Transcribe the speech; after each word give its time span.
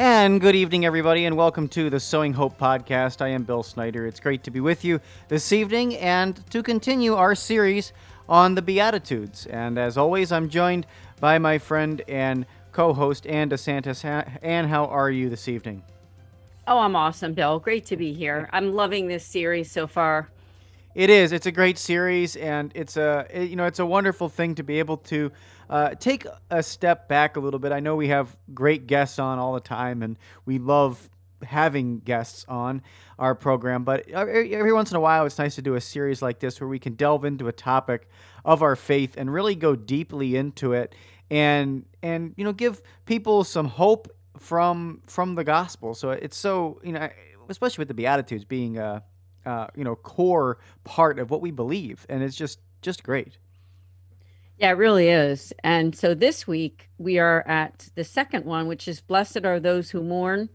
And 0.00 0.40
good 0.40 0.54
evening, 0.54 0.84
everybody, 0.84 1.24
and 1.24 1.36
welcome 1.36 1.66
to 1.70 1.90
the 1.90 1.98
Sowing 1.98 2.34
Hope 2.34 2.56
podcast. 2.56 3.20
I 3.20 3.30
am 3.30 3.42
Bill 3.42 3.64
Snyder. 3.64 4.06
It's 4.06 4.20
great 4.20 4.44
to 4.44 4.50
be 4.52 4.60
with 4.60 4.84
you 4.84 5.00
this 5.26 5.52
evening 5.52 5.96
and 5.96 6.40
to 6.52 6.62
continue 6.62 7.16
our 7.16 7.34
series 7.34 7.92
on 8.28 8.54
the 8.54 8.62
Beatitudes. 8.62 9.46
And 9.46 9.76
as 9.76 9.98
always, 9.98 10.30
I'm 10.30 10.50
joined 10.50 10.86
by 11.18 11.38
my 11.38 11.58
friend 11.58 12.00
and 12.06 12.46
co 12.70 12.92
host, 12.92 13.26
Ann 13.26 13.50
DeSantis. 13.50 14.04
Ann, 14.40 14.68
how 14.68 14.86
are 14.86 15.10
you 15.10 15.28
this 15.28 15.48
evening? 15.48 15.82
Oh, 16.68 16.78
I'm 16.78 16.94
awesome, 16.94 17.34
Bill. 17.34 17.58
Great 17.58 17.84
to 17.86 17.96
be 17.96 18.12
here. 18.12 18.48
I'm 18.52 18.74
loving 18.74 19.08
this 19.08 19.24
series 19.24 19.68
so 19.68 19.88
far. 19.88 20.28
It 20.98 21.10
is. 21.10 21.30
It's 21.30 21.46
a 21.46 21.52
great 21.52 21.78
series, 21.78 22.34
and 22.34 22.72
it's 22.74 22.96
a 22.96 23.28
you 23.32 23.54
know 23.54 23.66
it's 23.66 23.78
a 23.78 23.86
wonderful 23.86 24.28
thing 24.28 24.56
to 24.56 24.64
be 24.64 24.80
able 24.80 24.96
to 24.96 25.30
uh, 25.70 25.94
take 25.94 26.26
a 26.50 26.60
step 26.60 27.06
back 27.06 27.36
a 27.36 27.40
little 27.40 27.60
bit. 27.60 27.70
I 27.70 27.78
know 27.78 27.94
we 27.94 28.08
have 28.08 28.36
great 28.52 28.88
guests 28.88 29.20
on 29.20 29.38
all 29.38 29.54
the 29.54 29.60
time, 29.60 30.02
and 30.02 30.18
we 30.44 30.58
love 30.58 31.08
having 31.44 32.00
guests 32.00 32.44
on 32.48 32.82
our 33.16 33.36
program. 33.36 33.84
But 33.84 34.08
every 34.08 34.72
once 34.72 34.90
in 34.90 34.96
a 34.96 35.00
while, 35.00 35.24
it's 35.24 35.38
nice 35.38 35.54
to 35.54 35.62
do 35.62 35.76
a 35.76 35.80
series 35.80 36.20
like 36.20 36.40
this 36.40 36.60
where 36.60 36.66
we 36.66 36.80
can 36.80 36.94
delve 36.94 37.24
into 37.24 37.46
a 37.46 37.52
topic 37.52 38.08
of 38.44 38.64
our 38.64 38.74
faith 38.74 39.14
and 39.16 39.32
really 39.32 39.54
go 39.54 39.76
deeply 39.76 40.34
into 40.34 40.72
it, 40.72 40.96
and 41.30 41.84
and 42.02 42.34
you 42.36 42.42
know 42.42 42.52
give 42.52 42.82
people 43.06 43.44
some 43.44 43.66
hope 43.66 44.08
from 44.36 45.00
from 45.06 45.36
the 45.36 45.44
gospel. 45.44 45.94
So 45.94 46.10
it's 46.10 46.36
so 46.36 46.80
you 46.82 46.90
know, 46.90 47.08
especially 47.48 47.82
with 47.82 47.88
the 47.88 47.94
Beatitudes 47.94 48.44
being 48.44 48.78
a 48.78 49.04
uh, 49.48 49.66
you 49.74 49.82
know 49.82 49.96
core 49.96 50.58
part 50.84 51.18
of 51.18 51.30
what 51.30 51.40
we 51.40 51.50
believe, 51.50 52.04
and 52.08 52.22
it's 52.22 52.36
just 52.36 52.60
just 52.82 53.02
great. 53.02 53.38
Yeah, 54.58 54.70
it 54.70 54.76
really 54.76 55.08
is. 55.08 55.52
And 55.62 55.94
so 55.94 56.14
this 56.14 56.46
week 56.46 56.90
we 56.98 57.18
are 57.18 57.46
at 57.46 57.88
the 57.94 58.04
second 58.04 58.44
one, 58.44 58.66
which 58.66 58.88
is 58.88 59.00
Blessed 59.00 59.44
are 59.44 59.60
those 59.60 59.90
who 59.90 60.02
mourn, 60.02 60.48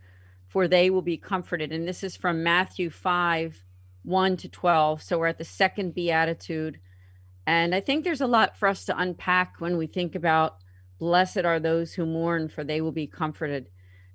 for 0.48 0.68
they 0.68 0.90
will 0.90 1.02
be 1.02 1.18
comforted. 1.18 1.72
And 1.72 1.88
this 1.88 2.04
is 2.04 2.18
from 2.18 2.44
Matthew 2.44 2.90
5 2.90 3.64
1 4.04 4.38
to 4.38 4.50
12. 4.50 5.02
So 5.02 5.18
we're 5.18 5.28
at 5.28 5.38
the 5.38 5.46
second 5.46 5.96
beatitude. 5.96 6.80
And 7.48 7.74
I 7.74 7.80
think 7.80 8.04
there's 8.04 8.22
a 8.22 8.28
lot 8.28 8.58
for 8.58 8.68
us 8.68 8.84
to 8.86 8.98
unpack 8.98 9.56
when 9.60 9.78
we 9.78 9.88
think 9.88 10.16
about 10.16 10.58
Blessed 11.00 11.46
are 11.46 11.60
those 11.60 11.94
who 11.94 12.06
mourn, 12.06 12.50
for 12.50 12.64
they 12.64 12.82
will 12.82 12.92
be 12.92 13.08
comforted. 13.08 13.70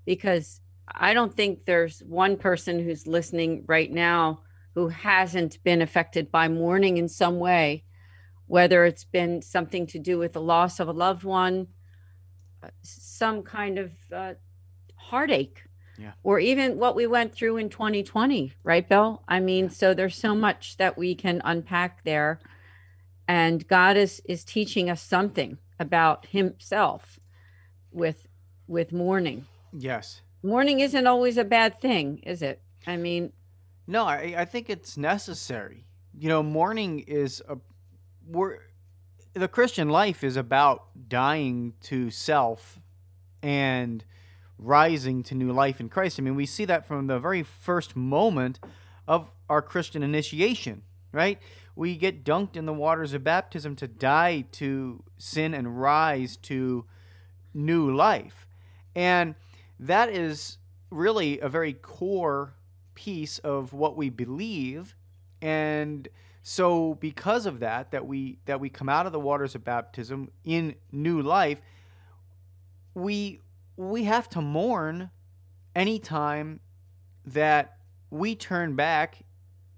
Because 0.05 0.61
I 0.87 1.15
don't 1.15 1.34
think 1.34 1.65
there's 1.65 2.01
one 2.01 2.37
person 2.37 2.79
who's 2.79 3.06
listening 3.06 3.65
right 3.67 3.91
now 3.91 4.43
who 4.79 4.89
hasn't 4.89 5.62
been 5.65 5.83
affected 5.83 6.31
by 6.31 6.47
mourning 6.47 6.98
in 6.98 7.09
some 7.09 7.39
way 7.41 7.83
whether 8.48 8.84
it's 8.84 9.05
been 9.05 9.43
something 9.43 9.87
to 9.87 9.98
do 9.98 10.19
with 10.19 10.33
the 10.33 10.41
loss 10.41 10.81
of 10.81 10.89
a 10.89 10.93
loved 10.93 11.23
one, 11.23 11.69
some 12.83 13.43
kind 13.43 13.79
of 13.79 13.93
uh, 14.12 14.34
heartache, 14.97 15.62
yeah. 15.99 16.12
or 16.23 16.41
even 16.41 16.79
what 16.79 16.97
we 16.97 17.06
went 17.06 17.34
through 17.34 17.59
in 17.59 17.69
2020, 17.69 18.55
right, 18.65 18.89
Bill? 18.89 19.23
I 19.29 19.39
mean, 19.39 19.65
yeah. 19.65 19.71
so 19.71 19.95
there's 19.95 20.17
so 20.17 20.34
much 20.34 20.79
that 20.79 20.97
we 20.97 21.15
can 21.15 21.43
unpack 21.45 22.05
there, 22.05 22.41
and 23.28 23.69
God 23.69 23.99
is 23.99 24.22
is 24.25 24.45
teaching 24.45 24.89
us 24.89 25.03
something 25.03 25.59
about 25.78 26.27
Himself 26.31 27.21
with 27.93 28.27
with 28.66 28.93
mourning. 28.93 29.47
Yes, 29.75 30.22
mourning 30.43 30.81
isn't 30.81 31.06
always 31.06 31.37
a 31.37 31.45
bad 31.45 31.83
thing, 31.83 32.21
is 32.22 32.41
it? 32.41 32.62
I 32.87 32.97
mean, 32.97 33.33
no, 33.88 34.04
I, 34.04 34.34
I 34.37 34.44
think 34.44 34.69
it's 34.69 34.99
necessary. 34.99 35.87
You 36.16 36.28
know, 36.28 36.43
mourning 36.43 37.00
is 37.00 37.43
a 37.49 37.56
we're 38.26 38.59
the 39.32 39.49
Christian 39.49 39.88
life 39.88 40.22
is 40.22 40.37
about 40.37 41.09
dying 41.09 41.72
to 41.82 42.10
self 42.10 42.78
and 43.43 44.04
rising 44.59 45.22
to 45.22 45.34
new 45.34 45.53
life 45.53 45.81
in 45.81 45.88
Christ. 45.88 46.21
I 46.21 46.22
mean, 46.22 46.34
we 46.34 46.44
see 46.44 46.66
that 46.66 46.87
from 46.87 47.06
the 47.06 47.19
very 47.19 47.43
first 47.43 47.97
moment 47.97 48.60
of 49.06 49.31
our 49.48 49.62
Christian 49.62 50.03
initiation, 50.03 50.82
right? 51.10 51.38
We 51.75 51.97
get 51.97 52.25
dunked 52.25 52.56
in 52.56 52.66
the 52.66 52.75
waters 52.75 53.15
of 53.15 53.25
baptism 53.25 53.75
to 53.77 53.88
die 53.88 54.44
to 54.53 55.03
sin 55.16 55.54
and 55.54 55.81
rise 55.81 56.37
to 56.38 56.84
new 57.54 57.94
life. 57.94 58.47
And 58.94 59.34
that 59.81 60.10
is 60.10 60.59
really 60.91 61.38
a 61.41 61.48
very 61.48 61.72
core 61.72 62.54
piece 62.98 63.38
of 63.38 63.72
what 63.72 63.97
we 63.97 64.10
believe 64.10 64.97
and 65.41 66.09
so 66.42 66.94
because 66.94 67.47
of 67.47 67.60
that, 67.60 67.91
that 67.91 68.06
we 68.06 68.38
that 68.47 68.59
we 68.59 68.70
come 68.70 68.88
out 68.88 69.06
of 69.06 69.12
the 69.12 69.20
waters 69.20 69.54
of 69.54 69.64
baptism 69.64 70.31
in 70.44 70.75
new 70.91 71.20
life, 71.20 71.60
we 72.94 73.41
we 73.76 74.04
have 74.04 74.28
to 74.31 74.41
mourn 74.41 75.10
anytime 75.76 76.60
that 77.25 77.76
we 78.10 78.34
turn 78.34 78.75
back 78.75 79.25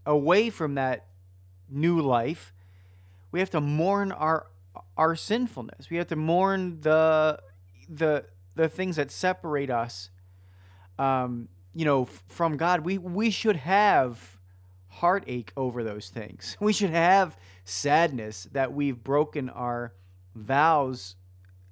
away 0.06 0.48
from 0.48 0.76
that 0.76 1.08
new 1.68 2.00
life. 2.00 2.54
We 3.32 3.40
have 3.40 3.50
to 3.50 3.60
mourn 3.60 4.12
our 4.12 4.46
our 4.96 5.16
sinfulness. 5.16 5.90
We 5.90 5.96
have 5.98 6.06
to 6.06 6.16
mourn 6.16 6.80
the 6.80 7.40
the 7.88 8.26
the 8.54 8.68
things 8.68 8.96
that 8.96 9.10
separate 9.10 9.70
us 9.70 10.10
um, 11.00 11.48
you 11.74 11.84
know, 11.84 12.04
from 12.04 12.56
God. 12.56 12.84
We 12.84 12.98
we 12.98 13.30
should 13.30 13.56
have 13.56 14.38
heartache 14.88 15.52
over 15.56 15.82
those 15.84 16.08
things. 16.08 16.56
We 16.60 16.72
should 16.72 16.90
have 16.90 17.36
sadness 17.64 18.48
that 18.52 18.72
we've 18.72 19.02
broken 19.02 19.48
our 19.48 19.92
vows 20.34 21.16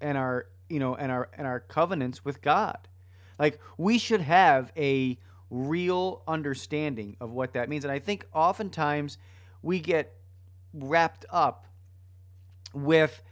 and 0.00 0.16
our, 0.16 0.46
you 0.68 0.78
know, 0.78 0.94
and 0.94 1.10
our 1.10 1.28
and 1.36 1.46
our 1.46 1.60
covenants 1.60 2.24
with 2.24 2.40
God. 2.40 2.88
Like 3.38 3.60
we 3.76 3.98
should 3.98 4.20
have 4.20 4.72
a 4.76 5.18
real 5.50 6.22
understanding 6.28 7.16
of 7.20 7.32
what 7.32 7.52
that 7.54 7.68
means. 7.68 7.84
And 7.84 7.92
I 7.92 7.98
think 7.98 8.26
oftentimes 8.32 9.18
we 9.62 9.80
get 9.80 10.14
wrapped 10.74 11.24
up 11.30 11.66
with 12.72 13.22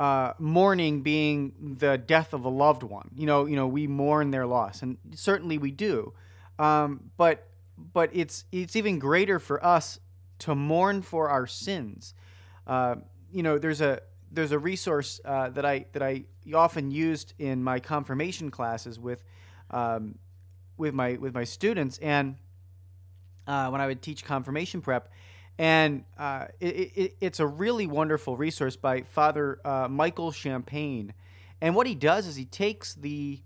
uh, 0.00 0.32
mourning 0.38 1.02
being 1.02 1.76
the 1.78 1.96
death 1.96 2.32
of 2.32 2.44
a 2.44 2.48
loved 2.48 2.82
one. 2.82 3.10
You 3.16 3.26
know, 3.26 3.46
you 3.46 3.56
know, 3.56 3.66
we 3.66 3.86
mourn 3.86 4.30
their 4.30 4.46
loss, 4.46 4.82
and 4.82 4.98
certainly 5.14 5.58
we 5.58 5.70
do. 5.70 6.12
Um, 6.58 7.10
but 7.16 7.48
but 7.76 8.10
it's 8.12 8.44
it's 8.52 8.76
even 8.76 8.98
greater 8.98 9.38
for 9.38 9.64
us 9.64 9.98
to 10.40 10.54
mourn 10.54 11.02
for 11.02 11.28
our 11.28 11.46
sins. 11.46 12.14
Uh, 12.66 12.96
you 13.32 13.42
know, 13.42 13.58
there's 13.58 13.80
a 13.80 14.00
there's 14.30 14.52
a 14.52 14.58
resource 14.58 15.20
uh, 15.24 15.50
that 15.50 15.64
I 15.64 15.86
that 15.92 16.02
I 16.02 16.24
often 16.52 16.90
used 16.90 17.34
in 17.38 17.62
my 17.62 17.80
confirmation 17.80 18.50
classes 18.50 18.98
with 18.98 19.22
um, 19.70 20.18
with 20.76 20.94
my 20.94 21.14
with 21.14 21.34
my 21.34 21.44
students, 21.44 21.98
and 21.98 22.36
uh, 23.46 23.68
when 23.68 23.80
I 23.80 23.86
would 23.86 24.02
teach 24.02 24.24
confirmation 24.24 24.80
prep, 24.80 25.10
and 25.58 26.04
uh, 26.18 26.46
it, 26.60 26.92
it, 26.96 27.16
it's 27.20 27.40
a 27.40 27.46
really 27.46 27.86
wonderful 27.86 28.36
resource 28.36 28.76
by 28.76 29.02
Father 29.02 29.60
uh, 29.64 29.88
Michael 29.88 30.32
Champagne, 30.32 31.14
and 31.60 31.74
what 31.74 31.86
he 31.86 31.94
does 31.94 32.26
is 32.26 32.36
he 32.36 32.44
takes 32.44 32.94
the 32.94 33.40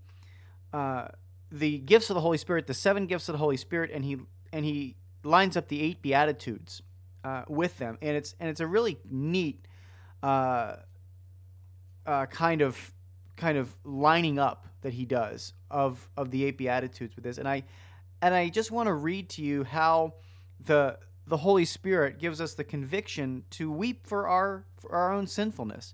uh, 0.73 1.09
the 1.51 1.79
gifts 1.79 2.09
of 2.09 2.15
the 2.15 2.21
Holy 2.21 2.37
Spirit, 2.37 2.67
the 2.67 2.73
seven 2.73 3.05
gifts 3.07 3.29
of 3.29 3.33
the 3.33 3.39
Holy 3.39 3.57
Spirit, 3.57 3.91
and 3.93 4.03
he 4.03 4.17
and 4.51 4.65
he 4.65 4.95
lines 5.23 5.55
up 5.57 5.67
the 5.67 5.81
eight 5.81 6.01
beatitudes 6.01 6.81
uh, 7.23 7.43
with 7.47 7.77
them, 7.77 7.97
and 8.01 8.15
it's 8.15 8.35
and 8.39 8.49
it's 8.49 8.59
a 8.59 8.67
really 8.67 8.97
neat 9.09 9.65
uh, 10.23 10.77
uh, 12.05 12.25
kind 12.27 12.61
of 12.61 12.93
kind 13.35 13.57
of 13.57 13.75
lining 13.83 14.39
up 14.39 14.67
that 14.81 14.93
he 14.93 15.05
does 15.05 15.53
of 15.69 16.09
of 16.17 16.31
the 16.31 16.45
eight 16.45 16.57
beatitudes 16.57 17.15
with 17.15 17.23
this, 17.23 17.37
and 17.37 17.47
I 17.47 17.63
and 18.21 18.33
I 18.33 18.49
just 18.49 18.71
want 18.71 18.87
to 18.87 18.93
read 18.93 19.29
to 19.29 19.43
you 19.43 19.63
how 19.63 20.15
the 20.59 20.97
the 21.29 21.37
Holy 21.37 21.65
Spirit 21.65 22.17
gives 22.17 22.41
us 22.41 22.55
the 22.55 22.63
conviction 22.63 23.43
to 23.51 23.71
weep 23.71 24.05
for 24.05 24.27
our 24.27 24.65
for 24.77 24.91
our 24.91 25.13
own 25.13 25.27
sinfulness. 25.27 25.93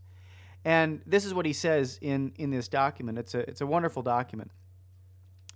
And 0.63 1.01
this 1.05 1.25
is 1.25 1.33
what 1.33 1.45
he 1.45 1.53
says 1.53 1.99
in 2.01 2.31
in 2.37 2.49
this 2.49 2.67
document. 2.67 3.19
It's 3.19 3.35
a 3.35 3.39
it's 3.39 3.61
a 3.61 3.67
wonderful 3.67 4.01
document. 4.01 4.51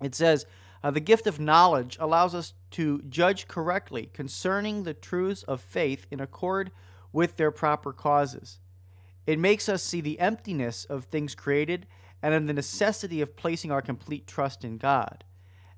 It 0.02 0.16
says, 0.16 0.46
uh, 0.84 0.92
the 0.92 1.00
gift 1.00 1.28
of 1.28 1.40
knowledge 1.40 1.98
allows 2.00 2.34
us 2.34 2.54
to 2.72 3.02
judge 3.10 3.48
correctly 3.48 4.10
concerning 4.14 4.84
the 4.84 4.94
truths 4.94 5.44
of 5.44 5.60
faith 5.62 6.06
in 6.10 6.22
accord 6.22 6.72
with 7.12 7.36
their 7.36 7.52
proper 7.52 7.92
causes. 7.92 8.60
It 9.26 9.40
makes 9.40 9.68
us 9.68 9.84
see 9.84 10.02
the 10.02 10.20
emptiness 10.20 10.86
of 10.86 11.06
things 11.06 11.36
created 11.36 11.86
and 12.22 12.34
then 12.34 12.46
the 12.46 12.54
necessity 12.54 13.22
of 13.22 13.36
placing 13.36 13.72
our 13.72 13.82
complete 13.82 14.26
trust 14.26 14.64
in 14.64 14.78
God. 14.78 15.24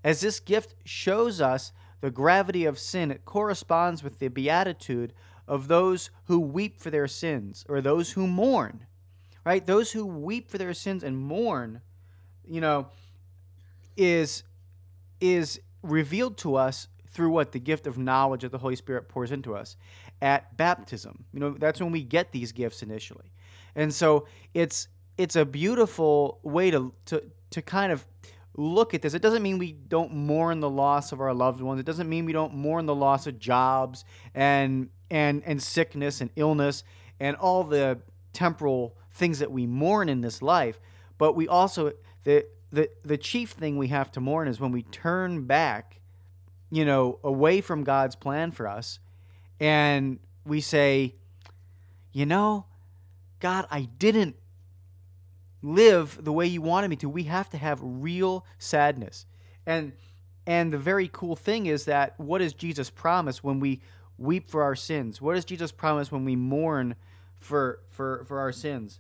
As 0.04 0.22
this 0.22 0.40
gift 0.40 0.76
shows 0.86 1.42
us 1.42 1.72
the 2.02 2.12
gravity 2.12 2.66
of 2.66 2.78
sin, 2.78 3.12
it 3.12 3.26
corresponds 3.26 4.04
with 4.04 4.20
the 4.20 4.28
beatitude 4.28 5.14
of 5.48 5.68
those 5.68 6.10
who 6.26 6.40
weep 6.40 6.80
for 6.80 6.90
their 6.90 7.08
sins 7.08 7.66
or 7.70 7.82
those 7.82 8.12
who 8.12 8.28
mourn, 8.28 8.86
right? 9.46 9.66
Those 9.66 9.92
who 9.92 10.06
weep 10.06 10.50
for 10.50 10.58
their 10.58 10.74
sins 10.74 11.04
and 11.04 11.18
mourn, 11.18 11.82
you 12.48 12.62
know, 12.62 12.88
is 13.96 14.44
is 15.20 15.62
revealed 15.84 16.38
to 16.40 16.56
us 16.56 16.88
through 17.08 17.30
what 17.30 17.52
the 17.52 17.60
gift 17.60 17.86
of 17.86 17.98
knowledge 17.98 18.44
of 18.44 18.52
the 18.52 18.58
Holy 18.58 18.76
Spirit 18.76 19.08
pours 19.10 19.32
into 19.32 19.56
us 19.56 19.76
at 20.22 20.56
baptism. 20.58 21.26
You 21.34 21.40
know, 21.40 21.52
that's 21.52 21.82
when 21.82 21.92
we 21.92 22.04
get 22.04 22.32
these 22.32 22.52
gifts 22.52 22.82
initially. 22.82 23.32
And 23.76 23.94
so 23.94 24.28
it's 24.54 24.88
it's 25.18 25.36
a 25.36 25.46
beautiful 25.46 26.40
way 26.44 26.72
to 26.72 26.94
to 27.06 27.24
to 27.52 27.62
kind 27.62 27.92
of 27.92 28.06
look 28.56 28.94
at 28.94 29.02
this. 29.02 29.14
It 29.14 29.22
doesn't 29.22 29.42
mean 29.42 29.58
we 29.58 29.72
don't 29.72 30.14
mourn 30.14 30.60
the 30.60 30.70
loss 30.70 31.12
of 31.12 31.22
our 31.22 31.34
loved 31.34 31.62
ones. 31.62 31.80
It 31.80 31.86
doesn't 31.86 32.10
mean 32.10 32.26
we 32.26 32.34
don't 32.34 32.54
mourn 32.54 32.86
the 32.86 32.96
loss 32.96 33.28
of 33.28 33.40
jobs 33.40 34.04
and 34.34 34.90
and 35.10 35.44
and 35.46 35.62
sickness 35.62 36.22
and 36.22 36.30
illness 36.36 36.84
and 37.20 37.36
all 37.38 37.64
the 37.64 38.00
temporal 38.34 38.98
things 39.12 39.40
that 39.40 39.52
we 39.52 39.66
mourn 39.66 40.10
in 40.10 40.22
this 40.22 40.42
life. 40.42 40.80
But 41.18 41.36
we 41.36 41.48
also 41.48 41.94
the 42.24 42.46
the 42.72 42.90
the 43.04 43.18
chief 43.18 43.52
thing 43.52 43.78
we 43.78 43.88
have 43.88 44.12
to 44.14 44.20
mourn 44.20 44.48
is 44.48 44.60
when 44.60 44.72
we 44.72 44.84
turn 44.84 45.46
back, 45.46 46.02
you 46.70 46.86
know, 46.86 47.20
away 47.24 47.62
from 47.62 47.84
God's 47.84 48.16
plan 48.16 48.52
for 48.52 48.68
us 48.68 49.00
and 49.60 50.20
we 50.46 50.60
say, 50.60 51.16
you 52.12 52.26
know, 52.26 52.66
God, 53.40 53.68
I 53.70 53.84
didn't 53.98 54.36
live 55.62 56.24
the 56.24 56.34
way 56.34 56.46
you 56.46 56.62
wanted 56.62 56.90
me 56.90 56.96
to. 56.98 57.10
We 57.10 57.24
have 57.24 57.50
to 57.52 57.58
have 57.58 57.80
real 57.82 58.46
sadness. 58.58 59.26
And 59.66 59.94
and 60.48 60.74
the 60.74 60.78
very 60.78 61.10
cool 61.12 61.36
thing 61.36 61.68
is 61.68 61.86
that 61.86 62.20
what 62.20 62.40
does 62.40 62.54
Jesus 62.54 62.90
promise 62.90 63.44
when 63.44 63.60
we 63.60 63.82
weep 64.18 64.50
for 64.50 64.64
our 64.64 64.76
sins? 64.76 65.22
What 65.22 65.36
does 65.36 65.46
Jesus 65.46 65.72
promise 65.72 66.12
when 66.12 66.26
we 66.26 66.36
mourn 66.36 66.96
for 67.38 67.80
for 67.90 68.24
for 68.26 68.40
our 68.40 68.52
sins? 68.52 69.00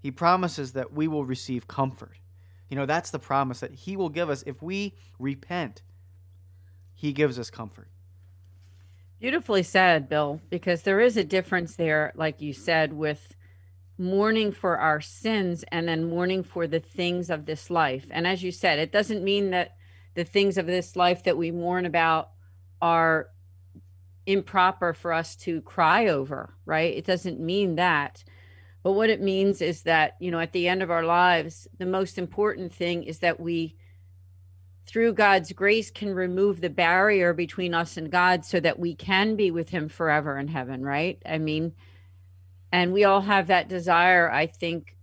He 0.00 0.10
promises 0.10 0.72
that 0.72 0.92
we 0.92 1.08
will 1.08 1.24
receive 1.24 1.66
comfort. 1.66 2.18
You 2.68 2.76
know, 2.76 2.86
that's 2.86 3.10
the 3.10 3.18
promise 3.18 3.60
that 3.60 3.72
he 3.72 3.96
will 3.96 4.10
give 4.10 4.28
us 4.28 4.44
if 4.46 4.62
we 4.62 4.94
repent. 5.18 5.82
He 6.94 7.12
gives 7.12 7.38
us 7.38 7.50
comfort. 7.50 7.88
Beautifully 9.18 9.62
said, 9.62 10.08
Bill, 10.08 10.40
because 10.50 10.82
there 10.82 11.00
is 11.00 11.16
a 11.16 11.24
difference 11.24 11.74
there, 11.74 12.12
like 12.14 12.40
you 12.40 12.52
said, 12.52 12.92
with 12.92 13.34
mourning 13.98 14.52
for 14.52 14.78
our 14.78 15.00
sins 15.00 15.64
and 15.72 15.88
then 15.88 16.08
mourning 16.08 16.44
for 16.44 16.66
the 16.66 16.80
things 16.80 17.28
of 17.28 17.46
this 17.46 17.68
life. 17.68 18.06
And 18.10 18.26
as 18.26 18.42
you 18.42 18.52
said, 18.52 18.78
it 18.78 18.92
doesn't 18.92 19.24
mean 19.24 19.50
that 19.50 19.76
the 20.14 20.24
things 20.24 20.56
of 20.56 20.66
this 20.66 20.96
life 20.96 21.24
that 21.24 21.36
we 21.36 21.50
mourn 21.50 21.84
about 21.84 22.30
are 22.80 23.28
improper 24.26 24.92
for 24.92 25.12
us 25.12 25.34
to 25.34 25.60
cry 25.62 26.06
over, 26.06 26.54
right? 26.64 26.94
It 26.96 27.06
doesn't 27.06 27.40
mean 27.40 27.76
that. 27.76 28.22
But 28.82 28.92
what 28.92 29.10
it 29.10 29.20
means 29.20 29.60
is 29.60 29.82
that, 29.82 30.16
you 30.20 30.30
know, 30.30 30.38
at 30.38 30.52
the 30.52 30.68
end 30.68 30.82
of 30.82 30.90
our 30.90 31.04
lives, 31.04 31.66
the 31.78 31.86
most 31.86 32.18
important 32.18 32.72
thing 32.72 33.02
is 33.02 33.18
that 33.18 33.40
we, 33.40 33.76
through 34.86 35.14
God's 35.14 35.52
grace, 35.52 35.90
can 35.90 36.14
remove 36.14 36.60
the 36.60 36.70
barrier 36.70 37.32
between 37.32 37.74
us 37.74 37.96
and 37.96 38.10
God 38.10 38.44
so 38.44 38.60
that 38.60 38.78
we 38.78 38.94
can 38.94 39.34
be 39.34 39.50
with 39.50 39.70
Him 39.70 39.88
forever 39.88 40.38
in 40.38 40.48
heaven, 40.48 40.82
right? 40.82 41.20
I 41.26 41.38
mean, 41.38 41.74
and 42.70 42.92
we 42.92 43.04
all 43.04 43.22
have 43.22 43.46
that 43.46 43.68
desire 43.68 44.30
i 44.30 44.46
think 44.46 44.96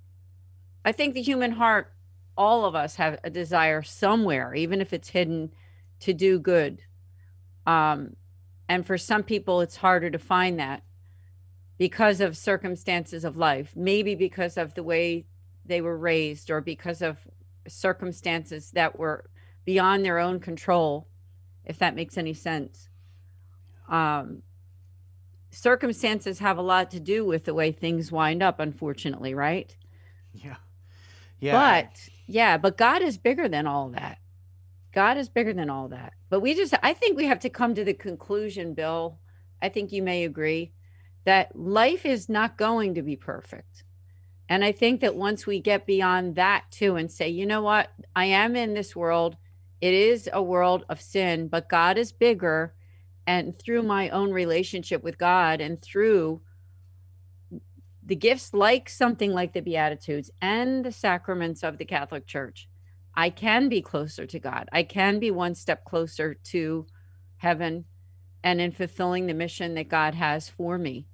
i 0.83 0.91
think 0.91 1.13
the 1.13 1.21
human 1.21 1.53
heart 1.53 1.91
all 2.37 2.65
of 2.65 2.75
us 2.75 2.95
have 2.95 3.19
a 3.23 3.29
desire 3.29 3.81
somewhere 3.81 4.53
even 4.53 4.81
if 4.81 4.93
it's 4.93 5.09
hidden 5.09 5.51
to 5.99 6.13
do 6.13 6.39
good. 6.39 6.81
Um 7.65 8.15
and 8.67 8.85
for 8.85 8.97
some 8.97 9.23
people 9.23 9.61
it's 9.61 9.77
harder 9.77 10.09
to 10.09 10.19
find 10.19 10.59
that 10.59 10.83
because 11.77 12.21
of 12.21 12.37
circumstances 12.37 13.23
of 13.23 13.37
life. 13.37 13.73
Maybe 13.75 14.15
because 14.15 14.57
of 14.57 14.73
the 14.73 14.83
way 14.83 15.25
they 15.65 15.81
were 15.81 15.97
raised 15.97 16.49
or 16.49 16.61
because 16.61 17.01
of 17.01 17.17
circumstances 17.67 18.71
that 18.71 18.99
were 18.99 19.29
beyond 19.65 20.05
their 20.05 20.19
own 20.19 20.39
control 20.39 21.07
if 21.63 21.79
that 21.79 21.95
makes 21.95 22.17
any 22.17 22.33
sense. 22.33 22.89
Um 23.89 24.43
circumstances 25.55 26.39
have 26.39 26.57
a 26.57 26.61
lot 26.61 26.91
to 26.91 26.99
do 26.99 27.25
with 27.25 27.45
the 27.45 27.53
way 27.53 27.71
things 27.71 28.11
wind 28.11 28.43
up, 28.43 28.59
unfortunately, 28.59 29.33
right? 29.33 29.75
Yeah. 30.33 30.57
Yeah. 31.39 31.81
But 31.81 32.09
yeah, 32.27 32.57
but 32.57 32.77
God 32.77 33.01
is 33.01 33.17
bigger 33.17 33.47
than 33.47 33.67
all 33.67 33.89
that. 33.89 34.17
God 34.93 35.17
is 35.17 35.29
bigger 35.29 35.53
than 35.53 35.69
all 35.69 35.89
that. 35.89 36.13
But 36.29 36.39
we 36.39 36.55
just, 36.55 36.73
I 36.81 36.93
think 36.93 37.17
we 37.17 37.25
have 37.25 37.39
to 37.41 37.49
come 37.49 37.75
to 37.75 37.83
the 37.83 37.93
conclusion, 37.93 38.73
Bill. 38.73 39.19
I 39.61 39.69
think 39.69 39.91
you 39.91 40.01
may 40.01 40.23
agree 40.23 40.71
that 41.25 41.55
life 41.55 42.05
is 42.05 42.29
not 42.29 42.57
going 42.57 42.93
to 42.95 43.01
be 43.01 43.15
perfect. 43.15 43.83
And 44.47 44.63
I 44.63 44.71
think 44.71 45.01
that 45.01 45.15
once 45.15 45.45
we 45.45 45.59
get 45.59 45.85
beyond 45.85 46.35
that 46.35 46.65
too 46.71 46.95
and 46.95 47.11
say, 47.11 47.29
you 47.29 47.45
know 47.45 47.61
what, 47.61 47.89
I 48.15 48.25
am 48.25 48.55
in 48.55 48.73
this 48.73 48.95
world, 48.95 49.37
it 49.81 49.93
is 49.93 50.29
a 50.31 50.41
world 50.41 50.85
of 50.87 51.01
sin, 51.01 51.47
but 51.47 51.67
God 51.67 51.97
is 51.97 52.11
bigger 52.11 52.73
and 53.27 53.57
through 53.57 53.83
my 53.83 54.09
own 54.09 54.31
relationship 54.31 55.03
with 55.03 55.17
God 55.17 55.61
and 55.61 55.81
through 55.81 56.41
the 58.05 58.15
gifts 58.15 58.53
like 58.53 58.87
something 58.87 59.33
like 59.33 59.53
the 59.53 59.61
Beatitudes 59.61 60.29
and 60.41 60.85
the 60.85 60.91
sacraments 60.91 61.63
of 61.63 61.77
the 61.77 61.85
Catholic 61.85 62.27
Church, 62.27 62.69
I 63.15 63.29
can 63.29 63.67
be 63.69 63.81
closer 63.81 64.25
to 64.27 64.39
God. 64.39 64.69
I 64.71 64.83
can 64.83 65.19
be 65.19 65.31
one 65.31 65.55
step 65.55 65.85
closer 65.85 66.35
to 66.35 66.85
heaven 67.37 67.85
and 68.43 68.61
in 68.61 68.71
fulfilling 68.71 69.25
the 69.25 69.33
mission 69.33 69.73
that 69.73 69.89
God 69.89 70.13
has 70.13 70.49
for 70.49 70.77
me. 70.77 71.07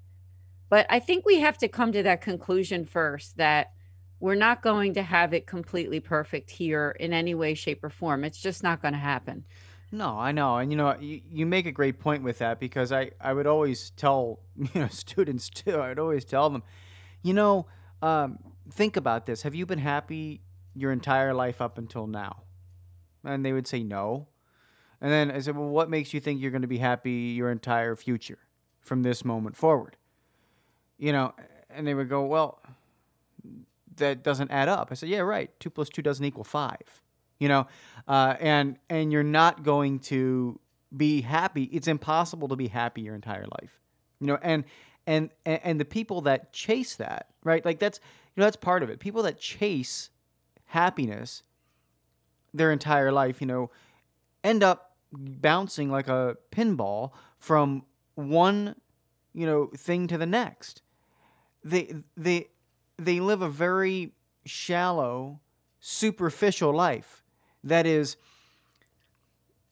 But 0.70 0.86
I 0.90 1.00
think 1.00 1.26
we 1.26 1.40
have 1.40 1.58
to 1.60 1.68
come 1.68 1.92
to 1.94 2.04
that 2.04 2.22
conclusion 2.22 2.86
first 2.86 3.38
that 3.38 3.72
we're 4.20 4.36
not 4.36 4.62
going 4.62 4.94
to 4.94 5.02
have 5.02 5.34
it 5.34 5.48
completely 5.48 6.00
perfect 6.00 6.52
here 6.52 6.96
in 7.00 7.12
any 7.12 7.34
way, 7.34 7.54
shape, 7.54 7.84
or 7.84 7.90
form. 7.90 8.24
It's 8.24 8.40
just 8.40 8.64
not 8.64 8.82
going 8.82 8.94
to 8.94 9.00
happen. 9.00 9.46
No, 9.92 10.18
I 10.18 10.32
know, 10.32 10.58
and 10.58 10.72
you 10.72 10.78
know, 10.78 10.96
you, 11.00 11.22
you 11.30 11.46
make 11.46 11.66
a 11.66 11.72
great 11.72 12.00
point 12.00 12.24
with 12.24 12.38
that 12.38 12.60
because 12.60 12.94
I 12.94 13.12
I 13.20 13.34
would 13.34 13.46
always 13.46 13.92
tell 13.92 14.40
you 14.56 14.82
know 14.82 14.88
students 14.88 15.50
too. 15.50 15.82
I'd 15.82 16.00
always 16.00 16.24
tell 16.24 16.50
them, 16.50 16.64
you 17.22 17.34
know, 17.34 17.68
um, 18.02 18.40
think 18.70 18.96
about 18.96 19.26
this. 19.26 19.42
Have 19.42 19.54
you 19.54 19.66
been 19.66 19.80
happy 19.80 20.42
your 20.74 20.94
entire 20.94 21.34
life 21.34 21.62
up 21.62 21.78
until 21.78 22.08
now? 22.08 22.44
And 23.24 23.46
they 23.46 23.52
would 23.54 23.68
say 23.68 23.84
no. 23.84 24.28
And 25.02 25.12
then 25.12 25.32
I 25.32 25.40
said, 25.40 25.58
well, 25.58 25.68
what 25.68 25.90
makes 25.90 26.14
you 26.14 26.20
think 26.20 26.40
you're 26.40 26.52
going 26.52 26.62
to 26.62 26.68
be 26.68 26.78
happy 26.78 27.12
your 27.12 27.52
entire 27.52 27.96
future 27.96 28.38
from 28.80 29.04
this 29.04 29.26
moment 29.26 29.58
forward? 29.58 29.98
You 30.98 31.12
know, 31.12 31.34
and 31.70 31.86
they 31.86 31.94
would 31.94 32.08
go, 32.08 32.24
well, 32.26 32.62
that 33.98 34.24
doesn't 34.24 34.52
add 34.52 34.70
up. 34.70 34.90
I 34.92 34.94
said, 34.94 35.10
yeah, 35.10 35.20
right. 35.20 35.52
Two 35.60 35.70
plus 35.70 35.90
two 35.90 36.02
doesn't 36.02 36.24
equal 36.24 36.44
five 36.44 37.02
you 37.42 37.48
know, 37.48 37.66
uh, 38.08 38.36
and 38.40 38.78
and 38.88 39.12
you're 39.12 39.24
not 39.24 39.64
going 39.64 39.98
to 40.00 40.60
be 40.96 41.22
happy. 41.22 41.64
It's 41.64 41.88
impossible 41.88 42.48
to 42.50 42.56
be 42.56 42.68
happy 42.68 43.02
your 43.02 43.16
entire 43.16 43.48
life, 43.60 43.80
you 44.20 44.28
know, 44.28 44.38
and 44.44 44.64
and 45.08 45.32
and 45.48 45.80
the 45.80 45.86
people 45.86 46.22
that 46.22 46.54
chase 46.54 46.96
that, 46.98 47.30
right? 47.44 47.66
Like 47.66 47.80
that's 47.80 48.00
you 48.36 48.42
know 48.42 48.46
that's 48.46 48.58
part 48.58 48.84
of 48.84 48.92
it. 48.92 49.00
People 49.00 49.24
that 49.24 49.40
chase 49.40 50.12
happiness 50.66 51.42
their 52.54 52.72
entire 52.72 53.12
life, 53.12 53.42
you 53.42 53.48
know, 53.48 53.72
end 54.44 54.62
up 54.62 54.96
bouncing 55.12 55.90
like 55.90 56.10
a 56.10 56.38
pinball 56.52 57.12
from 57.40 57.84
one, 58.14 58.76
you 59.34 59.48
know, 59.48 59.72
thing 59.76 60.06
to 60.08 60.18
the 60.20 60.28
next. 60.28 60.84
They 61.64 61.92
they 62.16 62.50
they 62.98 63.20
live 63.20 63.42
a 63.42 63.50
very 63.50 64.14
shallow, 64.46 65.40
superficial 65.80 66.72
life 66.72 67.21
that 67.64 67.86
is 67.86 68.18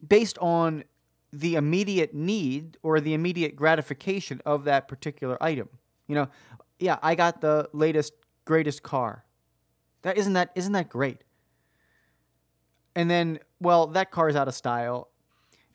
based 0.05 0.38
on 0.39 0.84
the 1.31 1.55
immediate 1.55 2.13
need 2.13 2.77
or 2.81 3.00
the 3.00 3.13
immediate 3.13 3.55
gratification 3.55 4.41
of 4.46 4.63
that 4.63 4.88
particular 4.88 5.41
item. 5.41 5.69
You 6.08 6.15
know, 6.15 6.27
yeah, 6.79 6.98
I 7.01 7.15
got 7.15 7.41
the 7.41 7.69
latest 7.74 8.13
greatest 8.46 8.81
car. 8.84 9.25
That 10.01 10.17
isn't 10.17 10.34
that 10.34 10.51
isn't 10.55 10.74
that 10.74 10.89
great? 10.89 11.24
And 12.96 13.10
then, 13.10 13.39
well, 13.60 13.88
that 13.88 14.12
car 14.12 14.29
is 14.29 14.36
out 14.36 14.48
of 14.48 14.55
style. 14.55 15.10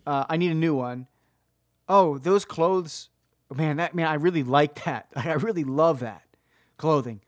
Uh, 0.07 0.25
I 0.29 0.37
need 0.37 0.51
a 0.51 0.57
new 0.57 0.75
one. 0.75 1.07
Oh, 1.89 2.19
those 2.19 2.45
clothes, 2.45 3.11
man, 3.55 3.77
that 3.77 3.95
man, 3.95 4.07
I 4.09 4.15
really 4.15 4.43
like 4.43 4.85
that. 4.85 5.09
I 5.17 5.33
really 5.35 5.65
love 5.65 6.01
that 6.01 6.23
clothing. 6.77 7.21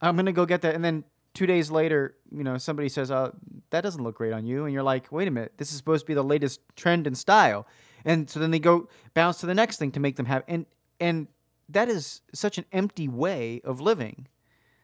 I'm 0.00 0.16
gonna 0.16 0.32
go 0.32 0.46
get 0.46 0.62
that, 0.62 0.74
and 0.74 0.84
then 0.84 1.04
two 1.34 1.46
days 1.46 1.70
later, 1.70 2.16
you 2.30 2.44
know, 2.44 2.58
somebody 2.58 2.88
says, 2.88 3.10
"Oh, 3.10 3.34
that 3.70 3.82
doesn't 3.82 4.02
look 4.02 4.16
great 4.16 4.32
on 4.32 4.46
you," 4.46 4.64
and 4.64 4.72
you're 4.72 4.82
like, 4.82 5.10
"Wait 5.12 5.28
a 5.28 5.30
minute, 5.30 5.54
this 5.56 5.70
is 5.70 5.76
supposed 5.76 6.04
to 6.04 6.06
be 6.06 6.14
the 6.14 6.24
latest 6.24 6.60
trend 6.76 7.06
and 7.06 7.16
style," 7.16 7.66
and 8.04 8.28
so 8.28 8.40
then 8.40 8.50
they 8.50 8.58
go 8.58 8.88
bounce 9.14 9.38
to 9.40 9.46
the 9.46 9.54
next 9.54 9.78
thing 9.78 9.92
to 9.92 10.00
make 10.00 10.16
them 10.16 10.26
have, 10.26 10.42
and 10.48 10.66
and 10.98 11.28
that 11.68 11.88
is 11.88 12.22
such 12.34 12.58
an 12.58 12.64
empty 12.72 13.08
way 13.08 13.60
of 13.64 13.80
living. 13.80 14.26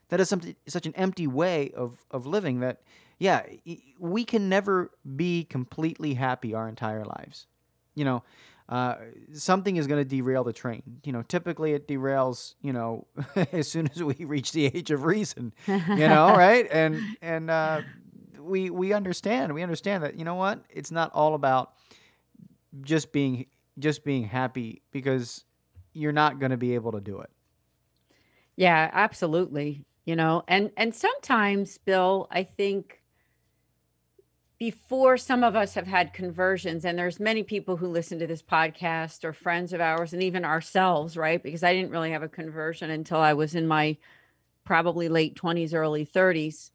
That 0.09 0.21
is 0.21 0.29
something 0.29 0.55
such 0.67 0.87
an 0.87 0.95
empty 0.95 1.26
way 1.26 1.73
of 1.73 2.05
of 2.11 2.26
living 2.26 2.61
that, 2.61 2.83
yeah, 3.19 3.43
we 3.99 4.25
can 4.25 4.49
never 4.49 4.93
be 5.17 5.45
completely 5.45 6.15
happy 6.15 6.55
our 6.55 6.69
entire 6.69 7.05
lives. 7.05 7.47
You 7.95 8.05
know, 8.05 8.23
uh, 8.68 8.96
something 9.32 9.76
is 9.76 9.87
going 9.87 10.00
to 10.00 10.04
derail 10.04 10.42
the 10.44 10.52
train. 10.52 10.82
You 11.04 11.12
know, 11.12 11.23
typically 11.23 11.73
it 11.73 11.87
derails. 11.87 12.54
You 12.62 12.73
know, 12.73 13.06
as 13.52 13.68
soon 13.68 13.88
as 13.94 14.02
we 14.02 14.14
reach 14.25 14.52
the 14.52 14.66
age 14.66 14.90
of 14.90 15.04
reason. 15.04 15.52
You 15.66 16.08
know, 16.08 16.28
right? 16.37 16.66
And 16.70 17.00
and 17.23 17.50
uh, 17.50 17.82
we 18.40 18.70
we 18.70 18.92
understand. 18.92 19.54
We 19.54 19.62
understand 19.62 20.02
that. 20.02 20.18
You 20.18 20.25
know 20.25 20.35
what? 20.35 20.64
It's 20.68 20.90
not 20.90 21.12
all 21.14 21.35
about 21.35 21.73
just 22.82 23.12
being 23.12 23.46
just 23.78 24.04
being 24.04 24.25
happy 24.25 24.82
because 24.90 25.44
you're 25.92 26.12
not 26.12 26.38
going 26.40 26.50
to 26.50 26.56
be 26.56 26.75
able 26.75 26.92
to 26.92 27.00
do 27.00 27.20
it. 27.20 27.30
Yeah, 28.56 28.90
absolutely. 28.92 29.85
You 30.04 30.16
know, 30.16 30.42
and 30.49 30.70
and 30.76 30.94
sometimes, 30.94 31.78
Bill, 31.78 32.26
I 32.30 32.42
think 32.44 32.96
before 34.59 35.17
some 35.17 35.45
of 35.45 35.55
us 35.55 35.75
have 35.75 35.87
had 35.87 36.15
conversions 36.15 36.85
and 36.85 36.99
there's 36.99 37.21
many 37.21 37.43
people 37.43 37.77
who 37.77 37.87
listen 37.87 38.19
to 38.19 38.27
this 38.27 38.43
podcast 38.43 39.23
or 39.25 39.33
friends 39.33 39.73
of 39.73 39.81
ours 39.81 40.13
and 40.13 40.23
even 40.23 40.45
ourselves 40.45 41.17
right? 41.17 41.43
Because 41.43 41.63
i 41.63 41.75
didn't 41.75 41.91
really 41.91 42.13
have 42.13 42.23
a 42.23 42.29
conversion 42.29 42.91
until 42.91 43.19
i 43.19 43.33
was 43.33 43.55
in 43.55 43.67
my 43.67 43.97
probably 44.65 45.09
late 45.09 45.37
20s 45.37 45.75
early 45.75 46.07
30s 46.07 46.71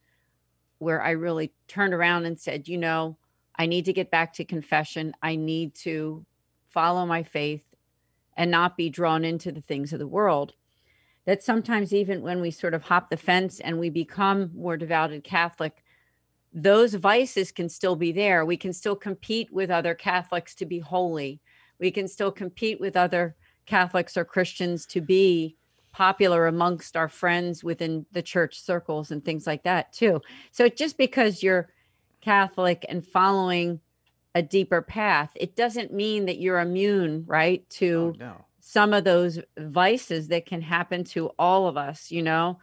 where 0.77 1.01
i 1.01 1.11
really 1.11 1.51
turned 1.67 1.93
around 1.93 2.25
and 2.25 2.39
said 2.39 2.67
you 2.67 2.77
know 2.77 3.17
i 3.55 3.65
need 3.65 3.85
to 3.85 3.93
get 3.93 4.11
back 4.11 4.33
to 4.33 4.45
confession. 4.45 5.13
I 5.21 5.35
need 5.35 5.75
to 5.75 6.25
follow 6.69 7.05
my 7.05 7.23
faith 7.23 7.63
and 8.35 8.49
not 8.49 8.77
be 8.77 8.89
drawn 8.89 9.25
into 9.25 9.51
the 9.51 9.61
things 9.61 9.91
of 9.93 9.99
the 9.99 10.07
world. 10.07 10.53
That 11.25 11.43
sometimes 11.43 11.93
even 11.93 12.21
when 12.21 12.41
we 12.41 12.49
sort 12.49 12.73
of 12.73 12.83
hop 12.83 13.09
the 13.09 13.17
fence 13.17 13.59
and 13.59 13.77
we 13.77 13.89
become 13.89 14.51
more 14.55 14.77
devoted 14.77 15.23
catholic 15.23 15.83
those 16.53 16.93
vices 16.95 17.51
can 17.51 17.69
still 17.69 17.95
be 17.95 18.11
there. 18.11 18.45
We 18.45 18.57
can 18.57 18.73
still 18.73 18.95
compete 18.95 19.51
with 19.51 19.69
other 19.69 19.95
Catholics 19.95 20.53
to 20.55 20.65
be 20.65 20.79
holy. 20.79 21.39
We 21.79 21.91
can 21.91 22.07
still 22.07 22.31
compete 22.31 22.79
with 22.79 22.97
other 22.97 23.35
Catholics 23.65 24.17
or 24.17 24.25
Christians 24.25 24.85
to 24.87 25.01
be 25.01 25.55
popular 25.93 26.47
amongst 26.47 26.95
our 26.95 27.09
friends 27.09 27.63
within 27.63 28.05
the 28.11 28.21
church 28.21 28.59
circles 28.59 29.11
and 29.11 29.23
things 29.23 29.45
like 29.45 29.63
that, 29.63 29.91
too. 29.93 30.21
So 30.51 30.67
just 30.69 30.97
because 30.97 31.43
you're 31.43 31.69
Catholic 32.21 32.85
and 32.87 33.05
following 33.05 33.79
a 34.33 34.41
deeper 34.41 34.81
path, 34.81 35.31
it 35.35 35.55
doesn't 35.55 35.93
mean 35.93 36.25
that 36.25 36.39
you're 36.39 36.59
immune, 36.59 37.23
right, 37.27 37.69
to 37.71 38.13
oh, 38.15 38.19
no. 38.19 38.45
some 38.59 38.93
of 38.93 39.03
those 39.03 39.39
vices 39.57 40.29
that 40.29 40.45
can 40.45 40.61
happen 40.61 41.03
to 41.03 41.31
all 41.37 41.67
of 41.67 41.77
us, 41.77 42.11
you 42.11 42.21
know. 42.21 42.59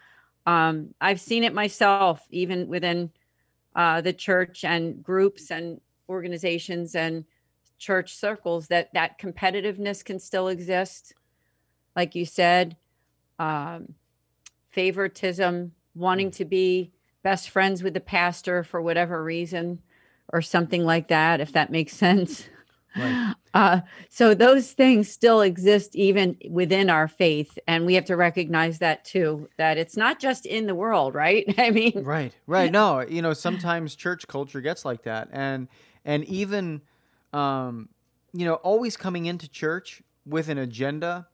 Um, 0.46 0.94
I've 1.00 1.20
seen 1.20 1.44
it 1.44 1.52
myself, 1.52 2.26
even 2.30 2.68
within 2.68 3.10
uh, 3.74 4.00
the 4.00 4.12
church 4.12 4.64
and 4.64 5.02
groups 5.02 5.50
and 5.50 5.80
organizations 6.08 6.94
and 6.94 7.24
church 7.78 8.16
circles 8.16 8.68
that 8.68 8.92
that 8.94 9.18
competitiveness 9.18 10.04
can 10.04 10.18
still 10.18 10.48
exist. 10.48 11.14
Like 11.94 12.14
you 12.14 12.24
said 12.24 12.76
um, 13.38 13.94
favoritism 14.70 15.72
wanting 15.94 16.30
to 16.32 16.44
be 16.44 16.92
best 17.22 17.50
friends 17.50 17.82
with 17.82 17.94
the 17.94 18.00
pastor 18.00 18.62
for 18.62 18.80
whatever 18.80 19.22
reason 19.22 19.80
or 20.32 20.42
something 20.42 20.84
like 20.84 21.08
that 21.08 21.40
if 21.40 21.52
that 21.52 21.70
makes 21.70 21.92
sense 21.96 22.48
Right. 22.98 23.34
Uh, 23.54 23.80
so 24.10 24.34
those 24.34 24.72
things 24.72 25.10
still 25.10 25.40
exist 25.40 25.96
even 25.96 26.36
within 26.50 26.90
our 26.90 27.08
faith, 27.08 27.58
and 27.66 27.86
we 27.86 27.94
have 27.94 28.04
to 28.06 28.16
recognize 28.16 28.78
that 28.80 29.04
too. 29.04 29.48
That 29.56 29.78
it's 29.78 29.96
not 29.96 30.20
just 30.20 30.46
in 30.46 30.66
the 30.66 30.74
world, 30.74 31.14
right? 31.14 31.44
I 31.58 31.70
mean, 31.70 32.04
right, 32.04 32.32
right. 32.46 32.70
No, 32.70 33.00
you 33.00 33.22
know, 33.22 33.32
sometimes 33.32 33.94
church 33.94 34.26
culture 34.28 34.60
gets 34.60 34.84
like 34.84 35.02
that, 35.04 35.28
and 35.32 35.68
and 36.04 36.24
even, 36.24 36.82
um, 37.32 37.88
you 38.32 38.44
know, 38.44 38.54
always 38.54 38.96
coming 38.96 39.26
into 39.26 39.48
church 39.48 40.02
with 40.26 40.48
an 40.48 40.58
agenda 40.58 41.26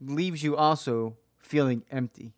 leaves 0.00 0.42
you 0.42 0.56
also 0.56 1.16
feeling 1.38 1.84
empty. 1.90 2.34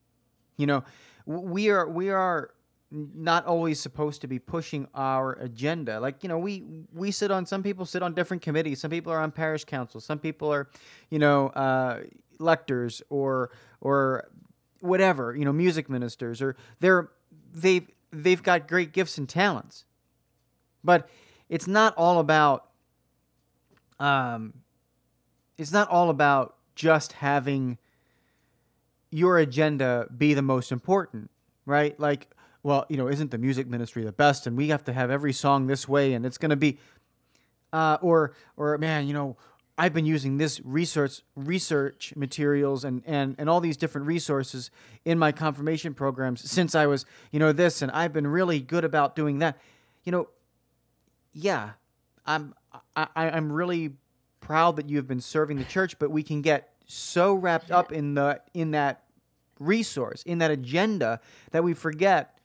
You 0.57 0.67
know, 0.67 0.85
we 1.27 1.71
are 1.71 1.89
we 1.89 2.11
are 2.11 2.51
not 2.91 3.47
always 3.47 3.79
supposed 3.81 4.21
to 4.23 4.27
be 4.27 4.39
pushing 4.39 4.89
our 4.95 5.35
agenda. 5.35 6.01
Like, 6.01 6.23
you 6.23 6.29
know, 6.29 6.39
we 6.39 6.65
we 6.93 7.11
sit 7.11 7.31
on 7.31 7.47
some 7.47 7.63
people 7.63 7.87
sit 7.87 8.03
on 8.03 8.15
different 8.15 8.43
committees. 8.43 8.81
Some 8.81 8.91
people 8.91 9.13
are 9.13 9.21
on 9.21 9.31
parish 9.31 9.65
council. 9.65 10.01
Some 10.01 10.19
people 10.19 10.53
are, 10.53 10.69
you 11.09 11.19
know, 11.19 11.49
uh, 11.49 12.03
lectors 12.39 13.03
or 13.09 13.51
or 13.81 14.29
whatever, 14.81 15.37
you 15.37 15.45
know, 15.45 15.53
music 15.53 15.89
ministers 15.89 16.43
or 16.43 16.57
they're 16.81 17.11
they've 17.53 17.87
they've 18.11 18.43
got 18.43 18.67
great 18.67 18.93
gifts 18.93 19.19
and 19.19 19.29
talents. 19.29 19.85
But 20.83 21.09
it's 21.49 21.67
not 21.67 21.95
all 21.97 22.19
about 22.19 22.71
um 24.01 24.55
it's 25.59 25.73
not 25.73 25.89
all 25.89 26.11
about 26.11 26.57
just 26.75 27.13
having 27.13 27.79
your 29.11 29.39
agenda 29.39 30.07
be 30.17 30.35
the 30.35 30.43
most 30.43 30.73
important, 30.73 31.31
right? 31.67 31.99
Like 32.01 32.31
well, 32.63 32.87
you 32.89 32.97
know, 32.97 33.09
isn't 33.09 33.31
the 33.31 33.39
music 33.39 33.67
ministry 33.67 34.05
the 34.05 34.13
best? 34.13 34.47
And 34.47 34.57
we 34.57 34.69
have 34.69 34.85
to 34.85 34.93
have 34.93 35.11
every 35.11 35.33
song 35.33 35.67
this 35.67 35.89
way, 35.89 36.13
and 36.13 36.27
it's 36.27 36.39
going 36.39 36.51
to 36.51 36.57
be, 36.57 36.79
uh, 37.73 37.99
or 38.03 38.33
or 38.57 38.77
man, 38.79 39.07
you 39.07 39.15
know, 39.15 39.37
I've 39.81 39.95
been 39.95 40.05
using 40.05 40.37
this 40.37 40.61
research 40.63 41.23
research 41.35 42.13
materials 42.15 42.85
and, 42.85 43.03
and, 43.07 43.35
and 43.39 43.49
all 43.49 43.61
these 43.61 43.79
different 43.79 44.07
resources 44.07 44.71
in 45.07 45.19
my 45.19 45.33
confirmation 45.33 45.95
programs 45.95 46.51
since 46.51 46.75
I 46.75 46.87
was, 46.87 47.07
you 47.31 47.39
know, 47.39 47.53
this 47.53 47.81
and 47.81 47.91
I've 47.91 48.13
been 48.13 48.27
really 48.27 48.61
good 48.61 48.85
about 48.85 49.17
doing 49.17 49.39
that. 49.39 49.57
You 50.05 50.13
know, 50.13 50.29
yeah, 51.33 51.71
I'm 52.27 52.55
I, 52.95 53.09
I'm 53.17 53.51
really 53.51 53.95
proud 54.41 54.77
that 54.77 54.89
you 54.91 54.99
have 54.99 55.09
been 55.09 55.23
serving 55.23 55.57
the 55.57 55.65
church, 55.65 55.99
but 55.99 56.11
we 56.11 56.23
can 56.23 56.43
get 56.43 56.75
so 56.87 57.33
wrapped 57.33 57.71
up 57.71 57.91
in 57.91 58.13
the 58.13 58.43
in 58.53 58.73
that 58.73 59.05
resource, 59.59 60.23
in 60.25 60.39
that 60.39 60.51
agenda 60.51 61.21
that 61.53 61.65
we 61.65 61.73
forget 61.73 62.37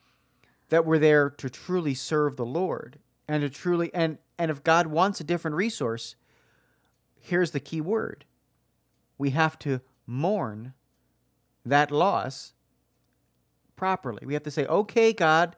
that 0.70 0.86
we're 0.86 1.00
there 1.00 1.30
to 1.30 1.50
truly 1.50 1.94
serve 1.94 2.36
the 2.36 2.46
Lord 2.46 3.00
and 3.28 3.42
to 3.42 3.50
truly 3.50 3.94
and 3.94 4.18
and 4.38 4.52
if 4.52 4.64
God 4.64 4.88
wants 4.88 5.22
a 5.22 5.24
different 5.24 5.56
resource, 5.56 6.16
here's 7.20 7.52
the 7.52 7.60
key 7.60 7.80
word. 7.80 8.26
We 9.18 9.30
have 9.30 9.58
to 9.60 9.80
mourn 10.06 10.74
that 11.66 11.90
loss 11.90 12.54
properly. 13.76 14.26
We 14.26 14.34
have 14.34 14.44
to 14.44 14.52
say, 14.52 14.66
"Okay, 14.66 15.14
God, 15.14 15.56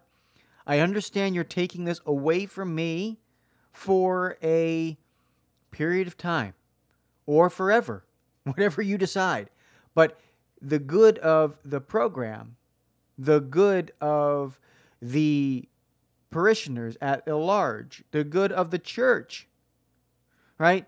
I 0.66 0.80
understand 0.80 1.34
you're 1.34 1.44
taking 1.44 1.86
this 1.86 2.02
away 2.06 2.46
from 2.46 2.76
me 2.76 3.20
for 3.72 4.38
a 4.44 4.98
period 5.72 6.08
of 6.08 6.18
time 6.18 6.54
or 7.26 7.50
forever, 7.50 8.04
whatever 8.44 8.82
you 8.82 8.98
decide. 8.98 9.50
But 9.94 10.20
the 10.62 10.80
good 10.80 11.20
of 11.20 11.58
the 11.64 11.80
program, 11.80 12.56
the 13.18 13.40
good 13.40 13.92
of 14.02 14.60
the 15.02 15.68
parishioners 16.30 16.98
at 17.02 17.28
large, 17.28 18.04
the 18.12 18.24
good 18.24 18.52
of 18.52 18.72
the 18.72 18.80
church, 18.80 19.48
right? 20.58 20.86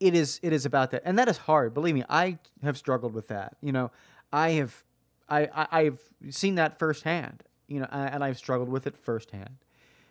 It 0.00 0.14
is 0.14 0.40
it 0.42 0.52
is 0.52 0.66
about 0.66 0.90
that, 0.90 1.02
and 1.04 1.18
that 1.18 1.28
is 1.28 1.38
hard. 1.38 1.72
Believe 1.72 1.94
me, 1.94 2.04
I 2.08 2.38
have 2.62 2.76
struggled 2.76 3.14
with 3.14 3.28
that. 3.28 3.56
You 3.60 3.72
know, 3.72 3.90
I 4.32 4.50
have 4.50 4.84
I, 5.28 5.48
I 5.70 5.84
have 5.84 5.98
seen 6.30 6.56
that 6.56 6.78
firsthand. 6.78 7.42
You 7.66 7.80
know, 7.80 7.88
and 7.90 8.22
I've 8.22 8.36
struggled 8.36 8.68
with 8.68 8.86
it 8.86 8.96
firsthand. 8.96 9.56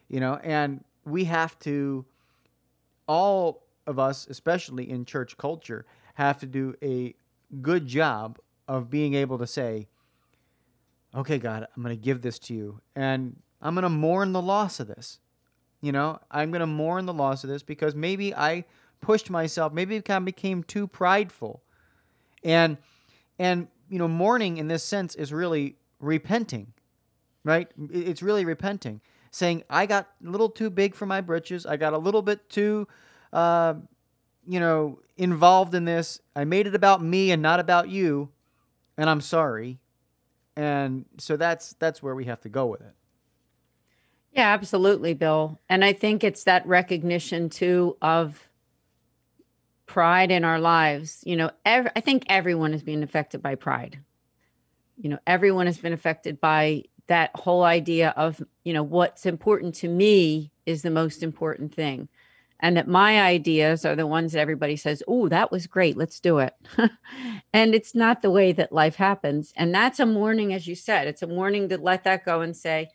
You 0.07 0.19
know, 0.19 0.39
and 0.43 0.83
we 1.05 1.25
have 1.25 1.57
to 1.59 2.05
all 3.07 3.63
of 3.85 3.99
us, 3.99 4.27
especially 4.27 4.89
in 4.89 5.05
church 5.05 5.37
culture, 5.37 5.85
have 6.15 6.39
to 6.39 6.45
do 6.45 6.75
a 6.81 7.13
good 7.61 7.85
job 7.85 8.39
of 8.67 8.89
being 8.89 9.13
able 9.13 9.37
to 9.37 9.47
say, 9.47 9.87
okay, 11.15 11.37
God, 11.37 11.67
I'm 11.75 11.83
going 11.83 11.95
to 11.95 12.01
give 12.01 12.21
this 12.21 12.39
to 12.39 12.53
you. 12.53 12.81
And 12.95 13.37
I'm 13.61 13.75
going 13.75 13.83
to 13.83 13.89
mourn 13.89 14.33
the 14.33 14.41
loss 14.41 14.79
of 14.79 14.87
this. 14.87 15.19
You 15.81 15.91
know, 15.91 16.19
I'm 16.31 16.51
going 16.51 16.61
to 16.61 16.67
mourn 16.67 17.05
the 17.05 17.13
loss 17.13 17.43
of 17.43 17.49
this 17.49 17.61
because 17.61 17.93
maybe 17.93 18.33
I 18.33 18.65
pushed 19.01 19.29
myself, 19.29 19.73
maybe 19.73 20.01
I 20.07 20.19
became 20.19 20.63
too 20.63 20.87
prideful. 20.87 21.61
And, 22.43 22.77
and, 23.37 23.67
you 23.89 23.99
know, 23.99 24.07
mourning 24.07 24.57
in 24.57 24.69
this 24.69 24.83
sense 24.83 25.13
is 25.15 25.33
really 25.33 25.75
repenting, 25.99 26.73
right? 27.43 27.67
It's 27.91 28.21
really 28.21 28.45
repenting, 28.45 29.01
saying, 29.31 29.63
I 29.69 29.85
got 29.85 30.07
a 30.25 30.29
little 30.29 30.49
too 30.49 30.69
big 30.69 30.95
for 30.95 31.05
my 31.05 31.19
britches. 31.19 31.65
I 31.65 31.75
got 31.75 31.91
a 31.91 31.97
little 31.97 32.21
bit 32.21 32.49
too, 32.49 32.87
uh, 33.33 33.73
you 34.47 34.61
know, 34.61 34.99
involved 35.17 35.75
in 35.75 35.83
this. 35.83 36.21
I 36.33 36.45
made 36.45 36.65
it 36.65 36.75
about 36.75 37.03
me 37.03 37.31
and 37.31 37.41
not 37.41 37.59
about 37.59 37.89
you. 37.89 38.29
And 38.97 39.09
I'm 39.09 39.21
sorry 39.21 39.79
and 40.55 41.05
so 41.17 41.37
that's 41.37 41.73
that's 41.79 42.03
where 42.03 42.15
we 42.15 42.25
have 42.25 42.41
to 42.41 42.49
go 42.49 42.67
with 42.67 42.81
it. 42.81 42.93
Yeah 44.33 44.53
absolutely 44.53 45.13
bill. 45.13 45.59
And 45.69 45.83
i 45.83 45.93
think 45.93 46.23
it's 46.23 46.43
that 46.43 46.65
recognition 46.67 47.49
too 47.49 47.97
of 48.01 48.47
pride 49.85 50.31
in 50.31 50.43
our 50.43 50.59
lives. 50.59 51.21
You 51.25 51.35
know 51.35 51.51
ev- 51.65 51.91
i 51.95 51.99
think 51.99 52.25
everyone 52.29 52.73
is 52.73 52.83
being 52.83 53.03
affected 53.03 53.41
by 53.41 53.55
pride. 53.55 53.99
You 54.97 55.09
know 55.09 55.19
everyone 55.27 55.65
has 55.65 55.77
been 55.77 55.93
affected 55.93 56.39
by 56.39 56.83
that 57.07 57.31
whole 57.35 57.63
idea 57.63 58.13
of 58.15 58.41
you 58.63 58.73
know 58.73 58.83
what's 58.83 59.25
important 59.25 59.75
to 59.75 59.87
me 59.87 60.51
is 60.65 60.81
the 60.81 60.91
most 60.91 61.21
important 61.23 61.73
thing 61.73 62.07
and 62.63 62.77
that 62.77 62.87
my 62.87 63.21
ideas 63.21 63.85
are 63.85 63.95
the 63.95 64.07
ones 64.07 64.31
that 64.31 64.39
everybody 64.39 64.77
says, 64.77 65.03
"Oh, 65.05 65.27
that 65.27 65.51
was 65.51 65.67
great. 65.67 65.97
Let's 65.97 66.21
do 66.21 66.39
it." 66.39 66.55
and 67.53 67.75
it's 67.75 67.93
not 67.93 68.21
the 68.21 68.31
way 68.31 68.53
that 68.53 68.71
life 68.71 68.95
happens. 68.95 69.51
And 69.57 69.75
that's 69.75 69.99
a 69.99 70.05
mourning 70.05 70.53
as 70.53 70.65
you 70.65 70.73
said. 70.73 71.07
It's 71.07 71.21
a 71.21 71.27
mourning 71.27 71.67
to 71.69 71.77
let 71.77 72.05
that 72.05 72.25
go 72.25 72.39
and 72.39 72.55
say, 72.55 72.89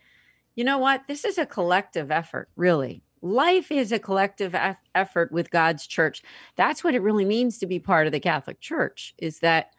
"You 0.57 0.65
know 0.65 0.79
what? 0.79 1.03
This 1.07 1.25
is 1.25 1.37
a 1.37 1.47
collective 1.47 2.11
effort, 2.11 2.49
really. 2.57 3.03
Life 3.21 3.71
is 3.71 3.93
a 3.93 3.99
collective 3.99 4.55
eff- 4.55 4.79
effort 4.95 5.31
with 5.33 5.51
God's 5.51 5.87
church. 5.87 6.23
That's 6.57 6.83
what 6.83 6.95
it 6.95 7.03
really 7.03 7.27
means 7.27 7.59
to 7.59 7.67
be 7.67 7.79
part 7.79 8.07
of 8.07 8.13
the 8.13 8.21
Catholic 8.21 8.61
Church 8.61 9.15
is 9.19 9.41
that 9.41 9.73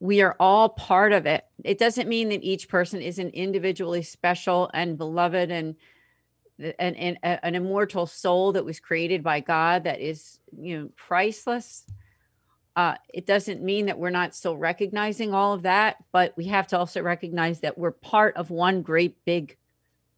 we 0.00 0.22
are 0.22 0.36
all 0.40 0.70
part 0.70 1.12
of 1.12 1.26
it. 1.26 1.44
It 1.64 1.78
doesn't 1.78 2.08
mean 2.08 2.30
that 2.30 2.42
each 2.42 2.68
person 2.68 3.02
isn't 3.02 3.34
individually 3.34 4.02
special 4.02 4.70
and 4.72 4.96
beloved 4.96 5.50
and 5.50 5.76
an, 6.58 6.94
an, 6.94 7.18
an 7.22 7.54
immortal 7.54 8.06
soul 8.06 8.52
that 8.52 8.64
was 8.64 8.80
created 8.80 9.22
by 9.22 9.40
God 9.40 9.84
that 9.84 10.00
is, 10.00 10.38
you 10.56 10.78
know, 10.78 10.90
priceless. 10.96 11.84
Uh, 12.74 12.94
it 13.12 13.26
doesn't 13.26 13.62
mean 13.62 13.86
that 13.86 13.98
we're 13.98 14.10
not 14.10 14.34
still 14.34 14.56
recognizing 14.56 15.34
all 15.34 15.52
of 15.52 15.62
that, 15.62 15.96
but 16.12 16.34
we 16.36 16.46
have 16.46 16.66
to 16.68 16.78
also 16.78 17.02
recognize 17.02 17.60
that 17.60 17.76
we're 17.76 17.90
part 17.90 18.36
of 18.36 18.50
one 18.50 18.82
great 18.82 19.16
big, 19.24 19.56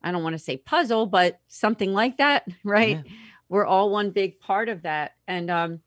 I 0.02 0.12
don't 0.12 0.22
want 0.22 0.34
to 0.34 0.38
say 0.38 0.56
puzzle, 0.56 1.06
but 1.06 1.40
something 1.48 1.92
like 1.92 2.18
that, 2.18 2.46
right? 2.64 3.02
Yeah. 3.04 3.12
We're 3.48 3.66
all 3.66 3.90
one 3.90 4.10
big 4.10 4.40
part 4.40 4.68
of 4.68 4.82
that. 4.82 5.12
And, 5.26 5.50
um, 5.50 5.80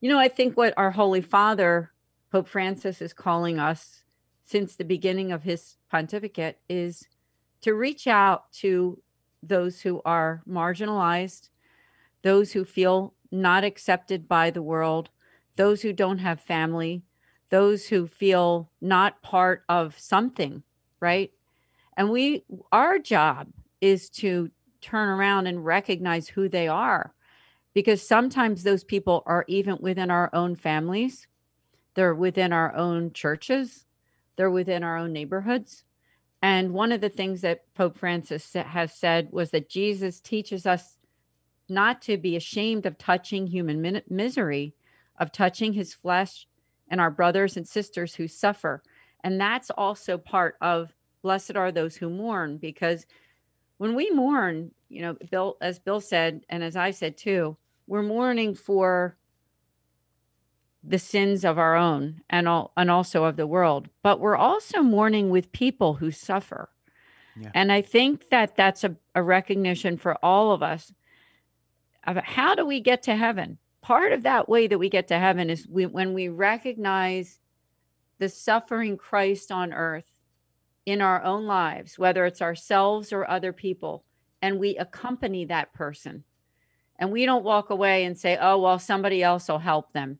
you 0.00 0.10
know, 0.10 0.18
I 0.18 0.28
think 0.28 0.56
what 0.56 0.74
our 0.76 0.90
Holy 0.90 1.20
Father, 1.20 1.92
Pope 2.30 2.48
Francis, 2.48 3.00
is 3.00 3.12
calling 3.12 3.58
us 3.58 4.02
since 4.44 4.76
the 4.76 4.84
beginning 4.84 5.32
of 5.32 5.42
his 5.42 5.76
pontificate 5.90 6.58
is 6.68 7.06
to 7.62 7.74
reach 7.74 8.06
out 8.06 8.52
to 8.52 8.98
those 9.42 9.82
who 9.82 10.00
are 10.04 10.42
marginalized, 10.48 11.50
those 12.22 12.52
who 12.52 12.64
feel 12.64 13.14
not 13.30 13.64
accepted 13.64 14.28
by 14.28 14.50
the 14.50 14.62
world, 14.62 15.10
those 15.56 15.82
who 15.82 15.92
don't 15.92 16.18
have 16.18 16.40
family, 16.40 17.02
those 17.50 17.88
who 17.88 18.06
feel 18.06 18.70
not 18.80 19.22
part 19.22 19.62
of 19.68 19.98
something, 19.98 20.62
right? 21.00 21.32
And 21.96 22.10
we, 22.10 22.44
our 22.72 22.98
job 22.98 23.48
is 23.80 24.10
to 24.10 24.50
turn 24.80 25.08
around 25.08 25.46
and 25.46 25.64
recognize 25.64 26.28
who 26.28 26.48
they 26.48 26.68
are 26.68 27.14
because 27.74 28.06
sometimes 28.06 28.62
those 28.62 28.84
people 28.84 29.22
are 29.26 29.44
even 29.48 29.76
within 29.80 30.10
our 30.10 30.30
own 30.32 30.56
families, 30.56 31.26
they're 31.94 32.14
within 32.14 32.52
our 32.52 32.74
own 32.74 33.12
churches, 33.12 33.86
they're 34.36 34.50
within 34.50 34.82
our 34.82 34.96
own 34.96 35.12
neighborhoods. 35.12 35.84
And 36.46 36.72
one 36.72 36.92
of 36.92 37.00
the 37.00 37.08
things 37.08 37.40
that 37.40 37.64
Pope 37.74 37.98
Francis 37.98 38.52
has 38.52 38.92
said 38.94 39.32
was 39.32 39.50
that 39.50 39.68
Jesus 39.68 40.20
teaches 40.20 40.64
us 40.64 40.96
not 41.68 42.00
to 42.02 42.16
be 42.16 42.36
ashamed 42.36 42.86
of 42.86 42.96
touching 42.98 43.48
human 43.48 44.00
misery, 44.08 44.72
of 45.18 45.32
touching 45.32 45.72
his 45.72 45.92
flesh 45.92 46.46
and 46.88 47.00
our 47.00 47.10
brothers 47.10 47.56
and 47.56 47.66
sisters 47.66 48.14
who 48.14 48.28
suffer. 48.28 48.84
And 49.24 49.40
that's 49.40 49.70
also 49.70 50.16
part 50.18 50.54
of 50.60 50.94
blessed 51.20 51.56
are 51.56 51.72
those 51.72 51.96
who 51.96 52.08
mourn, 52.08 52.58
because 52.58 53.06
when 53.78 53.96
we 53.96 54.08
mourn, 54.10 54.70
you 54.88 55.02
know, 55.02 55.16
Bill, 55.32 55.56
as 55.60 55.80
Bill 55.80 56.00
said, 56.00 56.44
and 56.48 56.62
as 56.62 56.76
I 56.76 56.92
said 56.92 57.16
too, 57.16 57.56
we're 57.88 58.04
mourning 58.04 58.54
for 58.54 59.16
the 60.88 60.98
sins 60.98 61.44
of 61.44 61.58
our 61.58 61.74
own 61.74 62.20
and 62.30 62.46
all, 62.46 62.72
and 62.76 62.90
also 62.90 63.24
of 63.24 63.36
the 63.36 63.46
world 63.46 63.88
but 64.02 64.20
we're 64.20 64.36
also 64.36 64.82
mourning 64.82 65.30
with 65.30 65.52
people 65.52 65.94
who 65.94 66.10
suffer. 66.10 66.68
Yeah. 67.38 67.50
and 67.54 67.70
i 67.70 67.82
think 67.82 68.30
that 68.30 68.56
that's 68.56 68.84
a, 68.84 68.96
a 69.14 69.22
recognition 69.22 69.96
for 69.98 70.16
all 70.24 70.52
of 70.52 70.62
us 70.62 70.92
of 72.06 72.16
how 72.18 72.54
do 72.54 72.64
we 72.64 72.80
get 72.80 73.02
to 73.04 73.16
heaven? 73.16 73.58
Part 73.82 74.12
of 74.12 74.22
that 74.22 74.48
way 74.48 74.66
that 74.66 74.78
we 74.78 74.88
get 74.88 75.08
to 75.08 75.18
heaven 75.18 75.50
is 75.50 75.66
we, 75.68 75.86
when 75.86 76.14
we 76.14 76.28
recognize 76.28 77.40
the 78.18 78.28
suffering 78.28 78.96
christ 78.96 79.52
on 79.52 79.72
earth 79.72 80.10
in 80.86 81.02
our 81.02 81.22
own 81.22 81.44
lives 81.44 81.98
whether 81.98 82.24
it's 82.24 82.40
ourselves 82.40 83.12
or 83.12 83.28
other 83.28 83.52
people 83.52 84.04
and 84.40 84.58
we 84.58 84.76
accompany 84.76 85.44
that 85.44 85.72
person. 85.74 86.24
And 86.98 87.12
we 87.12 87.26
don't 87.26 87.44
walk 87.44 87.68
away 87.68 88.04
and 88.04 88.16
say 88.16 88.38
oh 88.40 88.58
well 88.58 88.78
somebody 88.78 89.22
else 89.22 89.48
will 89.48 89.58
help 89.58 89.92
them 89.92 90.18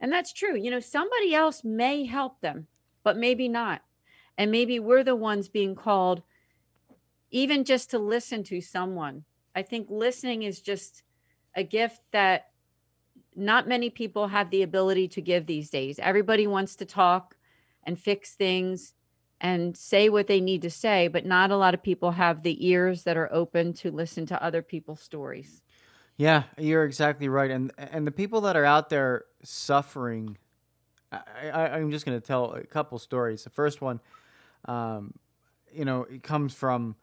and 0.00 0.12
that's 0.12 0.32
true. 0.32 0.56
You 0.56 0.70
know, 0.70 0.80
somebody 0.80 1.34
else 1.34 1.62
may 1.62 2.04
help 2.04 2.40
them, 2.40 2.66
but 3.02 3.16
maybe 3.16 3.48
not. 3.48 3.82
And 4.38 4.50
maybe 4.50 4.78
we're 4.80 5.04
the 5.04 5.16
ones 5.16 5.48
being 5.48 5.74
called 5.74 6.22
even 7.30 7.64
just 7.64 7.90
to 7.90 7.98
listen 7.98 8.42
to 8.44 8.60
someone. 8.60 9.24
I 9.54 9.62
think 9.62 9.88
listening 9.90 10.42
is 10.42 10.60
just 10.60 11.02
a 11.54 11.62
gift 11.62 12.00
that 12.12 12.50
not 13.36 13.68
many 13.68 13.90
people 13.90 14.28
have 14.28 14.50
the 14.50 14.62
ability 14.62 15.08
to 15.08 15.22
give 15.22 15.46
these 15.46 15.70
days. 15.70 15.98
Everybody 15.98 16.46
wants 16.46 16.76
to 16.76 16.84
talk 16.84 17.36
and 17.84 17.98
fix 17.98 18.34
things 18.34 18.94
and 19.40 19.76
say 19.76 20.08
what 20.08 20.26
they 20.26 20.40
need 20.40 20.62
to 20.62 20.70
say, 20.70 21.08
but 21.08 21.24
not 21.24 21.50
a 21.50 21.56
lot 21.56 21.74
of 21.74 21.82
people 21.82 22.12
have 22.12 22.42
the 22.42 22.66
ears 22.66 23.04
that 23.04 23.16
are 23.16 23.32
open 23.32 23.72
to 23.72 23.90
listen 23.90 24.26
to 24.26 24.42
other 24.42 24.62
people's 24.62 25.00
stories. 25.00 25.62
Yeah, 26.20 26.42
you're 26.58 26.84
exactly 26.84 27.30
right. 27.30 27.50
And 27.50 27.72
and 27.78 28.06
the 28.06 28.10
people 28.10 28.42
that 28.42 28.54
are 28.54 28.64
out 28.66 28.90
there 28.90 29.24
suffering, 29.42 30.36
I, 31.10 31.48
I 31.48 31.68
I'm 31.78 31.90
just 31.90 32.04
going 32.04 32.20
to 32.20 32.26
tell 32.26 32.52
a 32.52 32.62
couple 32.66 32.98
stories. 32.98 33.44
The 33.44 33.48
first 33.48 33.80
one, 33.80 34.00
um, 34.66 35.14
you 35.72 35.86
know, 35.86 36.02
it 36.02 36.22
comes 36.22 36.52
from 36.52 36.94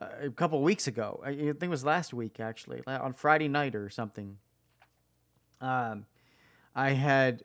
uh, 0.00 0.06
a 0.22 0.30
couple 0.30 0.62
weeks 0.62 0.86
ago. 0.86 1.20
I 1.22 1.34
think 1.34 1.62
it 1.64 1.68
was 1.68 1.84
last 1.84 2.14
week 2.14 2.40
actually, 2.40 2.80
on 2.86 3.12
Friday 3.12 3.48
night 3.48 3.74
or 3.74 3.90
something. 3.90 4.38
Um, 5.60 6.06
I 6.74 6.92
had 6.92 7.42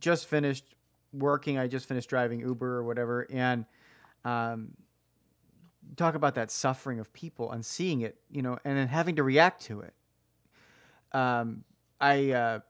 just 0.00 0.26
finished 0.26 0.64
working. 1.12 1.56
I 1.56 1.68
just 1.68 1.86
finished 1.86 2.10
driving 2.10 2.40
Uber 2.40 2.78
or 2.78 2.82
whatever, 2.82 3.28
and 3.30 3.64
um, 4.24 4.72
talk 5.94 6.16
about 6.16 6.34
that 6.34 6.50
suffering 6.50 6.98
of 6.98 7.12
people 7.12 7.52
and 7.52 7.64
seeing 7.64 8.00
it, 8.00 8.16
you 8.28 8.42
know, 8.42 8.58
and 8.64 8.76
then 8.76 8.88
having 8.88 9.14
to 9.14 9.22
react 9.22 9.62
to 9.66 9.82
it 9.82 9.94
um, 11.12 11.64
I 12.00 12.30
uh, 12.32 12.60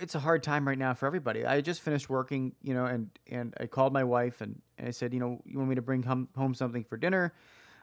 it's 0.00 0.14
a 0.14 0.20
hard 0.20 0.42
time 0.42 0.66
right 0.66 0.78
now 0.78 0.94
for 0.94 1.06
everybody. 1.06 1.44
I 1.44 1.60
just 1.60 1.80
finished 1.80 2.08
working, 2.08 2.54
you 2.62 2.74
know, 2.74 2.86
and 2.86 3.10
and 3.30 3.54
I 3.58 3.66
called 3.66 3.92
my 3.92 4.04
wife 4.04 4.40
and, 4.40 4.60
and 4.78 4.88
I 4.88 4.90
said, 4.90 5.12
you 5.12 5.20
know, 5.20 5.40
you 5.44 5.58
want 5.58 5.68
me 5.68 5.74
to 5.74 5.82
bring 5.82 6.02
home, 6.02 6.28
home 6.36 6.54
something 6.54 6.84
for 6.84 6.96
dinner? 6.96 7.34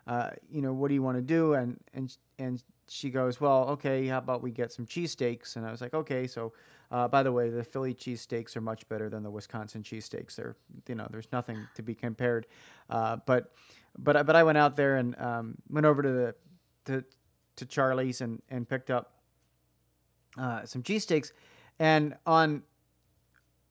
Uh, 0.08 0.30
you 0.52 0.62
know, 0.62 0.72
what 0.72 0.90
do 0.90 0.94
you 0.94 1.02
want 1.02 1.18
to 1.18 1.22
do? 1.22 1.54
And 1.54 1.80
and 1.94 2.16
and 2.40 2.64
she 2.88 3.10
goes, 3.10 3.42
well, 3.42 3.70
okay, 3.70 4.08
how 4.08 4.20
about 4.20 4.44
we 4.44 4.52
get 4.52 4.72
some 4.72 4.86
cheesesteaks? 4.86 5.56
And 5.56 5.66
I 5.66 5.72
was 5.72 5.82
like, 5.82 5.94
okay. 5.94 6.28
So, 6.28 6.54
uh, 6.92 7.08
by 7.08 7.24
the 7.24 7.32
way, 7.32 7.50
the 7.50 7.64
Philly 7.64 7.94
cheesesteaks 7.94 8.56
are 8.56 8.62
much 8.62 8.88
better 8.88 9.10
than 9.10 9.24
the 9.24 9.32
Wisconsin 9.32 9.82
cheesesteaks. 9.82 10.36
They're, 10.36 10.56
you 10.88 10.96
know, 10.96 11.08
there's 11.10 11.28
nothing 11.32 11.58
to 11.76 11.82
be 11.82 11.96
compared. 11.96 12.46
Uh, 12.90 13.18
but, 13.26 13.54
but, 13.98 14.28
but 14.28 14.36
I 14.36 14.44
went 14.44 14.60
out 14.60 14.76
there 14.76 14.98
and 14.98 15.20
um, 15.20 15.56
went 15.70 15.88
over 15.88 16.04
to 16.04 16.12
the 16.12 16.36
to 16.86 17.04
to 17.56 17.66
Charlie's 17.66 18.22
and 18.22 18.42
and 18.50 18.70
picked 18.70 18.92
up 18.92 19.15
uh, 20.38 20.66
some 20.66 20.84
cheesesteaks, 20.84 21.32
and 21.80 22.16
on 22.26 22.64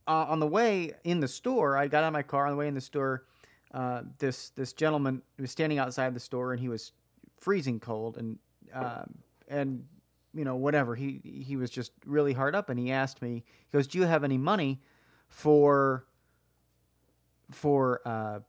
uh, 0.06 0.26
on 0.28 0.40
the 0.40 0.46
way 0.46 0.92
in 1.04 1.20
the 1.20 1.28
store, 1.28 1.76
I 1.76 1.88
got 1.88 2.04
out 2.04 2.08
of 2.08 2.12
my 2.12 2.22
car 2.22 2.46
on 2.46 2.52
the 2.52 2.56
way 2.56 2.68
in 2.68 2.74
the 2.74 2.80
store. 2.80 3.24
Uh, 3.72 4.02
this 4.18 4.50
this 4.50 4.72
gentleman 4.72 5.22
was 5.38 5.50
standing 5.50 5.78
outside 5.78 6.14
the 6.14 6.20
store, 6.20 6.52
and 6.52 6.60
he 6.60 6.68
was 6.68 6.92
freezing 7.40 7.80
cold, 7.80 8.16
and 8.16 8.38
um, 8.72 9.14
and 9.48 9.84
you 10.32 10.44
know 10.44 10.56
whatever 10.56 10.94
he 10.94 11.20
he 11.24 11.56
was 11.56 11.70
just 11.70 11.92
really 12.04 12.32
hard 12.32 12.54
up, 12.54 12.70
and 12.70 12.78
he 12.78 12.92
asked 12.92 13.22
me, 13.22 13.44
he 13.44 13.72
goes, 13.72 13.86
"Do 13.86 13.98
you 13.98 14.04
have 14.04 14.24
any 14.24 14.38
money 14.38 14.80
for 15.28 16.06
for 17.50 18.00
uh, 18.04 18.40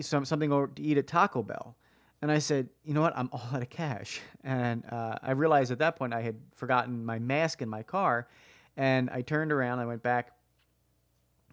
some 0.00 0.24
something 0.24 0.50
to 0.50 0.70
eat 0.82 0.98
at 0.98 1.06
Taco 1.06 1.42
Bell?" 1.42 1.76
And 2.20 2.32
I 2.32 2.38
said, 2.38 2.68
you 2.84 2.94
know 2.94 3.00
what? 3.00 3.16
I'm 3.16 3.28
all 3.32 3.48
out 3.52 3.62
of 3.62 3.70
cash. 3.70 4.20
And 4.42 4.84
uh, 4.90 5.16
I 5.22 5.32
realized 5.32 5.70
at 5.70 5.78
that 5.78 5.96
point 5.96 6.12
I 6.12 6.22
had 6.22 6.36
forgotten 6.56 7.04
my 7.04 7.18
mask 7.18 7.62
in 7.62 7.68
my 7.68 7.82
car. 7.82 8.28
And 8.76 9.08
I 9.10 9.22
turned 9.22 9.52
around. 9.52 9.78
I 9.78 9.86
went 9.86 10.02
back 10.02 10.32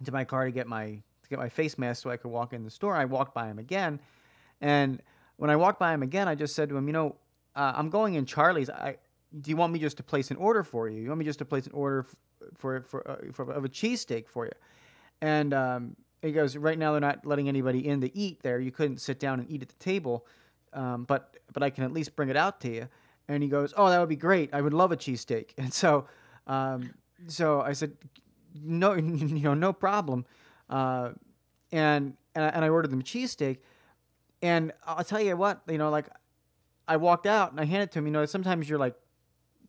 to 0.04 0.12
my 0.12 0.24
car 0.24 0.44
to 0.44 0.50
get 0.50 0.66
my 0.66 1.02
to 1.22 1.30
get 1.30 1.38
my 1.38 1.48
face 1.48 1.76
mask 1.78 2.02
so 2.02 2.10
I 2.10 2.16
could 2.16 2.30
walk 2.30 2.52
in 2.52 2.64
the 2.64 2.70
store. 2.70 2.94
I 2.94 3.04
walked 3.04 3.34
by 3.34 3.48
him 3.48 3.58
again, 3.58 4.00
and 4.60 5.02
when 5.36 5.50
I 5.50 5.56
walked 5.56 5.78
by 5.78 5.92
him 5.92 6.02
again, 6.02 6.28
I 6.28 6.34
just 6.34 6.54
said 6.54 6.68
to 6.70 6.76
him, 6.76 6.86
you 6.86 6.92
know, 6.92 7.16
uh, 7.54 7.72
I'm 7.74 7.90
going 7.90 8.14
in 8.14 8.26
Charlie's. 8.26 8.70
I 8.70 8.96
do 9.40 9.50
you 9.50 9.56
want 9.56 9.72
me 9.72 9.78
just 9.78 9.96
to 9.98 10.02
place 10.02 10.30
an 10.30 10.36
order 10.36 10.62
for 10.62 10.88
you? 10.88 11.00
You 11.00 11.08
want 11.08 11.18
me 11.18 11.24
just 11.24 11.40
to 11.40 11.44
place 11.44 11.66
an 11.66 11.72
order 11.72 12.06
for 12.54 12.82
for, 12.82 13.08
uh, 13.08 13.16
for 13.32 13.50
of 13.50 13.64
a 13.64 13.68
cheesesteak 13.68 14.28
for 14.28 14.46
you? 14.46 14.52
And 15.20 15.52
um, 15.52 15.96
he 16.22 16.32
goes, 16.32 16.56
right 16.56 16.78
now 16.78 16.92
they're 16.92 17.00
not 17.00 17.26
letting 17.26 17.48
anybody 17.48 17.86
in 17.86 18.00
to 18.02 18.16
eat 18.16 18.42
there. 18.42 18.60
You 18.60 18.70
couldn't 18.70 18.98
sit 18.98 19.18
down 19.18 19.40
and 19.40 19.50
eat 19.50 19.62
at 19.62 19.68
the 19.68 19.74
table 19.74 20.26
um, 20.76 21.04
but 21.04 21.36
but 21.52 21.62
I 21.62 21.70
can 21.70 21.84
at 21.84 21.92
least 21.92 22.14
bring 22.14 22.28
it 22.28 22.36
out 22.36 22.60
to 22.60 22.72
you. 22.72 22.88
And 23.28 23.42
he 23.42 23.48
goes, 23.48 23.74
oh, 23.76 23.88
that 23.90 23.98
would 23.98 24.08
be 24.08 24.16
great. 24.16 24.50
I 24.52 24.60
would 24.60 24.74
love 24.74 24.92
a 24.92 24.96
cheesesteak. 24.96 25.50
And 25.58 25.72
so, 25.72 26.06
um, 26.46 26.94
so 27.26 27.60
I 27.60 27.72
said, 27.72 27.92
no, 28.54 28.94
you 28.94 29.02
know, 29.02 29.54
no 29.54 29.72
problem. 29.72 30.26
Uh, 30.70 31.10
and 31.72 32.14
and 32.34 32.44
I, 32.44 32.48
and 32.48 32.64
I 32.64 32.68
ordered 32.68 32.90
them 32.90 33.02
cheesesteak. 33.02 33.58
And 34.42 34.72
I'll 34.86 35.02
tell 35.02 35.20
you 35.20 35.36
what, 35.36 35.62
you 35.68 35.78
know, 35.78 35.90
like 35.90 36.08
I 36.86 36.98
walked 36.98 37.26
out 37.26 37.50
and 37.50 37.60
I 37.60 37.64
handed 37.64 37.84
it 37.84 37.92
to 37.92 37.98
him. 37.98 38.06
You 38.06 38.12
know, 38.12 38.26
sometimes 38.26 38.68
you're 38.68 38.78
like, 38.78 38.94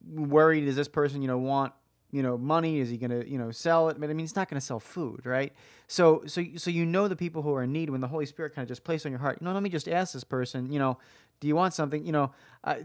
worried. 0.06 0.66
Does 0.66 0.76
this 0.76 0.88
person, 0.88 1.22
you 1.22 1.28
know, 1.28 1.38
want 1.38 1.74
you 2.12 2.24
know 2.24 2.38
money? 2.38 2.80
Is 2.80 2.90
he 2.90 2.98
going 2.98 3.12
to 3.12 3.30
you 3.30 3.38
know 3.38 3.52
sell 3.52 3.90
it? 3.90 4.00
But 4.00 4.10
I 4.10 4.14
mean, 4.14 4.20
he's 4.20 4.36
not 4.36 4.50
going 4.50 4.60
to 4.60 4.66
sell 4.66 4.80
food, 4.80 5.26
right? 5.26 5.54
So 5.88 6.24
so 6.26 6.44
so 6.56 6.70
you 6.70 6.86
know 6.86 7.08
the 7.08 7.16
people 7.16 7.42
who 7.42 7.54
are 7.54 7.64
in 7.64 7.72
need 7.72 7.90
when 7.90 8.02
the 8.02 8.08
Holy 8.08 8.26
Spirit 8.26 8.54
kind 8.56 8.64
of 8.64 8.70
just 8.70 8.84
placed 8.84 9.06
on 9.06 9.12
your 9.12 9.20
heart. 9.20 9.38
You 9.42 9.46
know, 9.46 9.54
let 9.54 9.64
me 9.64 9.70
just 9.70 9.88
ask 9.88 10.14
this 10.14 10.24
person. 10.24 10.72
You 10.72 10.80
know, 10.80 10.98
do 11.40 11.48
you 11.48 11.56
want 11.56 11.74
something? 11.74 12.06
You 12.06 12.12
know, 12.12 12.32
uh, 12.64 12.76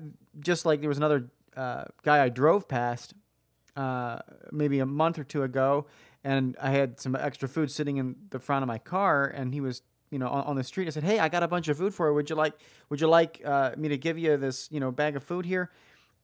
just 0.40 0.66
like 0.66 0.80
there 0.80 0.88
was 0.88 0.98
another 0.98 1.30
uh, 1.56 1.84
guy 2.02 2.22
I 2.22 2.28
drove 2.28 2.68
past 2.68 3.14
uh, 3.76 4.18
maybe 4.50 4.78
a 4.78 4.86
month 4.86 5.18
or 5.18 5.24
two 5.24 5.42
ago, 5.42 5.86
and 6.24 6.56
I 6.60 6.70
had 6.70 7.00
some 7.00 7.16
extra 7.16 7.48
food 7.48 7.70
sitting 7.70 7.96
in 7.96 8.16
the 8.30 8.38
front 8.38 8.62
of 8.62 8.68
my 8.68 8.78
car, 8.78 9.26
and 9.26 9.52
he 9.54 9.60
was 9.60 9.82
you 10.10 10.18
know 10.18 10.28
on, 10.28 10.44
on 10.44 10.56
the 10.56 10.64
street. 10.64 10.86
I 10.86 10.90
said, 10.90 11.04
"Hey, 11.04 11.18
I 11.18 11.28
got 11.28 11.42
a 11.42 11.48
bunch 11.48 11.68
of 11.68 11.78
food 11.78 11.94
for 11.94 12.08
you. 12.08 12.14
Would 12.14 12.30
you 12.30 12.36
like 12.36 12.54
Would 12.90 13.00
you 13.00 13.08
like 13.08 13.40
uh, 13.44 13.72
me 13.76 13.88
to 13.88 13.96
give 13.96 14.18
you 14.18 14.36
this 14.36 14.68
you 14.70 14.80
know 14.80 14.90
bag 14.90 15.16
of 15.16 15.24
food 15.24 15.46
here?" 15.46 15.70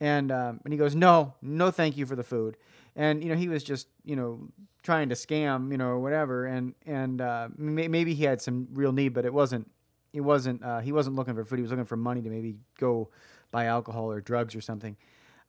And 0.00 0.30
um, 0.30 0.60
and 0.64 0.72
he 0.72 0.78
goes, 0.78 0.94
"No, 0.94 1.34
no, 1.42 1.70
thank 1.70 1.96
you 1.96 2.06
for 2.06 2.16
the 2.16 2.22
food." 2.22 2.56
And 2.98 3.22
you 3.22 3.30
know 3.30 3.36
he 3.36 3.48
was 3.48 3.64
just 3.64 3.88
you 4.04 4.16
know 4.16 4.48
trying 4.82 5.08
to 5.08 5.14
scam 5.14 5.70
you 5.72 5.78
know 5.78 5.86
or 5.86 6.00
whatever, 6.00 6.44
and 6.44 6.74
and 6.84 7.22
uh, 7.22 7.48
may- 7.56 7.88
maybe 7.88 8.12
he 8.12 8.24
had 8.24 8.42
some 8.42 8.68
real 8.74 8.92
need, 8.92 9.14
but 9.14 9.24
it 9.24 9.32
wasn't. 9.32 9.70
It 10.12 10.20
wasn't. 10.20 10.62
Uh, 10.62 10.80
he 10.80 10.92
wasn't 10.92 11.16
looking 11.16 11.34
for 11.34 11.44
food. 11.44 11.56
He 11.56 11.62
was 11.62 11.70
looking 11.70 11.86
for 11.86 11.96
money 11.96 12.20
to 12.20 12.28
maybe 12.28 12.56
go 12.78 13.08
buy 13.50 13.66
alcohol 13.66 14.10
or 14.10 14.20
drugs 14.20 14.54
or 14.54 14.60
something. 14.60 14.96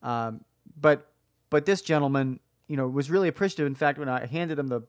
Um, 0.03 0.45
but 0.79 1.11
but 1.49 1.65
this 1.65 1.81
gentleman, 1.81 2.39
you 2.67 2.77
know, 2.77 2.87
was 2.87 3.09
really 3.09 3.27
appreciative. 3.27 3.67
In 3.67 3.75
fact, 3.75 3.97
when 3.97 4.09
I 4.09 4.25
handed 4.25 4.57
him 4.57 4.67
the 4.67 4.83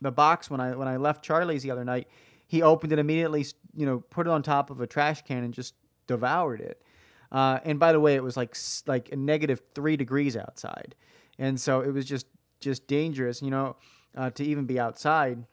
the 0.00 0.10
box 0.10 0.50
when 0.50 0.60
I 0.60 0.74
when 0.74 0.88
I 0.88 0.96
left 0.96 1.24
Charlie's 1.24 1.62
the 1.62 1.70
other 1.70 1.84
night, 1.84 2.08
he 2.46 2.62
opened 2.62 2.92
it 2.92 2.98
immediately, 2.98 3.46
you 3.74 3.86
know, 3.86 4.00
put 4.10 4.26
it 4.26 4.30
on 4.30 4.42
top 4.42 4.70
of 4.70 4.80
a 4.80 4.86
trash 4.86 5.22
can 5.22 5.44
and 5.44 5.54
just 5.54 5.74
devoured 6.06 6.60
it. 6.60 6.82
Uh, 7.30 7.58
and 7.64 7.78
by 7.78 7.92
the 7.92 8.00
way, 8.00 8.14
it 8.14 8.22
was 8.22 8.36
like 8.36 8.56
like 8.86 9.12
a 9.12 9.16
negative 9.16 9.60
three 9.74 9.96
degrees 9.96 10.36
outside, 10.36 10.94
and 11.38 11.60
so 11.60 11.80
it 11.80 11.92
was 11.92 12.04
just 12.04 12.26
just 12.60 12.86
dangerous, 12.86 13.40
you 13.40 13.50
know, 13.50 13.76
uh, 14.16 14.30
to 14.30 14.44
even 14.44 14.66
be 14.66 14.78
outside. 14.78 15.44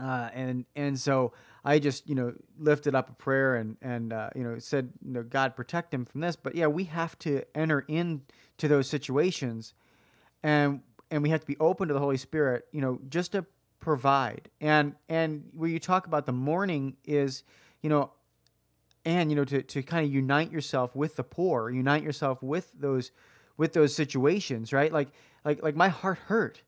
Uh, 0.00 0.28
and 0.34 0.64
and 0.74 0.98
so 0.98 1.32
I 1.64 1.78
just 1.78 2.08
you 2.08 2.14
know 2.14 2.34
lifted 2.58 2.94
up 2.94 3.10
a 3.10 3.12
prayer 3.12 3.56
and 3.56 3.76
and 3.80 4.12
uh, 4.12 4.30
you 4.34 4.42
know 4.42 4.58
said 4.58 4.90
you 5.04 5.12
know 5.12 5.22
God 5.22 5.54
protect 5.54 5.94
him 5.94 6.04
from 6.04 6.20
this. 6.20 6.36
But 6.36 6.54
yeah, 6.54 6.66
we 6.66 6.84
have 6.84 7.18
to 7.20 7.42
enter 7.54 7.80
into 7.86 8.22
those 8.68 8.88
situations, 8.88 9.74
and 10.42 10.80
and 11.10 11.22
we 11.22 11.30
have 11.30 11.40
to 11.40 11.46
be 11.46 11.56
open 11.60 11.88
to 11.88 11.94
the 11.94 12.00
Holy 12.00 12.16
Spirit. 12.16 12.66
You 12.72 12.80
know, 12.80 12.98
just 13.08 13.32
to 13.32 13.46
provide. 13.78 14.50
And 14.60 14.94
and 15.08 15.44
where 15.52 15.68
you 15.68 15.78
talk 15.78 16.06
about 16.06 16.26
the 16.26 16.32
mourning 16.32 16.96
is 17.04 17.44
you 17.82 17.90
know. 17.90 18.10
And 19.06 19.30
you 19.30 19.36
know 19.36 19.44
to, 19.44 19.60
to 19.60 19.82
kind 19.82 20.06
of 20.06 20.10
unite 20.10 20.50
yourself 20.50 20.96
with 20.96 21.16
the 21.16 21.24
poor, 21.24 21.68
unite 21.68 22.02
yourself 22.02 22.42
with 22.42 22.72
those 22.74 23.10
with 23.56 23.72
those 23.72 23.94
situations, 23.94 24.72
right? 24.72 24.92
Like 24.92 25.08
like 25.44 25.62
like 25.62 25.76
my 25.76 25.88
heart 25.88 26.18
hurt, 26.26 26.62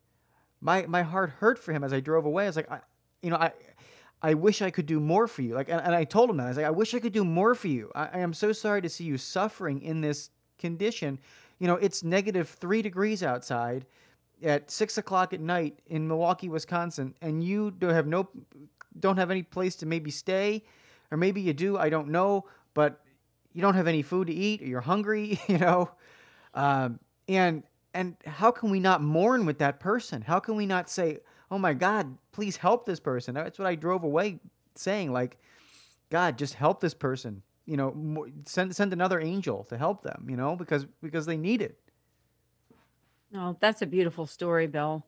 my 0.60 0.86
my 0.86 1.02
heart 1.02 1.30
hurt 1.30 1.58
for 1.58 1.72
him 1.72 1.84
as 1.84 1.92
I 1.92 2.00
drove 2.00 2.24
away. 2.24 2.44
I 2.44 2.46
was 2.48 2.56
like, 2.56 2.70
I, 2.70 2.80
you 3.22 3.30
know, 3.30 3.36
I 3.36 3.52
I 4.22 4.34
wish 4.34 4.62
I 4.62 4.70
could 4.70 4.86
do 4.86 4.98
more 4.98 5.28
for 5.28 5.42
you. 5.42 5.54
Like, 5.54 5.68
and, 5.68 5.80
and 5.80 5.94
I 5.94 6.04
told 6.04 6.30
him 6.30 6.38
that 6.38 6.44
I 6.44 6.48
was 6.48 6.56
like, 6.56 6.66
I 6.66 6.70
wish 6.70 6.94
I 6.94 6.98
could 7.00 7.12
do 7.12 7.24
more 7.24 7.54
for 7.54 7.68
you. 7.68 7.90
I, 7.94 8.08
I 8.14 8.18
am 8.20 8.32
so 8.32 8.52
sorry 8.52 8.82
to 8.82 8.88
see 8.88 9.04
you 9.04 9.18
suffering 9.18 9.82
in 9.82 10.00
this 10.00 10.30
condition. 10.58 11.18
You 11.58 11.66
know, 11.66 11.74
it's 11.74 12.02
negative 12.02 12.48
three 12.48 12.82
degrees 12.82 13.22
outside 13.22 13.86
at 14.42 14.70
six 14.70 14.98
o'clock 14.98 15.32
at 15.32 15.40
night 15.40 15.78
in 15.86 16.08
Milwaukee, 16.08 16.48
Wisconsin, 16.48 17.14
and 17.22 17.42
you 17.42 17.70
don't 17.70 17.94
have 17.94 18.06
no, 18.06 18.28
don't 18.98 19.16
have 19.16 19.30
any 19.30 19.42
place 19.42 19.76
to 19.76 19.86
maybe 19.86 20.10
stay, 20.10 20.64
or 21.10 21.16
maybe 21.16 21.40
you 21.40 21.52
do. 21.52 21.78
I 21.78 21.88
don't 21.88 22.08
know, 22.08 22.46
but 22.74 23.00
you 23.52 23.62
don't 23.62 23.74
have 23.74 23.86
any 23.86 24.02
food 24.02 24.26
to 24.26 24.34
eat, 24.34 24.62
or 24.62 24.66
you're 24.66 24.80
hungry. 24.80 25.40
You 25.48 25.58
know, 25.58 25.90
um, 26.56 26.98
and 27.28 27.62
and 27.94 28.16
how 28.26 28.50
can 28.50 28.70
we 28.70 28.80
not 28.80 29.02
mourn 29.02 29.46
with 29.46 29.58
that 29.58 29.78
person? 29.78 30.22
How 30.22 30.40
can 30.40 30.56
we 30.56 30.66
not 30.66 30.90
say, 30.90 31.18
"Oh 31.50 31.58
my 31.58 31.74
God, 31.74 32.18
please 32.32 32.56
help 32.56 32.86
this 32.86 32.98
person"? 32.98 33.34
That's 33.34 33.58
what 33.58 33.68
I 33.68 33.74
drove 33.76 34.02
away 34.02 34.40
saying. 34.74 35.12
Like, 35.12 35.38
God, 36.10 36.38
just 36.38 36.54
help 36.54 36.80
this 36.80 36.94
person. 36.94 37.42
You 37.66 37.76
know, 37.76 38.26
send 38.46 38.74
send 38.74 38.92
another 38.92 39.20
angel 39.20 39.64
to 39.64 39.78
help 39.78 40.02
them. 40.02 40.26
You 40.28 40.36
know, 40.36 40.56
because 40.56 40.86
because 41.02 41.26
they 41.26 41.36
need 41.36 41.62
it. 41.62 41.78
Oh, 43.34 43.56
that's 43.60 43.82
a 43.82 43.86
beautiful 43.86 44.26
story, 44.26 44.66
Bill. 44.66 45.04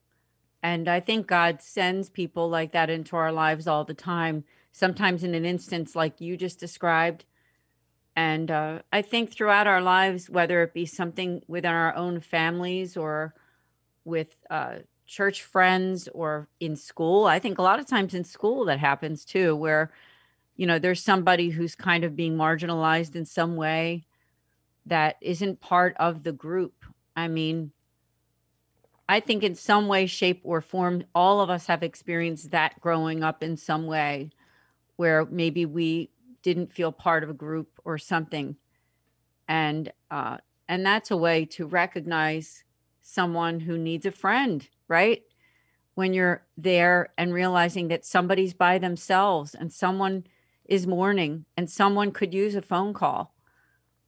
And 0.63 0.89
I 0.89 1.01
think 1.01 1.27
God 1.27 1.63
sends 1.63 2.09
people 2.09 2.49
like 2.51 2.73
that 2.73 2.91
into 2.91 3.17
our 3.17 3.33
lives 3.33 3.67
all 3.67 3.85
the 3.85 3.95
time, 3.95 4.45
sometimes 4.73 5.23
in 5.23 5.35
an 5.35 5.45
instance 5.45 5.95
like 5.95 6.21
you 6.21 6.37
just 6.37 6.59
described. 6.59 7.25
And 8.19 8.51
uh, 8.51 8.81
I 8.93 9.03
think 9.03 9.31
throughout 9.31 9.69
our 9.69 9.81
lives, 9.81 10.29
whether 10.29 10.61
it 10.65 10.75
be 10.75 10.87
something 10.87 11.41
within 11.47 11.71
our 11.71 11.95
own 11.95 12.19
families 12.19 12.97
or 12.97 13.33
with 14.05 14.35
uh, 14.51 14.79
church 15.07 15.45
friends 15.45 16.09
or 16.13 16.49
in 16.59 16.75
school, 16.75 17.27
I 17.27 17.39
think 17.39 17.59
a 17.59 17.63
lot 17.63 17.79
of 17.79 17.87
times 17.87 18.15
in 18.15 18.25
school 18.25 18.65
that 18.65 18.81
happens 18.81 19.25
too, 19.25 19.55
where, 19.55 19.93
you 20.57 20.67
know, 20.67 20.81
there's 20.81 21.01
somebody 21.01 21.51
who's 21.51 21.77
kind 21.77 22.03
of 22.03 22.17
being 22.17 22.37
marginalized 22.37 23.15
in 23.15 23.25
some 23.25 23.55
way 23.55 24.05
that 24.85 25.15
isn't 25.21 25.61
part 25.61 25.95
of 26.01 26.25
the 26.25 26.33
group. 26.33 26.87
I 27.15 27.29
mean, 27.29 27.71
I 29.09 29.21
think 29.21 29.45
in 29.45 29.55
some 29.55 29.87
way, 29.87 30.07
shape, 30.07 30.41
or 30.43 30.61
form, 30.61 31.05
all 31.15 31.41
of 31.41 31.51
us 31.51 31.69
have 31.69 31.85
experienced 31.85 32.51
that 32.51 32.81
growing 32.81 33.23
up 33.23 33.45
in 33.45 33.57
some 33.57 33.87
way 33.87 34.31
where 34.97 35.25
maybe 35.25 35.65
we 35.65 36.11
didn't 36.43 36.73
feel 36.73 36.93
part 36.93 37.23
of 37.23 37.31
a 37.31 37.35
group 37.35 37.81
or 37.85 37.99
something. 37.99 38.57
And 39.47 39.93
uh, 40.11 40.39
and 40.69 40.85
that's 40.85 41.11
a 41.11 41.17
way 41.17 41.45
to 41.47 41.67
recognize 41.67 42.65
someone 43.01 43.61
who 43.61 43.79
needs 43.79 44.05
a 44.05 44.11
friend, 44.11 44.69
right? 44.87 45.23
When 45.95 46.13
you're 46.13 46.45
there 46.57 47.09
and 47.17 47.33
realizing 47.33 47.89
that 47.89 48.05
somebody's 48.05 48.53
by 48.53 48.79
themselves 48.79 49.55
and 49.55 49.73
someone 49.73 50.25
is 50.67 50.87
mourning 50.87 51.47
and 51.57 51.71
someone 51.71 52.13
could 52.13 52.35
use 52.35 52.55
a 52.55 52.63
phone 52.63 52.93
call. 52.93 53.35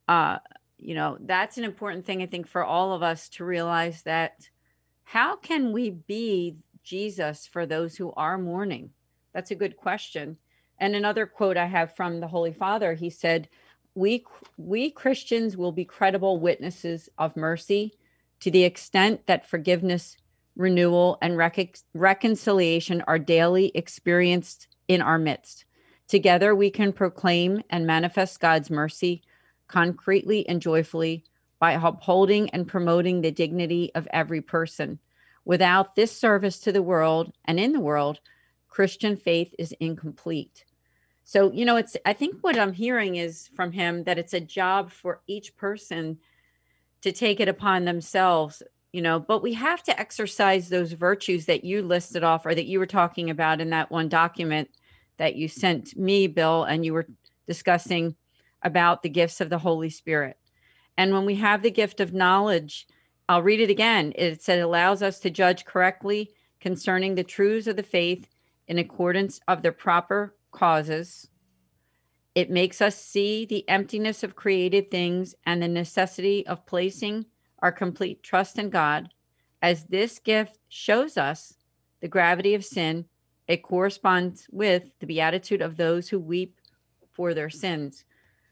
Uh, 0.07 0.37
you 0.77 0.93
know, 0.93 1.17
that's 1.21 1.57
an 1.57 1.63
important 1.63 2.05
thing, 2.05 2.21
I 2.21 2.27
think, 2.27 2.47
for 2.47 2.63
all 2.63 2.93
of 2.93 3.01
us 3.01 3.27
to 3.29 3.45
realize 3.45 4.03
that 4.03 4.49
how 5.03 5.35
can 5.35 5.71
we 5.71 5.89
be 5.89 6.57
Jesus 6.83 7.47
for 7.47 7.65
those 7.65 7.97
who 7.97 8.13
are 8.13 8.37
mourning? 8.37 8.91
That's 9.33 9.51
a 9.51 9.55
good 9.55 9.77
question. 9.77 10.37
And 10.81 10.95
another 10.95 11.27
quote 11.27 11.57
I 11.57 11.67
have 11.67 11.95
from 11.95 12.19
the 12.19 12.27
Holy 12.27 12.51
Father, 12.51 12.95
he 12.95 13.11
said, 13.11 13.47
"We 13.93 14.25
we 14.57 14.89
Christians 14.89 15.55
will 15.55 15.71
be 15.71 15.85
credible 15.85 16.39
witnesses 16.39 17.07
of 17.19 17.37
mercy 17.37 17.93
to 18.39 18.49
the 18.49 18.63
extent 18.63 19.27
that 19.27 19.47
forgiveness, 19.47 20.17
renewal, 20.55 21.19
and 21.21 21.37
rec- 21.37 21.77
reconciliation 21.93 23.03
are 23.03 23.19
daily 23.19 23.71
experienced 23.75 24.67
in 24.87 25.03
our 25.03 25.19
midst. 25.19 25.65
Together, 26.07 26.55
we 26.55 26.71
can 26.71 26.91
proclaim 26.91 27.61
and 27.69 27.85
manifest 27.85 28.39
God's 28.39 28.71
mercy 28.71 29.21
concretely 29.67 30.49
and 30.49 30.63
joyfully 30.63 31.23
by 31.59 31.73
upholding 31.73 32.49
and 32.49 32.67
promoting 32.67 33.21
the 33.21 33.29
dignity 33.29 33.91
of 33.93 34.07
every 34.11 34.41
person. 34.41 34.97
Without 35.45 35.95
this 35.95 36.11
service 36.11 36.59
to 36.61 36.71
the 36.71 36.81
world 36.81 37.31
and 37.45 37.59
in 37.59 37.71
the 37.71 37.79
world, 37.79 38.19
Christian 38.67 39.15
faith 39.15 39.53
is 39.59 39.75
incomplete. 39.79 40.65
So, 41.31 41.49
you 41.53 41.63
know, 41.63 41.77
it's, 41.77 41.95
I 42.05 42.11
think 42.11 42.39
what 42.41 42.59
I'm 42.59 42.73
hearing 42.73 43.15
is 43.15 43.49
from 43.55 43.71
him 43.71 44.03
that 44.03 44.19
it's 44.19 44.33
a 44.33 44.41
job 44.41 44.91
for 44.91 45.21
each 45.27 45.55
person 45.55 46.17
to 47.03 47.13
take 47.13 47.39
it 47.39 47.47
upon 47.47 47.85
themselves, 47.85 48.61
you 48.91 49.01
know, 49.01 49.17
but 49.17 49.41
we 49.41 49.53
have 49.53 49.81
to 49.83 49.97
exercise 49.97 50.67
those 50.67 50.91
virtues 50.91 51.45
that 51.45 51.63
you 51.63 51.83
listed 51.83 52.25
off 52.25 52.45
or 52.45 52.53
that 52.53 52.65
you 52.65 52.79
were 52.79 52.85
talking 52.85 53.29
about 53.29 53.61
in 53.61 53.69
that 53.69 53.89
one 53.89 54.09
document 54.09 54.71
that 55.15 55.37
you 55.37 55.47
sent 55.47 55.95
me, 55.95 56.27
Bill, 56.27 56.65
and 56.65 56.83
you 56.83 56.91
were 56.91 57.07
discussing 57.47 58.17
about 58.61 59.01
the 59.01 59.07
gifts 59.07 59.39
of 59.39 59.49
the 59.49 59.59
Holy 59.59 59.89
Spirit. 59.89 60.35
And 60.97 61.13
when 61.13 61.23
we 61.23 61.35
have 61.35 61.61
the 61.61 61.71
gift 61.71 62.01
of 62.01 62.13
knowledge, 62.13 62.87
I'll 63.29 63.41
read 63.41 63.61
it 63.61 63.69
again. 63.69 64.11
It 64.17 64.41
said 64.41 64.59
it 64.59 64.63
allows 64.63 65.01
us 65.01 65.19
to 65.19 65.29
judge 65.29 65.63
correctly 65.63 66.31
concerning 66.59 67.15
the 67.15 67.23
truths 67.23 67.67
of 67.67 67.77
the 67.77 67.83
faith 67.83 68.27
in 68.67 68.77
accordance 68.77 69.39
of 69.47 69.61
their 69.61 69.71
proper 69.71 70.35
causes. 70.51 71.29
It 72.33 72.49
makes 72.49 72.81
us 72.81 72.95
see 72.95 73.45
the 73.45 73.67
emptiness 73.67 74.23
of 74.23 74.35
created 74.35 74.89
things 74.89 75.35
and 75.45 75.61
the 75.61 75.67
necessity 75.67 76.45
of 76.47 76.65
placing 76.65 77.25
our 77.59 77.71
complete 77.71 78.23
trust 78.23 78.57
in 78.57 78.69
God. 78.69 79.09
As 79.61 79.85
this 79.85 80.19
gift 80.19 80.57
shows 80.69 81.17
us 81.17 81.55
the 82.01 82.07
gravity 82.07 82.55
of 82.55 82.65
sin, 82.65 83.05
it 83.47 83.63
corresponds 83.63 84.47
with 84.49 84.83
the 84.99 85.05
beatitude 85.05 85.61
of 85.61 85.77
those 85.77 86.09
who 86.09 86.19
weep 86.19 86.59
for 87.11 87.33
their 87.33 87.49
sins. 87.49 88.05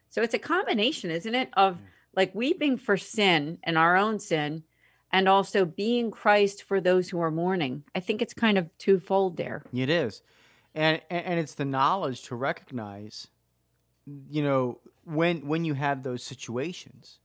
So 0.09 0.21
it's 0.21 0.33
a 0.33 0.39
combination, 0.39 1.09
isn't 1.09 1.35
it, 1.35 1.49
of 1.53 1.77
like 2.15 2.35
weeping 2.35 2.77
for 2.77 2.97
sin 2.97 3.59
and 3.63 3.77
our 3.77 3.95
own 3.95 4.19
sin 4.19 4.63
and 5.11 5.27
also 5.27 5.65
being 5.65 6.11
Christ 6.11 6.63
for 6.63 6.81
those 6.81 7.09
who 7.09 7.19
are 7.19 7.31
mourning. 7.31 7.83
I 7.95 7.99
think 7.99 8.21
it's 8.21 8.33
kind 8.33 8.57
of 8.57 8.69
twofold 8.77 9.37
there. 9.37 9.63
It 9.73 9.89
is. 9.89 10.21
And 10.75 11.01
and 11.09 11.39
it's 11.39 11.55
the 11.55 11.65
knowledge 11.65 12.21
to 12.23 12.35
recognize 12.35 13.27
you 14.29 14.43
know 14.43 14.79
when 15.03 15.47
when 15.47 15.65
you 15.65 15.73
have 15.73 16.03
those 16.03 16.23
situations. 16.23 17.19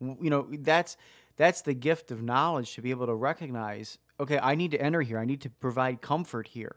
You 0.00 0.30
know 0.30 0.46
that's 0.50 0.96
that's 1.36 1.62
the 1.62 1.74
gift 1.74 2.10
of 2.10 2.22
knowledge 2.22 2.74
to 2.74 2.82
be 2.82 2.90
able 2.90 3.06
to 3.06 3.14
recognize 3.14 3.98
okay 4.18 4.38
i 4.38 4.54
need 4.54 4.70
to 4.70 4.80
enter 4.80 5.02
here. 5.02 5.18
I 5.18 5.24
need 5.24 5.40
to 5.42 5.50
provide 5.50 6.00
comfort 6.00 6.48
here 6.48 6.76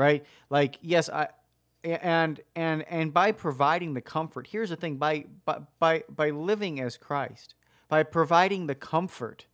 right? 0.00 0.24
Like 0.48 0.78
yes 0.80 1.08
i 1.08 1.28
and 1.82 2.40
and 2.54 2.82
and 2.90 3.12
by 3.12 3.32
providing 3.32 3.94
the 3.94 4.00
comfort 4.02 4.46
here's 4.46 4.68
the 4.68 4.76
thing 4.76 4.96
by 4.96 5.24
by 5.78 6.04
by, 6.10 6.30
living 6.30 6.78
as 6.78 6.98
christ 6.98 7.54
by 7.88 8.02
providing 8.02 8.66
the 8.66 8.74
comfort 8.74 9.46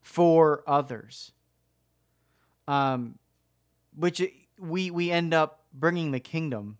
for 0.00 0.64
others 0.66 1.30
um 2.66 3.20
which 3.94 4.20
we 4.58 4.90
we 4.90 5.10
end 5.10 5.32
up 5.34 5.64
bringing 5.72 6.10
the 6.10 6.20
kingdom 6.20 6.78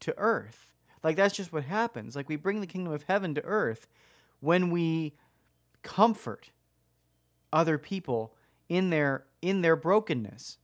to 0.00 0.14
earth. 0.18 0.72
Like 1.02 1.16
that's 1.16 1.34
just 1.34 1.52
what 1.52 1.64
happens. 1.64 2.14
Like 2.14 2.28
we 2.28 2.36
bring 2.36 2.60
the 2.60 2.66
kingdom 2.66 2.92
of 2.92 3.04
heaven 3.04 3.34
to 3.34 3.44
earth 3.44 3.88
when 4.40 4.70
we 4.70 5.14
comfort 5.82 6.50
other 7.52 7.78
people 7.78 8.34
in 8.68 8.90
their 8.90 9.24
in 9.40 9.62
their 9.62 9.76
brokenness. 9.76 10.58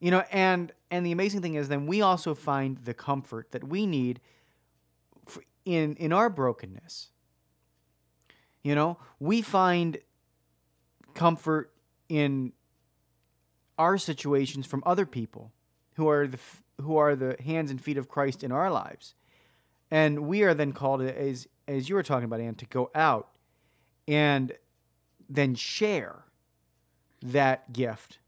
You 0.00 0.10
know 0.10 0.24
and 0.30 0.72
and 0.90 1.04
the 1.04 1.12
amazing 1.12 1.42
thing 1.42 1.54
is 1.54 1.68
then 1.68 1.86
we 1.86 2.00
also 2.00 2.34
find 2.34 2.78
the 2.78 2.94
comfort 2.94 3.52
that 3.52 3.64
we 3.64 3.86
need 3.86 4.20
in 5.64 5.94
in 5.96 6.12
our 6.12 6.30
brokenness. 6.30 7.08
You 8.62 8.74
know 8.74 8.98
we 9.18 9.42
find 9.42 9.98
comfort 11.14 11.72
in 12.08 12.52
our 13.78 13.96
situations 13.96 14.66
from 14.66 14.82
other 14.84 15.06
people 15.06 15.52
who 16.00 16.08
are 16.08 16.26
the 16.26 16.38
who 16.80 16.96
are 16.96 17.14
the 17.14 17.36
hands 17.44 17.70
and 17.70 17.78
feet 17.78 17.98
of 17.98 18.08
Christ 18.08 18.42
in 18.42 18.50
our 18.50 18.70
lives. 18.70 19.14
And 19.90 20.20
we 20.20 20.42
are 20.44 20.54
then 20.54 20.72
called 20.72 21.02
as 21.02 21.46
as 21.68 21.90
you 21.90 21.94
were 21.94 22.02
talking 22.02 22.24
about 22.24 22.40
Ann 22.40 22.54
to 22.54 22.64
go 22.64 22.90
out 22.94 23.28
and 24.08 24.54
then 25.28 25.54
share 25.54 26.24
that 27.20 27.74
gift 27.74 28.18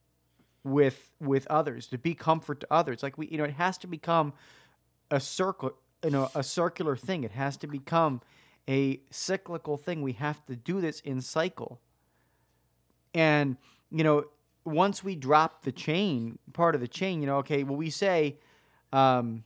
with 0.62 1.12
with 1.18 1.46
others 1.46 1.86
to 1.86 1.96
be 1.96 2.14
comfort 2.14 2.60
to 2.60 2.66
others. 2.70 3.02
Like 3.02 3.16
we 3.16 3.26
you 3.28 3.38
know 3.38 3.44
it 3.44 3.54
has 3.54 3.78
to 3.78 3.86
become 3.86 4.34
a 5.10 5.18
circle 5.18 5.72
you 6.04 6.10
know 6.10 6.30
a 6.34 6.42
circular 6.42 6.94
thing. 6.94 7.24
It 7.24 7.32
has 7.32 7.56
to 7.56 7.66
become 7.66 8.20
a 8.68 9.00
cyclical 9.10 9.78
thing. 9.78 10.02
We 10.02 10.12
have 10.12 10.44
to 10.44 10.56
do 10.56 10.82
this 10.82 11.00
in 11.00 11.22
cycle. 11.22 11.80
And 13.14 13.56
you 13.90 14.04
know 14.04 14.26
once 14.64 15.02
we 15.02 15.16
drop 15.16 15.62
the 15.62 15.72
chain 15.72 16.38
part 16.52 16.74
of 16.74 16.80
the 16.80 16.88
chain 16.88 17.20
you 17.20 17.26
know 17.26 17.38
okay 17.38 17.64
well 17.64 17.76
we 17.76 17.90
say 17.90 18.36
um 18.92 19.44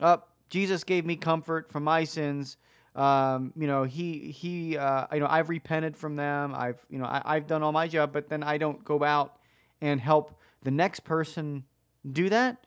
up 0.00 0.30
jesus 0.50 0.84
gave 0.84 1.04
me 1.04 1.16
comfort 1.16 1.68
from 1.70 1.84
my 1.84 2.04
sins 2.04 2.56
um, 2.94 3.52
you 3.56 3.66
know, 3.66 3.84
he 3.84 4.30
he, 4.30 4.76
uh, 4.76 5.06
you 5.12 5.20
know, 5.20 5.26
I've 5.28 5.48
repented 5.48 5.96
from 5.96 6.16
them. 6.16 6.54
I've 6.54 6.84
you 6.90 6.98
know, 6.98 7.06
I, 7.06 7.22
I've 7.24 7.46
done 7.46 7.62
all 7.62 7.72
my 7.72 7.88
job, 7.88 8.12
but 8.12 8.28
then 8.28 8.42
I 8.42 8.58
don't 8.58 8.84
go 8.84 9.02
out 9.02 9.38
and 9.80 10.00
help 10.00 10.38
the 10.62 10.70
next 10.70 11.00
person 11.00 11.64
do 12.10 12.28
that. 12.28 12.66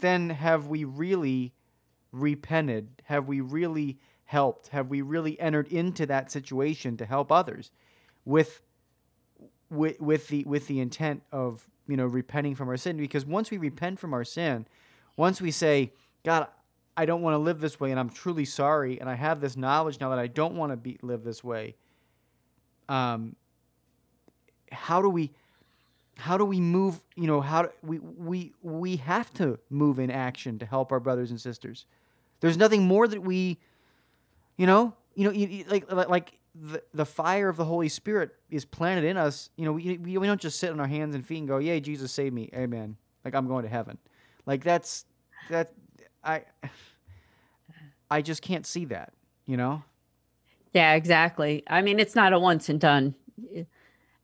Then 0.00 0.30
have 0.30 0.68
we 0.68 0.84
really 0.84 1.52
repented? 2.12 3.02
Have 3.04 3.28
we 3.28 3.40
really 3.40 3.98
helped? 4.24 4.68
Have 4.68 4.88
we 4.88 5.02
really 5.02 5.38
entered 5.38 5.68
into 5.68 6.06
that 6.06 6.32
situation 6.32 6.96
to 6.96 7.04
help 7.04 7.30
others 7.30 7.70
with 8.24 8.62
with 9.72 10.00
with 10.00 10.28
the 10.28 10.44
with 10.44 10.68
the 10.68 10.80
intent 10.80 11.22
of 11.32 11.66
you 11.88 11.96
know 11.96 12.06
repenting 12.06 12.54
from 12.54 12.68
our 12.68 12.76
sin? 12.76 12.96
Because 12.96 13.24
once 13.24 13.50
we 13.50 13.58
repent 13.58 13.98
from 13.98 14.12
our 14.14 14.24
sin, 14.24 14.66
once 15.16 15.40
we 15.40 15.50
say, 15.50 15.92
God, 16.24 16.46
I 16.96 17.06
don't 17.06 17.22
want 17.22 17.34
to 17.34 17.38
live 17.38 17.60
this 17.60 17.80
way 17.80 17.90
and 17.90 17.98
I'm 17.98 18.10
truly 18.10 18.44
sorry 18.44 19.00
and 19.00 19.08
I 19.08 19.14
have 19.14 19.40
this 19.40 19.56
knowledge 19.56 19.98
now 20.00 20.10
that 20.10 20.18
I 20.18 20.26
don't 20.26 20.54
want 20.54 20.72
to 20.72 20.76
be 20.76 20.98
live 21.02 21.24
this 21.24 21.42
way. 21.42 21.74
Um 22.88 23.36
how 24.70 25.02
do 25.02 25.08
we 25.08 25.32
how 26.18 26.36
do 26.36 26.44
we 26.44 26.60
move, 26.60 27.00
you 27.16 27.26
know, 27.26 27.40
how 27.40 27.62
do, 27.62 27.68
we 27.82 27.98
we 27.98 28.52
we 28.62 28.96
have 28.96 29.32
to 29.34 29.58
move 29.70 29.98
in 29.98 30.10
action 30.10 30.58
to 30.58 30.66
help 30.66 30.92
our 30.92 31.00
brothers 31.00 31.30
and 31.30 31.40
sisters. 31.40 31.86
There's 32.40 32.56
nothing 32.56 32.86
more 32.86 33.08
that 33.08 33.22
we 33.22 33.58
you 34.56 34.66
know, 34.66 34.94
you 35.14 35.24
know, 35.24 35.32
you, 35.32 35.46
you, 35.48 35.64
like 35.68 35.90
like 35.90 36.38
the, 36.54 36.82
the 36.92 37.06
fire 37.06 37.48
of 37.48 37.56
the 37.56 37.64
Holy 37.64 37.88
Spirit 37.88 38.30
is 38.50 38.64
planted 38.64 39.04
in 39.04 39.16
us. 39.16 39.50
You 39.56 39.64
know, 39.64 39.72
we, 39.72 39.98
we, 39.98 40.18
we 40.18 40.26
don't 40.26 40.40
just 40.40 40.58
sit 40.58 40.70
on 40.70 40.80
our 40.80 40.86
hands 40.86 41.14
and 41.14 41.26
feet 41.26 41.38
and 41.38 41.48
go, 41.48 41.58
"Yay, 41.58 41.80
Jesus 41.80 42.12
saved 42.12 42.34
me, 42.34 42.50
Amen." 42.54 42.96
Like 43.24 43.34
I'm 43.34 43.46
going 43.46 43.62
to 43.62 43.68
heaven. 43.68 43.98
Like 44.46 44.64
that's 44.64 45.06
that 45.50 45.72
I 46.24 46.42
I 48.10 48.20
just 48.22 48.42
can't 48.42 48.66
see 48.66 48.84
that, 48.86 49.12
you 49.46 49.56
know? 49.56 49.82
Yeah, 50.74 50.94
exactly. 50.94 51.62
I 51.66 51.82
mean, 51.82 51.98
it's 51.98 52.14
not 52.14 52.32
a 52.32 52.38
once 52.38 52.68
and 52.68 52.80
done. 52.80 53.14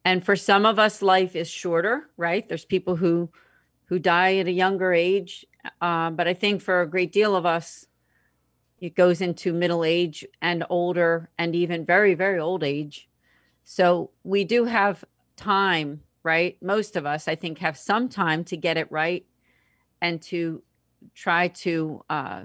And 0.04 0.24
for 0.24 0.36
some 0.36 0.66
of 0.66 0.78
us 0.78 1.02
life 1.02 1.36
is 1.36 1.48
shorter, 1.48 2.08
right? 2.16 2.48
There's 2.48 2.64
people 2.64 2.96
who 2.96 3.30
who 3.86 3.98
die 3.98 4.36
at 4.36 4.46
a 4.46 4.52
younger 4.52 4.92
age, 4.92 5.46
uh, 5.80 6.10
but 6.10 6.28
I 6.28 6.34
think 6.34 6.60
for 6.60 6.82
a 6.82 6.86
great 6.86 7.10
deal 7.10 7.34
of 7.34 7.46
us 7.46 7.86
it 8.80 8.94
goes 8.94 9.20
into 9.20 9.52
middle 9.52 9.84
age 9.84 10.24
and 10.40 10.64
older 10.70 11.30
and 11.38 11.54
even 11.54 11.84
very 11.84 12.14
very 12.14 12.38
old 12.38 12.62
age. 12.62 13.08
So 13.64 14.10
we 14.24 14.44
do 14.44 14.64
have 14.64 15.04
time, 15.36 16.02
right? 16.22 16.56
Most 16.62 16.96
of 16.96 17.06
us 17.06 17.28
I 17.28 17.34
think 17.34 17.58
have 17.58 17.76
some 17.76 18.08
time 18.08 18.44
to 18.44 18.56
get 18.56 18.76
it 18.76 18.90
right 18.90 19.26
and 20.00 20.22
to 20.22 20.62
try 21.14 21.48
to 21.48 22.04
uh, 22.08 22.44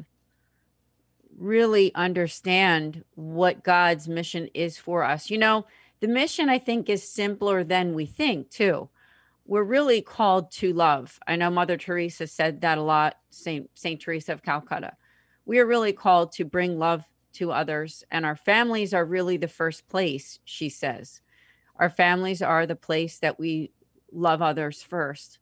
really 1.37 1.93
understand 1.95 3.03
what 3.15 3.63
God's 3.63 4.07
mission 4.07 4.49
is 4.53 4.77
for 4.77 5.03
us. 5.03 5.29
You 5.29 5.37
know, 5.37 5.65
the 5.99 6.07
mission 6.07 6.49
I 6.49 6.59
think 6.59 6.89
is 6.89 7.07
simpler 7.07 7.63
than 7.63 7.93
we 7.93 8.05
think, 8.05 8.49
too. 8.49 8.89
We're 9.45 9.63
really 9.63 10.01
called 10.01 10.51
to 10.53 10.73
love. 10.73 11.19
I 11.27 11.35
know 11.35 11.49
Mother 11.49 11.77
Teresa 11.77 12.27
said 12.27 12.61
that 12.61 12.77
a 12.77 12.81
lot, 12.81 13.17
Saint 13.29 13.69
Saint 13.73 14.01
Teresa 14.01 14.33
of 14.33 14.43
Calcutta. 14.43 14.93
We 15.45 15.59
are 15.59 15.65
really 15.65 15.93
called 15.93 16.31
to 16.33 16.45
bring 16.45 16.79
love 16.79 17.05
to 17.33 17.51
others 17.51 18.03
and 18.11 18.25
our 18.25 18.35
families 18.35 18.93
are 18.93 19.05
really 19.05 19.37
the 19.37 19.47
first 19.47 19.87
place, 19.87 20.39
she 20.45 20.69
says. 20.69 21.21
Our 21.77 21.89
families 21.89 22.41
are 22.41 22.65
the 22.65 22.75
place 22.75 23.19
that 23.19 23.39
we 23.39 23.71
love 24.11 24.41
others 24.41 24.83
first 24.83 25.39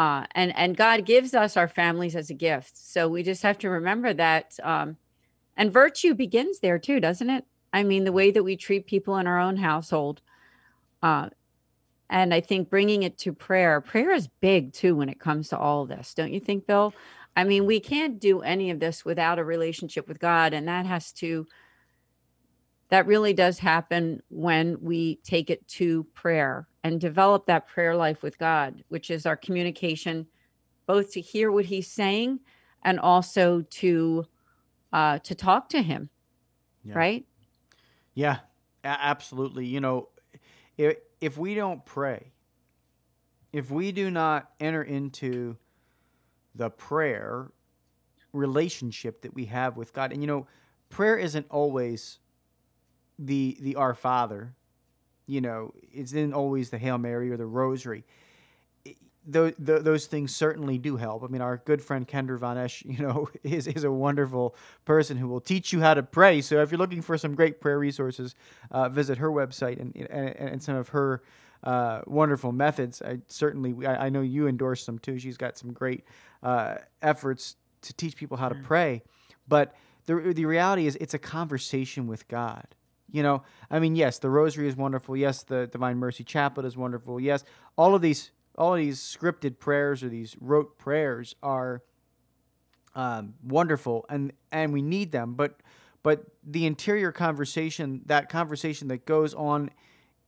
uh, 0.00 0.24
and 0.34 0.56
and 0.56 0.78
God 0.78 1.04
gives 1.04 1.34
us 1.34 1.58
our 1.58 1.68
families 1.68 2.16
as 2.16 2.30
a 2.30 2.34
gift. 2.34 2.74
So 2.74 3.06
we 3.06 3.22
just 3.22 3.42
have 3.42 3.58
to 3.58 3.68
remember 3.68 4.14
that. 4.14 4.56
Um, 4.62 4.96
and 5.58 5.70
virtue 5.70 6.14
begins 6.14 6.60
there 6.60 6.78
too, 6.78 7.00
doesn't 7.00 7.28
it? 7.28 7.44
I 7.74 7.82
mean, 7.82 8.04
the 8.04 8.12
way 8.12 8.30
that 8.30 8.42
we 8.42 8.56
treat 8.56 8.86
people 8.86 9.18
in 9.18 9.26
our 9.26 9.38
own 9.38 9.58
household. 9.58 10.22
Uh, 11.02 11.28
and 12.08 12.32
I 12.32 12.40
think 12.40 12.70
bringing 12.70 13.02
it 13.02 13.18
to 13.18 13.34
prayer, 13.34 13.78
prayer 13.82 14.10
is 14.12 14.28
big 14.40 14.72
too 14.72 14.96
when 14.96 15.10
it 15.10 15.20
comes 15.20 15.50
to 15.50 15.58
all 15.58 15.84
this, 15.84 16.14
don't 16.14 16.32
you 16.32 16.40
think, 16.40 16.66
Bill? 16.66 16.94
I 17.36 17.44
mean, 17.44 17.66
we 17.66 17.80
can't 17.80 18.18
do 18.20 18.40
any 18.40 18.70
of 18.70 18.80
this 18.80 19.04
without 19.04 19.38
a 19.38 19.44
relationship 19.44 20.08
with 20.08 20.18
God, 20.18 20.52
and 20.52 20.68
that 20.68 20.86
has 20.86 21.12
to 21.14 21.46
that 22.90 23.06
really 23.06 23.32
does 23.32 23.60
happen 23.60 24.20
when 24.28 24.76
we 24.80 25.16
take 25.22 25.48
it 25.48 25.66
to 25.68 26.04
prayer 26.12 26.66
and 26.82 27.00
develop 27.00 27.46
that 27.46 27.68
prayer 27.68 27.94
life 27.94 28.22
with 28.22 28.36
God, 28.36 28.82
which 28.88 29.10
is 29.10 29.26
our 29.26 29.36
communication, 29.36 30.26
both 30.86 31.12
to 31.12 31.20
hear 31.20 31.52
what 31.52 31.66
He's 31.66 31.90
saying 31.90 32.40
and 32.82 32.98
also 32.98 33.62
to 33.62 34.26
uh, 34.92 35.18
to 35.20 35.34
talk 35.34 35.68
to 35.70 35.82
Him. 35.82 36.10
Yeah. 36.84 36.94
Right? 36.98 37.26
Yeah, 38.14 38.38
absolutely. 38.82 39.66
You 39.66 39.80
know, 39.80 40.08
if 40.76 40.96
if 41.20 41.38
we 41.38 41.54
don't 41.54 41.84
pray, 41.84 42.32
if 43.52 43.70
we 43.70 43.92
do 43.92 44.10
not 44.10 44.50
enter 44.58 44.82
into 44.82 45.56
the 46.54 46.70
prayer 46.70 47.50
relationship 48.32 49.22
that 49.22 49.34
we 49.34 49.46
have 49.46 49.76
with 49.76 49.92
God, 49.92 50.12
and 50.12 50.22
you 50.22 50.26
know, 50.26 50.46
prayer 50.88 51.16
isn't 51.16 51.46
always 51.50 52.18
the 53.18 53.56
the 53.60 53.76
Our 53.76 53.94
Father, 53.94 54.54
you 55.30 55.40
know, 55.40 55.72
it's 55.92 56.12
not 56.12 56.32
always 56.32 56.70
the 56.70 56.78
Hail 56.78 56.98
Mary 56.98 57.30
or 57.30 57.36
the 57.36 57.46
Rosary. 57.46 58.04
those, 59.24 59.52
those 59.58 60.06
things 60.06 60.34
certainly 60.34 60.76
do 60.76 60.96
help. 60.96 61.22
I 61.22 61.28
mean, 61.28 61.40
our 61.40 61.58
good 61.58 61.80
friend 61.80 62.08
Kendra 62.08 62.36
Von 62.38 62.58
Esh, 62.58 62.82
you 62.86 62.98
know, 62.98 63.28
is, 63.44 63.68
is 63.68 63.84
a 63.84 63.92
wonderful 63.92 64.56
person 64.84 65.16
who 65.16 65.28
will 65.28 65.40
teach 65.40 65.72
you 65.72 65.80
how 65.80 65.94
to 65.94 66.02
pray. 66.02 66.40
So 66.40 66.60
if 66.62 66.72
you're 66.72 66.78
looking 66.78 67.02
for 67.02 67.16
some 67.16 67.36
great 67.36 67.60
prayer 67.60 67.78
resources, 67.78 68.34
uh, 68.72 68.88
visit 68.88 69.18
her 69.18 69.30
website 69.30 69.80
and, 69.80 69.94
and, 69.94 70.36
and 70.36 70.62
some 70.62 70.74
of 70.74 70.88
her 70.88 71.22
uh, 71.62 72.00
wonderful 72.06 72.52
methods. 72.52 73.02
I 73.02 73.18
certainly, 73.28 73.86
I, 73.86 74.06
I, 74.06 74.08
know 74.08 74.22
you 74.22 74.48
endorse 74.48 74.86
them 74.86 74.98
too. 74.98 75.18
She's 75.18 75.36
got 75.36 75.58
some 75.58 75.72
great 75.72 76.04
uh, 76.42 76.76
efforts 77.02 77.56
to 77.82 77.92
teach 77.94 78.16
people 78.16 78.36
how 78.36 78.48
to 78.48 78.54
mm. 78.54 78.64
pray. 78.64 79.02
But 79.46 79.74
the, 80.06 80.32
the 80.34 80.46
reality 80.46 80.86
is, 80.86 80.96
it's 80.96 81.14
a 81.14 81.18
conversation 81.18 82.06
with 82.06 82.28
God. 82.28 82.66
You 83.12 83.22
know, 83.22 83.42
I 83.70 83.80
mean, 83.80 83.96
yes, 83.96 84.18
the 84.18 84.30
Rosary 84.30 84.68
is 84.68 84.76
wonderful. 84.76 85.16
Yes, 85.16 85.42
the 85.42 85.66
Divine 85.66 85.98
Mercy 85.98 86.24
Chaplet 86.24 86.64
is 86.64 86.76
wonderful. 86.76 87.20
Yes, 87.20 87.44
all 87.76 87.94
of 87.94 88.02
these, 88.02 88.30
all 88.56 88.74
of 88.74 88.78
these 88.78 89.00
scripted 89.00 89.58
prayers 89.58 90.02
or 90.02 90.08
these 90.08 90.36
rote 90.40 90.78
prayers 90.78 91.34
are 91.42 91.82
um, 92.94 93.34
wonderful, 93.42 94.06
and 94.08 94.32
and 94.52 94.72
we 94.72 94.80
need 94.80 95.10
them. 95.10 95.34
But 95.34 95.60
but 96.02 96.24
the 96.44 96.66
interior 96.66 97.12
conversation, 97.12 98.02
that 98.06 98.28
conversation 98.28 98.88
that 98.88 99.04
goes 99.04 99.34
on 99.34 99.70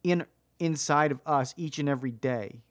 in 0.02 0.26
inside 0.62 1.10
of 1.10 1.20
us 1.26 1.54
each 1.56 1.78
and 1.78 1.88
every 1.88 2.12
day. 2.12 2.62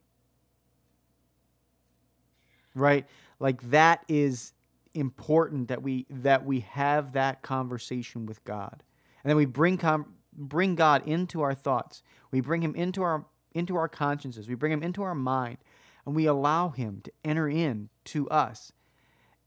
Right? 2.74 3.06
Like 3.40 3.62
that 3.70 4.06
is 4.08 4.54
important 4.94 5.68
that 5.68 5.82
we 5.82 6.06
that 6.10 6.46
we 6.46 6.62
have 6.62 7.14
that 7.14 7.42
conversation 7.42 8.26
with 8.26 8.44
God. 8.46 8.84
And 9.24 9.30
then 9.30 9.38
we 9.38 9.46
bring 9.46 9.78
com- 9.78 10.14
bring 10.34 10.76
God 10.76 11.08
into 11.08 11.42
our 11.42 11.54
thoughts. 11.54 12.02
We 12.32 12.40
bring 12.40 12.62
him 12.62 12.76
into 12.76 13.04
our 13.04 13.26
into 13.54 13.76
our 13.76 13.90
consciences. 13.90 14.48
We 14.48 14.56
bring 14.56 14.72
him 14.72 14.84
into 14.84 15.04
our 15.04 15.16
mind 15.16 15.58
and 16.06 16.16
we 16.16 16.26
allow 16.26 16.70
him 16.70 17.02
to 17.04 17.12
enter 17.26 17.50
in 17.50 17.90
to 18.06 18.30
us. 18.30 18.72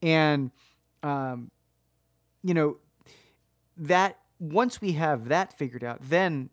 And 0.03 0.51
um, 1.03 1.51
you 2.43 2.53
know, 2.53 2.77
that 3.77 4.19
once 4.39 4.81
we 4.81 4.93
have 4.93 5.29
that 5.29 5.57
figured 5.57 5.83
out, 5.83 5.99
then 6.03 6.51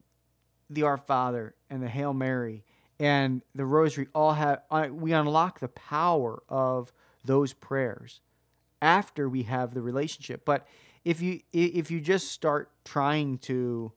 the 0.73 0.83
Our 0.83 0.97
Father 0.97 1.55
and 1.69 1.81
the 1.81 1.87
Hail 1.87 2.13
Mary 2.13 2.63
and 2.99 3.41
the 3.55 3.65
Rosary 3.65 4.07
all 4.13 4.33
have 4.33 4.61
uh, 4.69 4.87
we 4.91 5.11
unlock 5.13 5.59
the 5.59 5.67
power 5.67 6.43
of 6.49 6.93
those 7.23 7.53
prayers 7.53 8.21
after 8.81 9.27
we 9.29 9.43
have 9.43 9.73
the 9.73 9.81
relationship. 9.81 10.45
But 10.45 10.67
if 11.03 11.21
you 11.21 11.41
if 11.51 11.91
you 11.91 11.99
just 11.99 12.31
start 12.31 12.71
trying 12.85 13.37
to 13.39 13.91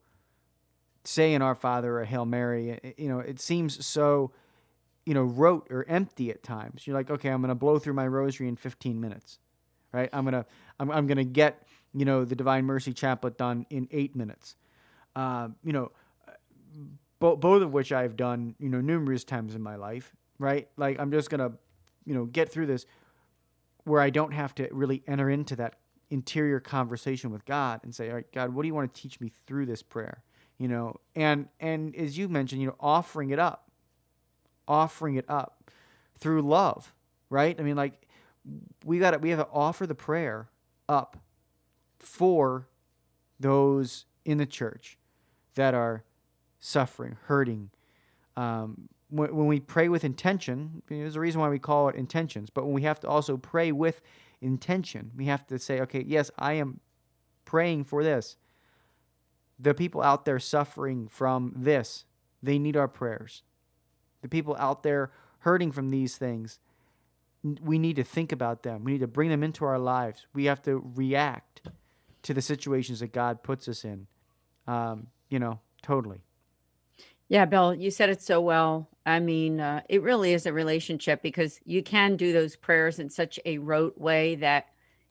say 1.05 1.35
an 1.35 1.43
Our 1.43 1.55
Father 1.55 1.97
or 1.97 2.03
a 2.03 2.07
Hail 2.07 2.25
Mary, 2.25 2.95
you 2.97 3.09
know, 3.09 3.19
it 3.19 3.41
seems 3.41 3.85
so 3.85 4.33
you 5.05 5.15
know 5.15 5.23
rote 5.23 5.67
or 5.71 5.85
empty 5.89 6.31
at 6.31 6.43
times. 6.43 6.87
You're 6.87 6.97
like, 6.97 7.11
okay, 7.11 7.29
I'm 7.29 7.41
going 7.41 7.51
to 7.51 7.55
blow 7.55 7.79
through 7.79 7.95
my 7.95 8.07
Rosary 8.07 8.49
in 8.49 8.57
15 8.57 9.01
minutes, 9.01 9.39
right? 9.93 10.09
I'm 10.13 10.25
gonna 10.25 10.47
I'm, 10.81 10.91
I'm 10.91 11.07
gonna 11.07 11.25
get 11.25 11.67
you 11.95 12.05
know, 12.05 12.25
the 12.25 12.35
Divine 12.35 12.65
Mercy 12.65 12.93
Chaplet 12.93 13.39
done 13.39 13.67
in 13.71 13.89
eight 13.93 14.17
minutes. 14.17 14.57
Uh, 15.15 15.49
you 15.63 15.73
know, 15.73 15.93
bo- 17.19 17.37
both 17.37 17.63
of 17.63 17.73
which 17.73 17.93
I've 17.93 18.17
done, 18.17 18.55
you 18.59 18.69
know, 18.69 18.81
numerous 18.81 19.25
times 19.25 19.55
in 19.55 19.63
my 19.63 19.77
life, 19.77 20.15
right? 20.39 20.69
Like, 20.77 20.99
I'm 20.99 21.11
just 21.11 21.31
to, 21.31 21.53
you 22.05 22.15
know, 22.15 22.27
get 22.27 22.51
through 22.51 22.67
this 22.67 22.87
where 23.85 24.01
I 24.01 24.11
don't 24.11 24.33
have 24.33 24.55
to 24.57 24.69
really 24.73 25.03
enter 25.07 25.29
into 25.29 25.57
that 25.57 25.75
interior 26.11 26.61
conversation 26.61 27.31
with 27.31 27.45
God 27.45 27.81
and 27.83 27.95
say, 27.95 28.09
all 28.09 28.17
right, 28.17 28.33
God, 28.33 28.55
what 28.55 28.63
do 28.63 28.69
you 28.69 28.75
want 28.75 28.93
to 28.93 29.01
teach 29.01 29.21
me 29.21 29.31
through 29.47 29.67
this 29.67 29.83
prayer? 29.83 30.23
You 30.59 30.69
know, 30.69 31.01
and, 31.15 31.49
and 31.61 31.95
as 31.97 32.17
you 32.17 32.29
mentioned, 32.29 32.61
you 32.61 32.69
know, 32.69 32.77
offering 32.79 33.31
it 33.31 33.39
up, 33.39 33.71
offering 34.69 35.17
it 35.17 35.25
up 35.29 35.71
through 36.19 36.43
love, 36.43 36.95
right? 37.29 37.59
I 37.59 37.63
mean, 37.63 37.77
like, 37.77 38.07
we 38.85 38.99
got 38.99 39.13
to, 39.13 39.19
we 39.19 39.31
have 39.31 39.41
to 39.41 39.49
offer 39.53 39.87
the 39.87 39.95
prayer 39.95 40.49
up 40.89 41.17
for 41.99 42.69
those 43.41 44.07
in 44.25 44.39
the 44.39 44.47
church 44.47 44.97
that 45.55 45.75
are 45.75 46.05
suffering, 46.65 47.19
hurting. 47.25 47.69
Um, 48.39 48.89
when, 49.11 49.37
when, 49.37 49.47
we 49.47 49.61
pray 49.61 49.91
with 49.91 50.03
intention, 50.03 50.83
there's 50.89 51.15
a 51.15 51.21
reason 51.21 51.41
why 51.41 51.51
we 51.51 51.59
call 51.59 51.91
it 51.91 51.95
intentions, 51.95 52.49
but 52.49 52.65
when 52.65 52.73
we 52.73 52.83
have 52.83 52.99
to 53.01 53.07
also 53.09 53.37
pray 53.37 53.71
with 53.71 54.01
intention, 54.41 55.11
we 55.15 55.27
have 55.27 55.47
to 55.49 55.59
say, 55.59 55.81
okay, 55.81 56.03
yes, 56.07 56.31
I 56.39 56.55
am 56.55 56.81
praying 57.45 57.85
for 57.85 58.03
this. 58.03 58.37
The 59.59 59.75
people 59.75 60.03
out 60.03 60.25
there 60.25 60.39
suffering 60.39 61.07
from 61.07 61.53
this, 61.55 62.07
they 62.43 62.59
need 62.59 62.79
our 62.79 62.89
prayers. 62.89 63.43
The 64.23 64.29
people 64.29 64.57
out 64.59 64.83
there 64.83 65.13
hurting 65.41 65.71
from 65.71 65.91
these 65.91 66.17
things, 66.17 66.61
we 67.61 67.79
need 67.79 67.97
to 67.97 68.05
think 68.05 68.33
about 68.33 68.63
them. 68.63 68.85
We 68.85 68.93
need 68.93 69.01
to 69.01 69.07
bring 69.07 69.29
them 69.29 69.43
into 69.43 69.67
our 69.67 69.79
lives. 69.79 70.27
We 70.33 70.47
have 70.47 70.63
to 70.63 70.83
react 70.95 71.61
to 72.23 72.33
the 72.33 72.41
situations 72.41 73.01
that 73.01 73.13
God 73.13 73.43
puts 73.43 73.69
us 73.69 73.85
in. 73.85 74.07
Um, 74.67 75.09
you 75.29 75.39
know, 75.39 75.61
totally. 75.83 76.23
Yeah, 77.29 77.47
Bill, 77.47 77.75
you 77.75 77.91
said 77.91 78.11
it 78.11 78.23
so 78.23 78.41
well. 78.41 78.89
I 79.07 79.21
mean, 79.21 79.61
uh, 79.61 79.83
it 79.89 80.03
really 80.03 80.33
is 80.33 80.47
a 80.47 80.53
relationship 80.53 81.23
because 81.23 81.59
you 81.65 81.83
can 81.83 82.17
do 82.17 82.33
those 82.33 82.57
prayers 82.57 82.99
in 82.99 83.11
such 83.11 83.39
a 83.45 83.59
rote 83.59 83.99
way 83.99 84.37
that 84.37 84.67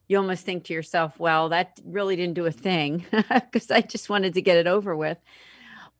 you 0.08 0.17
almost 0.17 0.45
think 0.45 0.65
to 0.65 0.73
yourself, 0.73 1.19
well, 1.19 1.49
that 1.49 1.80
really 1.86 2.15
didn't 2.15 2.36
do 2.36 2.45
a 2.45 2.52
thing 2.52 3.06
because 3.12 3.71
I 3.71 3.82
just 3.82 4.10
wanted 4.10 4.34
to 4.36 4.41
get 4.41 4.58
it 4.58 4.67
over 4.67 4.95
with. 4.95 5.17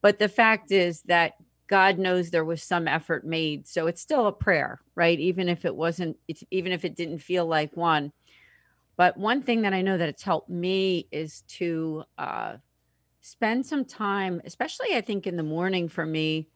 But 0.02 0.20
the 0.20 0.30
fact 0.30 0.72
is 0.72 1.02
that 1.04 1.34
God 1.68 1.98
knows 1.98 2.30
there 2.30 2.46
was 2.46 2.62
some 2.62 2.88
effort 2.88 3.26
made. 3.26 3.68
So 3.68 3.88
it's 3.88 4.02
still 4.02 4.28
a 4.28 4.32
prayer, 4.34 4.82
right? 4.96 5.20
Even 5.20 5.50
if 5.50 5.66
it 5.66 5.76
wasn't, 5.76 6.18
even 6.52 6.72
if 6.72 6.84
it 6.86 6.96
didn't 6.96 7.20
feel 7.20 7.46
like 7.46 7.76
one. 7.78 8.12
But 8.98 9.18
one 9.18 9.42
thing 9.42 9.64
that 9.64 9.74
I 9.74 9.82
know 9.82 9.98
that 9.98 10.10
it's 10.10 10.24
helped 10.24 10.50
me 10.50 11.08
is 11.12 11.42
to 11.60 12.04
uh, 12.18 12.58
spend 13.24 13.66
some 13.66 13.86
time, 13.86 14.42
especially 14.44 14.94
I 14.94 15.02
think 15.02 15.26
in 15.26 15.38
the 15.38 15.44
morning 15.44 15.88
for 15.88 16.06
me, 16.06 16.50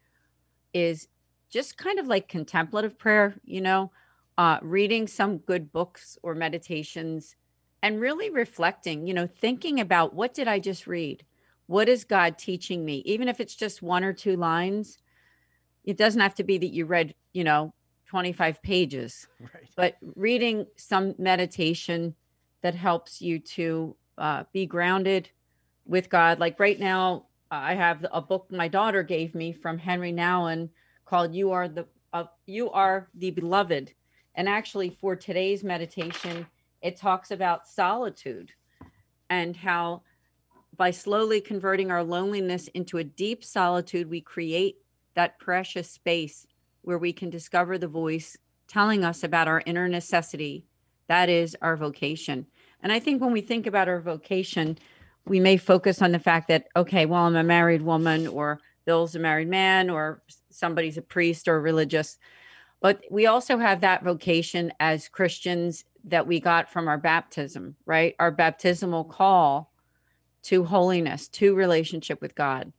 is 0.73 1.07
just 1.49 1.77
kind 1.77 1.97
of 1.97 2.07
like 2.07 2.27
contemplative 2.27 2.99
prayer, 2.99 3.35
you 3.45 3.61
know, 3.61 3.89
uh, 4.37 4.59
reading 4.61 5.07
some 5.07 5.37
good 5.37 5.71
books 5.71 6.17
or 6.21 6.35
meditations 6.35 7.37
and 7.81 8.01
really 8.01 8.29
reflecting, 8.29 9.07
you 9.07 9.13
know, 9.13 9.27
thinking 9.27 9.79
about 9.79 10.13
what 10.13 10.33
did 10.33 10.49
I 10.49 10.59
just 10.59 10.87
read? 10.87 11.23
What 11.67 11.87
is 11.87 12.03
God 12.03 12.37
teaching 12.37 12.83
me? 12.83 12.97
Even 13.05 13.29
if 13.29 13.39
it's 13.39 13.55
just 13.55 13.81
one 13.81 14.03
or 14.03 14.11
two 14.11 14.35
lines, 14.35 14.97
it 15.85 15.95
doesn't 15.95 16.21
have 16.21 16.35
to 16.35 16.43
be 16.43 16.57
that 16.57 16.73
you 16.73 16.85
read, 16.85 17.15
you 17.31 17.45
know, 17.45 17.73
25 18.07 18.61
pages, 18.61 19.25
right. 19.39 19.69
but 19.77 19.95
reading 20.17 20.67
some 20.75 21.15
meditation 21.17 22.13
that 22.61 22.75
helps 22.75 23.21
you 23.21 23.39
to 23.39 23.95
uh, 24.17 24.43
be 24.51 24.65
grounded 24.65 25.29
with 25.87 26.09
God. 26.09 26.39
Like 26.39 26.59
right 26.59 26.79
now, 26.79 27.25
I 27.49 27.75
have 27.75 28.05
a 28.11 28.21
book 28.21 28.47
my 28.51 28.67
daughter 28.67 29.03
gave 29.03 29.33
me 29.33 29.53
from 29.53 29.77
Henri 29.77 30.11
Nouwen 30.11 30.69
called 31.05 31.33
"You 31.33 31.51
Are 31.51 31.67
the 31.67 31.87
uh, 32.13 32.25
You 32.45 32.69
Are 32.71 33.09
the 33.15 33.31
Beloved," 33.31 33.93
and 34.35 34.49
actually 34.49 34.89
for 34.89 35.15
today's 35.15 35.63
meditation, 35.63 36.45
it 36.81 36.97
talks 36.97 37.31
about 37.31 37.67
solitude 37.67 38.51
and 39.29 39.55
how 39.55 40.03
by 40.75 40.91
slowly 40.91 41.41
converting 41.41 41.89
our 41.89 42.03
loneliness 42.03 42.67
into 42.69 42.97
a 42.97 43.03
deep 43.03 43.43
solitude, 43.43 44.09
we 44.09 44.21
create 44.21 44.77
that 45.15 45.39
precious 45.39 45.89
space 45.89 46.45
where 46.81 46.99
we 46.99 47.11
can 47.11 47.29
discover 47.29 47.77
the 47.77 47.87
voice 47.87 48.37
telling 48.67 49.03
us 49.03 49.23
about 49.23 49.47
our 49.47 49.63
inner 49.65 49.87
necessity 49.87 50.65
that 51.07 51.29
is 51.29 51.55
our 51.61 51.75
vocation. 51.75 52.45
And 52.81 52.91
I 52.91 52.99
think 52.99 53.21
when 53.21 53.31
we 53.31 53.41
think 53.41 53.65
about 53.65 53.87
our 53.87 54.01
vocation, 54.01 54.77
we 55.27 55.39
may 55.39 55.57
focus 55.57 56.01
on 56.01 56.11
the 56.11 56.19
fact 56.19 56.47
that, 56.47 56.67
okay, 56.75 57.05
well, 57.05 57.23
I'm 57.23 57.35
a 57.35 57.43
married 57.43 57.81
woman, 57.81 58.27
or 58.27 58.59
Bill's 58.85 59.15
a 59.15 59.19
married 59.19 59.49
man, 59.49 59.89
or 59.89 60.21
somebody's 60.49 60.97
a 60.97 61.01
priest 61.01 61.47
or 61.47 61.61
religious. 61.61 62.17
But 62.81 63.01
we 63.09 63.25
also 63.25 63.57
have 63.57 63.81
that 63.81 64.03
vocation 64.03 64.71
as 64.79 65.09
Christians 65.09 65.85
that 66.05 66.27
we 66.27 66.39
got 66.39 66.71
from 66.71 66.87
our 66.87 66.97
baptism, 66.97 67.75
right? 67.85 68.15
Our 68.19 68.31
baptismal 68.31 69.05
call 69.05 69.71
to 70.43 70.63
holiness, 70.63 71.27
to 71.27 71.55
relationship 71.55 72.21
with 72.21 72.35
God, 72.35 72.71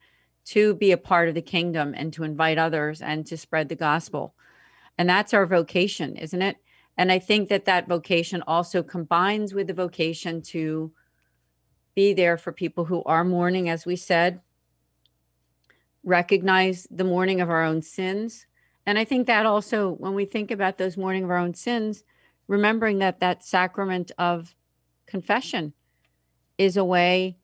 to 0.46 0.74
be 0.74 0.92
a 0.92 0.96
part 0.96 1.28
of 1.28 1.34
the 1.34 1.42
kingdom 1.42 1.94
and 1.96 2.12
to 2.14 2.24
invite 2.24 2.56
others 2.56 3.02
and 3.02 3.26
to 3.26 3.36
spread 3.36 3.68
the 3.68 3.76
gospel. 3.76 4.34
And 4.96 5.08
that's 5.08 5.34
our 5.34 5.46
vocation, 5.46 6.16
isn't 6.16 6.42
it? 6.42 6.56
And 6.96 7.12
I 7.12 7.18
think 7.18 7.48
that 7.48 7.66
that 7.66 7.86
vocation 7.86 8.42
also 8.46 8.82
combines 8.82 9.52
with 9.52 9.66
the 9.66 9.74
vocation 9.74 10.42
to 10.42 10.92
be 11.98 12.12
there 12.12 12.38
for 12.38 12.52
people 12.52 12.84
who 12.84 13.02
are 13.06 13.24
mourning, 13.24 13.68
as 13.68 13.84
we 13.84 13.96
said, 13.96 14.40
recognize 16.04 16.86
the 16.92 17.02
mourning 17.02 17.40
of 17.40 17.50
our 17.50 17.64
own 17.64 17.82
sins. 17.82 18.46
And 18.86 19.00
I 19.00 19.04
think 19.04 19.26
that 19.26 19.46
also, 19.46 19.90
when 19.90 20.14
we 20.14 20.24
think 20.24 20.52
about 20.52 20.78
those 20.78 20.96
mourning 20.96 21.24
of 21.24 21.30
our 21.30 21.38
own 21.38 21.54
sins, 21.54 22.04
remembering 22.46 23.00
that 23.00 23.18
that 23.18 23.42
sacrament 23.42 24.12
of 24.16 24.54
confession 25.06 25.72
is 26.56 26.76
a 26.76 26.84
way 26.84 27.36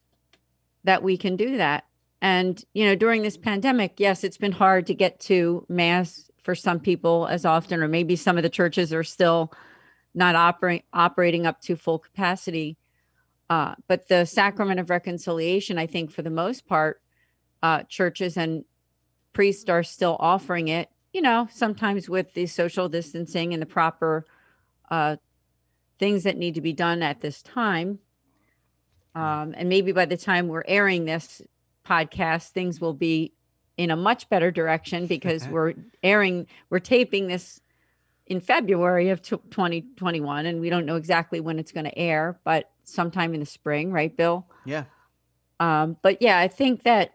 that 0.85 1.03
we 1.03 1.17
can 1.17 1.35
do 1.35 1.57
that. 1.57 1.87
And, 2.23 2.65
you 2.75 2.87
know, 2.87 2.95
during 2.95 3.23
this 3.23 3.37
pandemic, 3.37 3.95
yes, 3.99 4.23
it's 4.23 4.39
been 4.39 4.53
hard 4.53 4.87
to 4.87 4.95
get 4.95 5.19
to 5.23 5.67
Mass 5.69 6.31
for 6.45 6.55
some 6.55 6.79
people 6.79 7.27
as 7.27 7.45
often, 7.45 7.83
or 7.83 7.89
maybe 7.89 8.15
some 8.15 8.37
of 8.37 8.45
the 8.45 8.49
churches 8.49 8.93
are 8.93 9.03
still 9.03 9.53
not 10.15 10.37
operating 10.37 10.85
operating 10.93 11.45
up 11.45 11.61
to 11.63 11.75
full 11.75 11.99
capacity. 11.99 12.77
Uh, 13.51 13.75
but 13.89 14.09
the 14.09 14.25
sacrament 14.25 14.81
of 14.81 14.91
reconciliation, 14.91 15.79
I 15.79 15.87
think, 15.87 16.11
for 16.11 16.23
the 16.23 16.31
most 16.31 16.67
part, 16.67 17.01
uh, 17.63 17.83
churches 17.85 18.37
and 18.37 18.65
priests 19.33 19.69
are 19.69 19.83
still 19.83 20.17
offering 20.19 20.69
it. 20.69 20.89
You 21.13 21.23
know, 21.23 21.49
sometimes 21.51 22.09
with 22.09 22.35
the 22.35 22.47
social 22.47 22.89
distancing 22.89 23.53
and 23.53 23.63
the 23.63 23.67
proper 23.67 24.25
uh, 24.91 25.17
things 25.99 26.25
that 26.25 26.37
need 26.37 26.55
to 26.55 26.61
be 26.61 26.73
done 26.73 27.03
at 27.03 27.21
this 27.21 27.43
time. 27.43 28.01
Um, 29.15 29.55
and 29.57 29.69
maybe 29.69 29.93
by 29.93 30.07
the 30.07 30.17
time 30.17 30.49
we're 30.49 30.65
airing 30.67 31.05
this 31.05 31.41
podcast, 31.87 32.49
things 32.49 32.81
will 32.81 32.95
be 32.95 33.33
in 33.77 33.91
a 33.91 33.97
much 33.97 34.29
better 34.29 34.51
direction 34.51 35.07
because 35.07 35.47
we're 35.49 35.75
airing, 36.03 36.47
we're 36.71 36.81
taping 36.81 37.29
this 37.29 37.61
in 38.27 38.41
February 38.41 39.11
of 39.11 39.23
2021, 39.23 40.47
and 40.47 40.61
we 40.61 40.71
don't 40.71 40.87
know 40.87 40.97
exactly 40.97 41.41
when 41.41 41.59
it's 41.59 41.73
going 41.73 41.85
to 41.85 41.97
air, 41.97 42.41
but 42.43 42.71
sometime 42.85 43.35
in 43.35 43.41
the 43.41 43.47
spring, 43.47 43.93
right, 43.93 44.15
Bill? 44.17 44.47
Yeah. 44.65 44.85
Um, 45.61 45.97
but 46.03 46.21
yeah, 46.21 46.39
I 46.39 46.49
think 46.49 46.83
that 46.83 47.15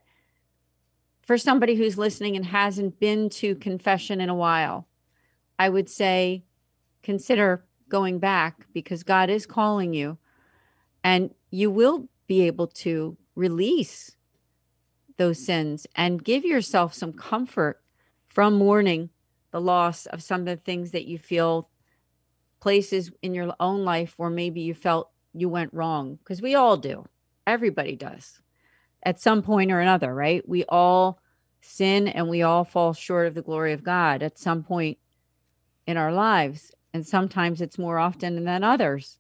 for 1.22 1.38
somebody 1.38 1.76
who's 1.76 1.98
listening 1.98 2.36
and 2.36 2.46
hasn't 2.46 3.00
been 3.00 3.30
to 3.30 3.56
confession 3.56 4.20
in 4.22 4.30
a 4.30 4.36
while, 4.36 4.88
I 5.58 5.70
would 5.70 5.90
say 5.90 6.44
consider 7.04 7.66
going 7.88 8.20
back 8.20 8.66
because 8.74 9.04
God 9.04 9.30
is 9.30 9.46
calling 9.46 9.94
you 9.94 10.18
and 11.04 11.34
you 11.50 11.70
will 11.72 12.08
be 12.28 12.42
able 12.42 12.68
to 12.68 13.18
release 13.36 14.16
those 15.18 15.44
sins 15.44 15.86
and 15.96 16.24
give 16.24 16.46
yourself 16.46 16.94
some 16.94 17.14
comfort 17.14 17.82
from 18.28 18.54
mourning 18.54 19.10
the 19.52 19.60
loss 19.60 20.06
of 20.06 20.24
some 20.24 20.42
of 20.42 20.48
the 20.48 20.56
things 20.56 20.92
that 20.92 21.06
you 21.06 21.18
feel 21.18 21.70
places 22.60 23.12
in 23.22 23.34
your 23.34 23.54
own 23.60 23.84
life 23.84 24.14
where 24.18 24.30
maybe 24.30 24.62
you 24.62 24.74
felt 24.74 25.12
you 25.34 25.50
went 25.50 25.74
wrong 25.74 26.18
because 26.18 26.42
we 26.42 26.56
all 26.56 26.78
do. 26.78 27.06
Everybody 27.46 27.96
does. 27.96 28.40
At 29.04 29.20
some 29.20 29.42
point 29.42 29.72
or 29.72 29.80
another 29.80 30.14
right? 30.14 30.48
We 30.48 30.66
all 30.66 31.20
sin 31.62 32.08
and 32.08 32.30
we 32.30 32.42
all 32.42 32.64
fall 32.64 32.94
short 32.94 33.28
of 33.28 33.34
the 33.36 33.42
glory 33.42 33.74
of 33.74 33.84
god 33.84 34.24
at 34.24 34.40
some 34.40 34.64
point 34.64 34.98
in 35.86 35.98
our 35.98 36.12
lives 36.12 36.72
and 36.94 37.06
sometimes 37.06 37.62
it's 37.62 37.78
more 37.78 38.00
often 38.00 38.44
than 38.46 38.64
others. 38.64 39.20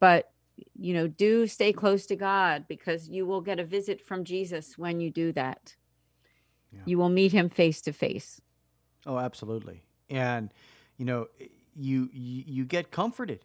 But 0.00 0.30
you 0.78 0.94
know 0.94 1.06
do 1.08 1.46
stay 1.46 1.72
close 1.72 2.06
to 2.06 2.14
god 2.14 2.66
because 2.68 3.08
you 3.08 3.26
will 3.26 3.40
get 3.40 3.58
a 3.58 3.64
visit 3.64 4.00
from 4.00 4.22
jesus 4.22 4.76
when 4.76 5.00
you 5.00 5.10
do 5.10 5.32
that. 5.32 5.76
Yeah. 6.72 6.80
you 6.86 6.98
will 6.98 7.08
meet 7.08 7.32
him 7.32 7.48
face 7.48 7.80
to 7.82 7.92
face 7.92 8.40
oh 9.06 9.18
absolutely. 9.18 9.82
And 10.10 10.50
you 10.98 11.04
know 11.04 11.28
you, 11.74 12.10
you 12.12 12.44
you 12.46 12.64
get 12.64 12.90
comforted 12.90 13.44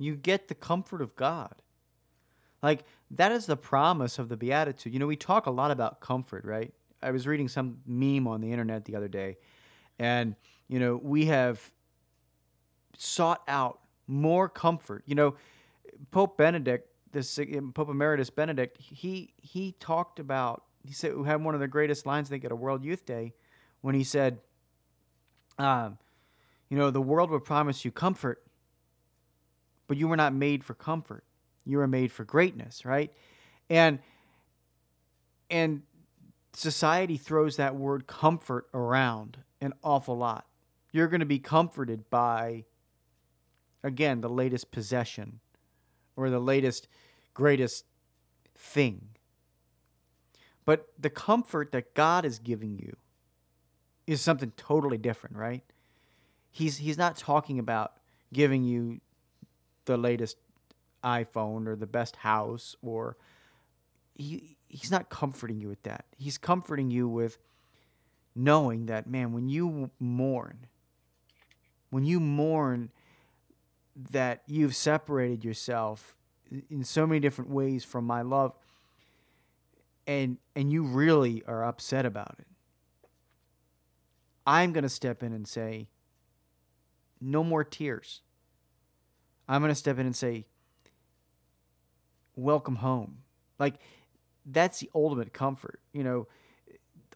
you 0.00 0.16
get 0.16 0.48
the 0.48 0.54
comfort 0.54 1.02
of 1.02 1.14
god. 1.16 1.54
Like 2.62 2.84
that 3.10 3.32
is 3.32 3.46
the 3.46 3.56
promise 3.56 4.18
of 4.18 4.28
the 4.28 4.36
beatitude. 4.36 4.92
You 4.92 4.98
know 4.98 5.06
we 5.06 5.16
talk 5.16 5.46
a 5.46 5.50
lot 5.50 5.70
about 5.70 6.00
comfort 6.00 6.44
right? 6.44 6.72
I 7.02 7.10
was 7.10 7.26
reading 7.26 7.48
some 7.48 7.78
meme 7.86 8.26
on 8.26 8.40
the 8.40 8.50
internet 8.50 8.84
the 8.84 8.96
other 8.96 9.08
day 9.08 9.38
and 9.98 10.34
you 10.68 10.78
know 10.78 10.96
we 11.02 11.26
have 11.26 11.70
sought 12.96 13.42
out 13.48 13.80
more 14.06 14.48
comfort. 14.48 15.04
You 15.06 15.14
know 15.14 15.36
pope 16.10 16.36
benedict 16.36 16.88
this 17.12 17.38
pope 17.74 17.88
emeritus 17.88 18.30
benedict 18.30 18.78
he 18.80 19.34
he 19.36 19.72
talked 19.80 20.18
about 20.18 20.64
he 20.86 20.92
said 20.92 21.16
we 21.16 21.26
had 21.26 21.42
one 21.42 21.54
of 21.54 21.60
the 21.60 21.68
greatest 21.68 22.06
lines 22.06 22.28
i 22.28 22.30
think 22.30 22.44
at 22.44 22.52
a 22.52 22.56
world 22.56 22.84
youth 22.84 23.04
day 23.04 23.34
when 23.82 23.94
he 23.94 24.04
said 24.04 24.38
um, 25.60 25.98
you 26.70 26.78
know, 26.78 26.90
the 26.90 27.02
world 27.02 27.30
will 27.30 27.40
promise 27.40 27.84
you 27.84 27.90
comfort, 27.90 28.42
but 29.90 29.96
you 29.96 30.06
were 30.06 30.16
not 30.16 30.32
made 30.32 30.62
for 30.62 30.74
comfort. 30.74 31.24
You 31.64 31.78
were 31.78 31.88
made 31.88 32.12
for 32.12 32.22
greatness, 32.22 32.84
right? 32.84 33.12
And 33.68 33.98
and 35.50 35.82
society 36.52 37.16
throws 37.16 37.56
that 37.56 37.74
word 37.74 38.06
comfort 38.06 38.68
around 38.72 39.38
an 39.60 39.72
awful 39.82 40.16
lot. 40.16 40.46
You're 40.92 41.08
going 41.08 41.18
to 41.18 41.26
be 41.26 41.40
comforted 41.40 42.08
by 42.08 42.66
again, 43.82 44.20
the 44.20 44.28
latest 44.28 44.70
possession 44.70 45.40
or 46.14 46.30
the 46.30 46.38
latest 46.38 46.86
greatest 47.34 47.84
thing. 48.56 49.08
But 50.64 50.86
the 50.96 51.10
comfort 51.10 51.72
that 51.72 51.94
God 51.94 52.24
is 52.24 52.38
giving 52.38 52.78
you 52.78 52.94
is 54.06 54.20
something 54.20 54.52
totally 54.56 54.98
different, 54.98 55.34
right? 55.34 55.64
he's 56.50 56.78
he's 56.78 56.98
not 56.98 57.16
talking 57.16 57.58
about 57.58 57.94
giving 58.32 58.64
you 58.64 59.00
the 59.90 59.96
latest 59.96 60.36
iPhone 61.02 61.66
or 61.66 61.74
the 61.74 61.86
best 61.86 62.16
house 62.16 62.76
or 62.80 63.16
he 64.14 64.56
he's 64.68 64.90
not 64.90 65.08
comforting 65.08 65.58
you 65.58 65.68
with 65.68 65.82
that. 65.82 66.04
He's 66.16 66.38
comforting 66.38 66.90
you 66.90 67.08
with 67.08 67.38
knowing 68.36 68.86
that 68.86 69.08
man 69.08 69.32
when 69.32 69.48
you 69.48 69.90
mourn 69.98 70.66
when 71.90 72.04
you 72.04 72.20
mourn 72.20 72.90
that 74.12 74.42
you've 74.46 74.76
separated 74.76 75.44
yourself 75.44 76.14
in 76.70 76.84
so 76.84 77.04
many 77.04 77.18
different 77.18 77.50
ways 77.50 77.84
from 77.84 78.04
my 78.04 78.22
love 78.22 78.52
and 80.06 80.38
and 80.54 80.72
you 80.72 80.84
really 80.84 81.42
are 81.48 81.64
upset 81.64 82.06
about 82.06 82.36
it. 82.38 82.46
I'm 84.46 84.72
going 84.72 84.84
to 84.84 84.88
step 84.88 85.24
in 85.24 85.32
and 85.32 85.48
say 85.48 85.88
no 87.20 87.42
more 87.42 87.64
tears. 87.64 88.22
I'm 89.50 89.60
going 89.60 89.70
to 89.70 89.74
step 89.74 89.98
in 89.98 90.06
and 90.06 90.14
say, 90.14 90.46
Welcome 92.36 92.76
home. 92.76 93.18
Like, 93.58 93.74
that's 94.46 94.78
the 94.78 94.88
ultimate 94.94 95.34
comfort. 95.34 95.80
You 95.92 96.04
know, 96.04 96.28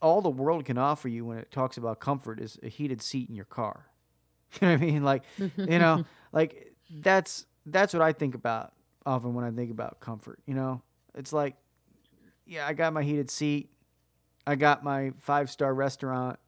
all 0.02 0.20
the 0.20 0.28
world 0.28 0.64
can 0.64 0.76
offer 0.76 1.08
you 1.08 1.24
when 1.24 1.38
it 1.38 1.50
talks 1.50 1.78
about 1.78 2.00
comfort 2.00 2.40
is 2.40 2.58
a 2.62 2.68
heated 2.68 3.00
seat 3.00 3.28
in 3.28 3.34
your 3.34 3.46
car. 3.46 3.86
You 4.60 4.68
know 4.68 4.74
what 4.74 4.82
I 4.82 4.84
mean? 4.84 5.02
Like, 5.02 5.24
you 5.56 5.78
know, 5.80 6.04
like 6.32 6.74
that's 6.88 7.46
that's 7.66 7.92
what 7.92 8.02
I 8.02 8.12
think 8.12 8.36
about 8.36 8.72
often 9.04 9.34
when 9.34 9.44
I 9.44 9.50
think 9.50 9.72
about 9.72 9.98
comfort. 9.98 10.38
You 10.46 10.54
know, 10.54 10.82
it's 11.16 11.32
like, 11.32 11.56
yeah, 12.46 12.64
I 12.64 12.72
got 12.72 12.92
my 12.92 13.02
heated 13.02 13.32
seat, 13.32 13.70
I 14.46 14.54
got 14.54 14.84
my 14.84 15.12
five 15.18 15.50
star 15.50 15.74
restaurant. 15.74 16.38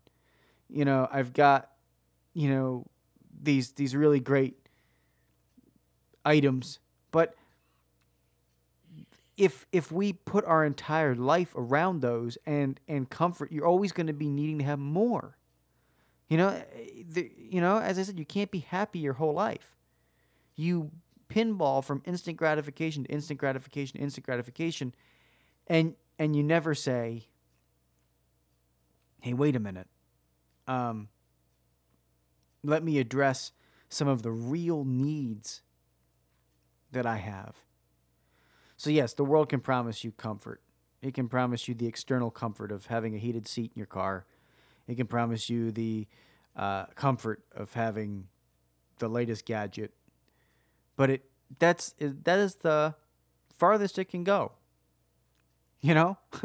You 0.69 0.85
know, 0.85 1.09
I've 1.11 1.33
got, 1.33 1.71
you 2.33 2.49
know, 2.49 2.87
these 3.43 3.73
these 3.73 3.97
really 3.97 4.21
great 4.21 4.57
items, 6.27 6.81
but 7.13 7.35
if 9.37 9.67
if 9.73 9.93
we 9.93 10.13
put 10.13 10.45
our 10.45 10.65
entire 10.65 11.15
life 11.15 11.55
around 11.57 12.01
those 12.01 12.37
and 12.47 12.81
and 12.89 13.09
comfort, 13.09 13.53
you're 13.53 13.67
always 13.67 13.93
going 13.93 14.07
to 14.07 14.13
be 14.13 14.29
needing 14.29 14.59
to 14.59 14.65
have 14.65 14.79
more. 14.79 15.37
You 16.29 16.39
know, 16.39 16.63
the, 17.09 17.31
you 17.39 17.61
know, 17.61 17.79
as 17.79 17.99
I 17.99 18.03
said, 18.03 18.19
you 18.19 18.25
can't 18.25 18.51
be 18.51 18.59
happy 18.59 18.99
your 18.99 19.13
whole 19.13 19.35
life. 19.35 19.77
You 20.57 20.91
pinball 21.29 21.85
from 21.85 22.03
instant 22.05 22.37
gratification 22.37 23.05
to 23.05 23.11
instant 23.11 23.39
gratification 23.39 23.99
to 23.99 24.03
instant 24.03 24.27
gratification, 24.27 24.95
and 25.67 25.95
and 26.19 26.35
you 26.35 26.43
never 26.43 26.75
say, 26.75 27.29
"Hey, 29.21 29.35
wait 29.35 29.55
a 29.55 29.61
minute. 29.61 29.89
Um, 30.67 31.09
let 32.65 32.83
me 32.83 32.99
address 32.99 33.53
some 33.89 34.09
of 34.09 34.23
the 34.23 34.33
real 34.33 34.85
needs 34.85 35.63
that 36.93 37.07
I 37.07 37.17
have. 37.17 37.57
So, 38.77 38.91
yes, 38.91 39.15
the 39.15 39.25
world 39.25 39.49
can 39.49 39.61
promise 39.61 40.05
you 40.05 40.13
comfort. 40.13 40.61
It 41.03 41.15
can 41.15 41.29
promise 41.29 41.69
you 41.69 41.75
the 41.75 41.87
external 41.87 42.31
comfort 42.31 42.73
of 42.73 42.87
having 42.87 43.15
a 43.15 43.19
heated 43.19 43.47
seat 43.49 43.73
in 43.75 43.79
your 43.79 43.87
car. 43.87 44.27
It 44.87 44.97
can 44.97 45.07
promise 45.07 45.49
you 45.49 45.71
the 45.71 46.07
uh, 46.55 46.87
comfort 46.95 47.43
of 47.55 47.73
having 47.75 48.29
the 48.99 49.09
latest 49.09 49.45
gadget. 49.45 49.93
But 50.97 51.11
it 51.11 51.25
that's 51.59 51.95
that 51.99 52.39
is 52.39 52.57
the 52.57 52.95
farthest 53.57 53.99
it 53.99 54.07
can 54.07 54.25
go. 54.25 54.53
You 55.81 55.95
know, 55.95 56.19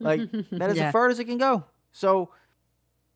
like 0.00 0.30
that 0.30 0.70
is 0.70 0.76
yeah. 0.76 0.86
the 0.86 0.92
farthest 0.92 1.20
it 1.20 1.24
can 1.24 1.38
go. 1.38 1.64
So, 1.92 2.30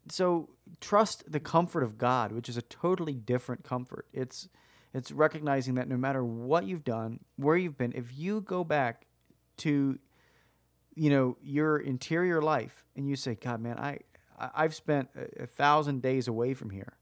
so 0.09 0.51
trust 0.81 1.31
the 1.31 1.41
comfort 1.41 1.83
of 1.83 1.97
God, 1.97 2.33
which 2.33 2.49
is 2.49 2.57
a 2.57 2.63
totally 2.63 3.15
different 3.15 3.65
comfort. 3.65 4.07
It's 4.13 4.49
it's 4.95 5.11
recognizing 5.11 5.75
that 5.75 5.89
no 5.89 5.97
matter 5.97 6.25
what 6.25 6.67
you've 6.67 6.85
done, 6.85 7.21
where 7.37 7.57
you've 7.57 7.77
been, 7.77 7.93
if 7.95 8.17
you 8.17 8.41
go 8.41 8.65
back 8.65 9.07
to 9.59 9.99
you 10.95 11.11
know 11.11 11.37
your 11.43 11.79
interior 11.79 12.41
life 12.41 12.85
and 12.97 13.09
you 13.09 13.17
say, 13.17 13.35
God, 13.35 13.61
man, 13.61 13.79
I 13.79 13.99
I've 14.39 14.75
spent 14.75 15.09
a, 15.17 15.45
a 15.45 15.47
thousand 15.47 16.03
days 16.03 16.29
away 16.29 16.55
from 16.55 16.71
here, 16.71 16.95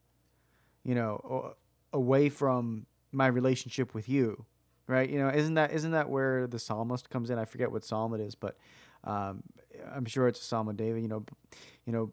you 0.85 0.95
know, 0.95 1.55
away 1.93 2.29
from 2.29 2.87
my 3.13 3.27
relationship 3.27 3.95
with 3.95 4.09
you, 4.09 4.47
right? 4.87 5.09
You 5.09 5.19
know, 5.19 5.29
isn't 5.29 5.55
that 5.55 5.73
isn't 5.73 5.93
that 5.93 6.09
where 6.09 6.47
the 6.47 6.59
psalmist 6.59 7.11
comes 7.11 7.31
in? 7.31 7.39
I 7.39 7.45
forget 7.45 7.71
what 7.71 7.85
psalm 7.85 8.15
it 8.15 8.21
is, 8.21 8.35
but 8.35 8.57
um, 9.05 9.43
I'm 9.95 10.07
sure 10.07 10.29
it's 10.29 10.41
a 10.41 10.45
psalm 10.45 10.69
of 10.69 10.77
David. 10.77 11.03
You 11.03 11.09
know, 11.09 11.25
you 11.87 11.93
know, 11.93 12.13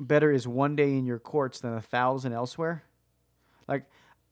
better 0.00 0.32
is 0.32 0.48
one 0.48 0.76
day 0.76 0.96
in 0.96 1.06
your 1.06 1.18
courts 1.18 1.60
than 1.60 1.74
a 1.74 1.80
thousand 1.80 2.32
elsewhere. 2.32 2.84
Like, 3.68 3.84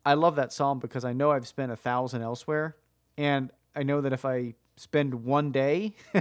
I 0.05 0.15
love 0.15 0.37
that 0.37 0.53
psalm 0.53 0.79
because 0.79 1.05
I 1.05 1.13
know 1.13 1.31
I've 1.31 1.47
spent 1.47 1.73
a 1.73 1.77
thousand 1.77 2.23
elsewhere, 2.23 2.77
and 3.17 3.51
I 3.75 3.83
know 3.83 4.01
that 4.01 4.13
if 4.13 4.25
I 4.25 4.55
spend 4.77 5.25
one 5.25 5.51
day, 5.51 5.95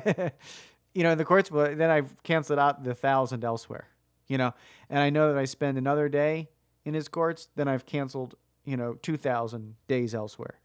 you 0.94 1.04
know, 1.04 1.12
in 1.12 1.18
the 1.18 1.26
courts, 1.26 1.52
well, 1.52 1.76
then 1.76 1.90
I've 1.90 2.16
canceled 2.24 2.60
out 2.60 2.84
the 2.84 2.96
thousand 2.96 3.44
elsewhere. 3.44 3.88
You 4.28 4.38
know, 4.38 4.54
and 4.90 5.00
I 5.00 5.10
know 5.10 5.34
that 5.34 5.38
I 5.38 5.46
spend 5.46 5.78
another 5.78 6.08
day 6.08 6.50
in 6.86 6.94
his 6.94 7.08
courts, 7.08 7.50
then 7.56 7.68
I've 7.68 7.86
canceled, 7.86 8.36
you 8.66 8.78
know, 8.78 8.94
two 9.02 9.18
thousand 9.18 9.76
days 9.88 10.16
elsewhere. 10.16 10.60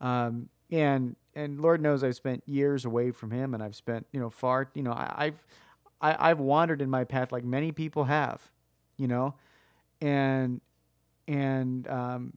Um, 0.00 0.48
and 0.70 1.16
and 1.34 1.60
Lord 1.60 1.80
knows 1.80 2.04
I've 2.04 2.16
spent 2.16 2.42
years 2.46 2.84
away 2.84 3.10
from 3.10 3.30
him, 3.30 3.52
and 3.54 3.62
I've 3.62 3.76
spent, 3.76 4.06
you 4.12 4.20
know, 4.20 4.30
far, 4.30 4.70
you 4.74 4.82
know, 4.82 4.92
I, 4.92 5.12
I've 5.16 5.46
I, 6.00 6.30
I've 6.30 6.40
wandered 6.40 6.80
in 6.80 6.88
my 6.88 7.04
path 7.04 7.32
like 7.32 7.44
many 7.44 7.72
people 7.72 8.04
have, 8.04 8.40
you 8.96 9.08
know, 9.08 9.34
and 10.00 10.60
and 11.28 11.86
um, 11.88 12.32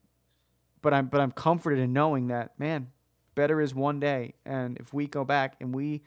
but 0.84 0.94
I'm 0.94 1.08
but 1.08 1.20
I'm 1.22 1.32
comforted 1.32 1.80
in 1.80 1.94
knowing 1.94 2.28
that 2.28 2.60
man, 2.60 2.92
better 3.34 3.60
is 3.60 3.74
one 3.74 4.00
day. 4.00 4.36
And 4.46 4.78
if 4.78 4.94
we 4.94 5.08
go 5.08 5.24
back 5.26 5.56
and 5.60 5.74
we 5.74 6.04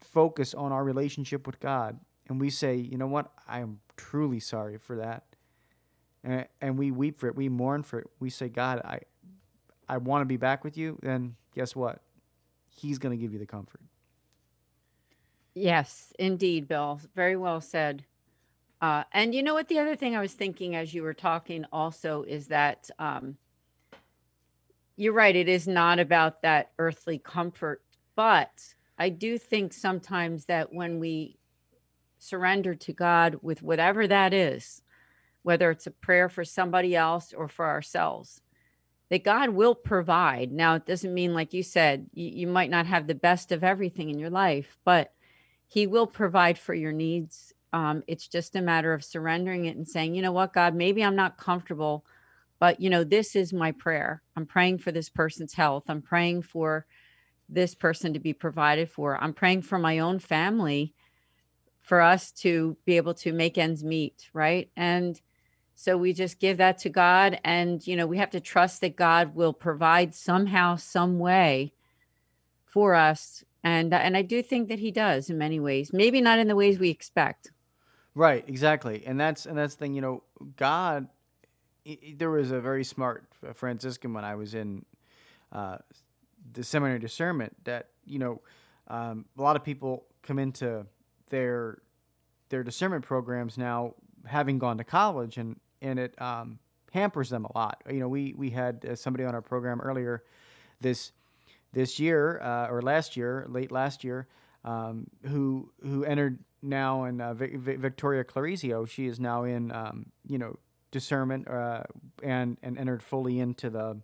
focus 0.00 0.52
on 0.52 0.72
our 0.72 0.84
relationship 0.84 1.46
with 1.46 1.58
God 1.58 1.98
and 2.28 2.38
we 2.38 2.50
say, 2.50 2.76
you 2.76 2.98
know 2.98 3.06
what, 3.06 3.32
I 3.48 3.60
am 3.60 3.80
truly 3.96 4.40
sorry 4.40 4.76
for 4.76 4.96
that. 4.96 5.24
And, 6.22 6.46
and 6.60 6.78
we 6.78 6.90
weep 6.90 7.20
for 7.20 7.28
it, 7.28 7.36
we 7.36 7.48
mourn 7.48 7.82
for 7.82 8.00
it. 8.00 8.06
We 8.20 8.28
say, 8.28 8.48
God, 8.48 8.80
I, 8.84 9.00
I 9.88 9.96
want 9.98 10.22
to 10.22 10.26
be 10.26 10.36
back 10.36 10.64
with 10.64 10.76
you. 10.76 10.98
Then 11.02 11.36
guess 11.54 11.74
what? 11.74 12.02
He's 12.68 12.98
going 12.98 13.16
to 13.16 13.20
give 13.20 13.32
you 13.32 13.38
the 13.38 13.46
comfort. 13.46 13.80
Yes, 15.54 16.12
indeed, 16.18 16.68
Bill. 16.68 17.00
Very 17.14 17.36
well 17.36 17.60
said. 17.60 18.04
Uh, 18.82 19.04
and 19.12 19.34
you 19.34 19.42
know 19.42 19.54
what? 19.54 19.68
The 19.68 19.78
other 19.78 19.96
thing 19.96 20.14
I 20.14 20.20
was 20.20 20.34
thinking 20.34 20.74
as 20.74 20.92
you 20.92 21.02
were 21.02 21.14
talking 21.14 21.64
also 21.72 22.24
is 22.24 22.48
that 22.48 22.90
um, 22.98 23.38
you're 24.96 25.12
right. 25.12 25.36
It 25.36 25.48
is 25.48 25.68
not 25.68 25.98
about 25.98 26.42
that 26.42 26.70
earthly 26.78 27.18
comfort, 27.18 27.82
but 28.14 28.74
I 28.98 29.10
do 29.10 29.38
think 29.38 29.72
sometimes 29.72 30.46
that 30.46 30.72
when 30.72 30.98
we 30.98 31.38
surrender 32.18 32.74
to 32.74 32.92
God 32.92 33.38
with 33.42 33.62
whatever 33.62 34.06
that 34.06 34.32
is, 34.32 34.82
whether 35.42 35.70
it's 35.70 35.86
a 35.86 35.90
prayer 35.90 36.28
for 36.28 36.44
somebody 36.44 36.96
else 36.96 37.32
or 37.32 37.46
for 37.46 37.66
ourselves, 37.66 38.40
that 39.10 39.22
God 39.22 39.50
will 39.50 39.74
provide. 39.74 40.50
Now, 40.50 40.74
it 40.74 40.86
doesn't 40.86 41.14
mean, 41.14 41.34
like 41.34 41.52
you 41.52 41.62
said, 41.62 42.06
you, 42.12 42.28
you 42.28 42.46
might 42.46 42.70
not 42.70 42.86
have 42.86 43.06
the 43.06 43.14
best 43.14 43.52
of 43.52 43.62
everything 43.62 44.10
in 44.10 44.18
your 44.18 44.30
life, 44.30 44.78
but 44.84 45.12
He 45.68 45.86
will 45.86 46.06
provide 46.06 46.58
for 46.58 46.74
your 46.74 46.92
needs 46.92 47.54
um, 47.76 48.02
it's 48.06 48.26
just 48.26 48.56
a 48.56 48.62
matter 48.62 48.94
of 48.94 49.04
surrendering 49.04 49.66
it 49.66 49.76
and 49.76 49.86
saying, 49.86 50.14
you 50.14 50.22
know 50.22 50.32
what, 50.32 50.54
God, 50.54 50.74
maybe 50.74 51.04
I'm 51.04 51.14
not 51.14 51.36
comfortable, 51.36 52.06
but 52.58 52.80
you 52.80 52.90
know, 52.90 53.04
this 53.04 53.36
is 53.36 53.52
my 53.52 53.72
prayer. 53.72 54.22
I'm 54.36 54.46
praying 54.46 54.78
for 54.78 54.92
this 54.92 55.08
person's 55.08 55.54
health. 55.54 55.84
I'm 55.88 56.02
praying 56.02 56.42
for 56.42 56.86
this 57.48 57.74
person 57.74 58.12
to 58.12 58.18
be 58.18 58.32
provided 58.32 58.90
for. 58.90 59.22
I'm 59.22 59.32
praying 59.32 59.62
for 59.62 59.78
my 59.78 59.98
own 59.98 60.18
family 60.18 60.94
for 61.80 62.00
us 62.00 62.32
to 62.32 62.76
be 62.84 62.96
able 62.96 63.14
to 63.14 63.32
make 63.32 63.56
ends 63.56 63.84
meet, 63.84 64.28
right? 64.32 64.70
And 64.76 65.20
so 65.76 65.96
we 65.96 66.12
just 66.12 66.40
give 66.40 66.56
that 66.56 66.78
to 66.78 66.88
God 66.88 67.38
and 67.44 67.86
you 67.86 67.96
know, 67.96 68.06
we 68.06 68.18
have 68.18 68.30
to 68.30 68.40
trust 68.40 68.80
that 68.80 68.96
God 68.96 69.34
will 69.34 69.52
provide 69.52 70.14
somehow 70.14 70.76
some 70.76 71.18
way 71.18 71.74
for 72.64 72.94
us 72.94 73.44
and 73.66 73.92
and 73.92 74.16
I 74.16 74.22
do 74.22 74.42
think 74.42 74.68
that 74.68 74.78
he 74.78 74.92
does 74.92 75.28
in 75.28 75.38
many 75.38 75.58
ways. 75.58 75.92
Maybe 75.92 76.20
not 76.20 76.38
in 76.38 76.46
the 76.46 76.54
ways 76.54 76.78
we 76.78 76.88
expect. 76.88 77.50
Right, 78.14 78.44
exactly, 78.46 79.02
and 79.04 79.18
that's 79.18 79.44
and 79.44 79.58
that's 79.58 79.74
the 79.74 79.80
thing. 79.80 79.94
You 79.94 80.02
know, 80.02 80.22
God. 80.56 81.08
There 82.16 82.30
was 82.30 82.50
a 82.50 82.60
very 82.60 82.84
smart 82.84 83.24
Franciscan 83.54 84.12
when 84.12 84.24
I 84.24 84.34
was 84.34 84.54
in 84.54 84.84
uh, 85.52 85.78
the 86.52 86.64
seminary 86.64 86.98
discernment 86.98 87.56
that 87.64 87.88
you 88.04 88.18
know 88.18 88.40
um, 88.88 89.24
a 89.38 89.42
lot 89.42 89.56
of 89.56 89.64
people 89.64 90.04
come 90.22 90.38
into 90.38 90.86
their 91.30 91.78
their 92.48 92.62
discernment 92.62 93.04
programs 93.04 93.58
now 93.58 93.94
having 94.24 94.58
gone 94.58 94.78
to 94.78 94.84
college 94.84 95.36
and 95.36 95.58
and 95.82 95.98
it 95.98 96.20
um, 96.20 96.58
hampers 96.92 97.30
them 97.30 97.44
a 97.44 97.58
lot. 97.58 97.82
You 97.88 98.00
know, 98.00 98.08
we 98.08 98.34
we 98.36 98.50
had 98.50 98.84
uh, 98.84 98.96
somebody 98.96 99.24
on 99.24 99.34
our 99.34 99.42
program 99.42 99.80
earlier 99.80 100.24
this 100.80 101.12
this 101.72 101.98
year 102.00 102.40
uh, 102.40 102.68
or 102.68 102.82
last 102.82 103.16
year, 103.16 103.46
late 103.48 103.70
last 103.70 104.02
year, 104.04 104.28
um, 104.64 105.06
who 105.22 105.70
who 105.82 106.04
entered 106.04 106.38
now 106.62 107.04
in 107.04 107.20
uh, 107.20 107.34
Victoria 107.34 108.24
Clarizio. 108.24 108.88
She 108.88 109.06
is 109.06 109.20
now 109.20 109.44
in, 109.44 109.70
um, 109.70 110.06
you 110.26 110.38
know, 110.38 110.58
discernment 110.96 111.46
uh, 111.46 111.82
and 112.22 112.56
and 112.62 112.78
entered 112.78 113.02
fully 113.02 113.38
into 113.38 113.68
the 113.68 113.98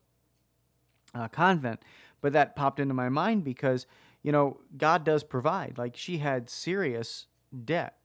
uh, 1.14 1.28
convent. 1.28 1.80
But 2.20 2.34
that 2.34 2.54
popped 2.54 2.78
into 2.78 2.92
my 2.92 3.08
mind 3.08 3.44
because 3.44 3.86
you 4.22 4.30
know 4.30 4.58
God 4.76 5.04
does 5.04 5.24
provide. 5.24 5.78
Like 5.78 5.96
she 5.96 6.18
had 6.18 6.50
serious 6.50 7.28
debt, 7.64 7.96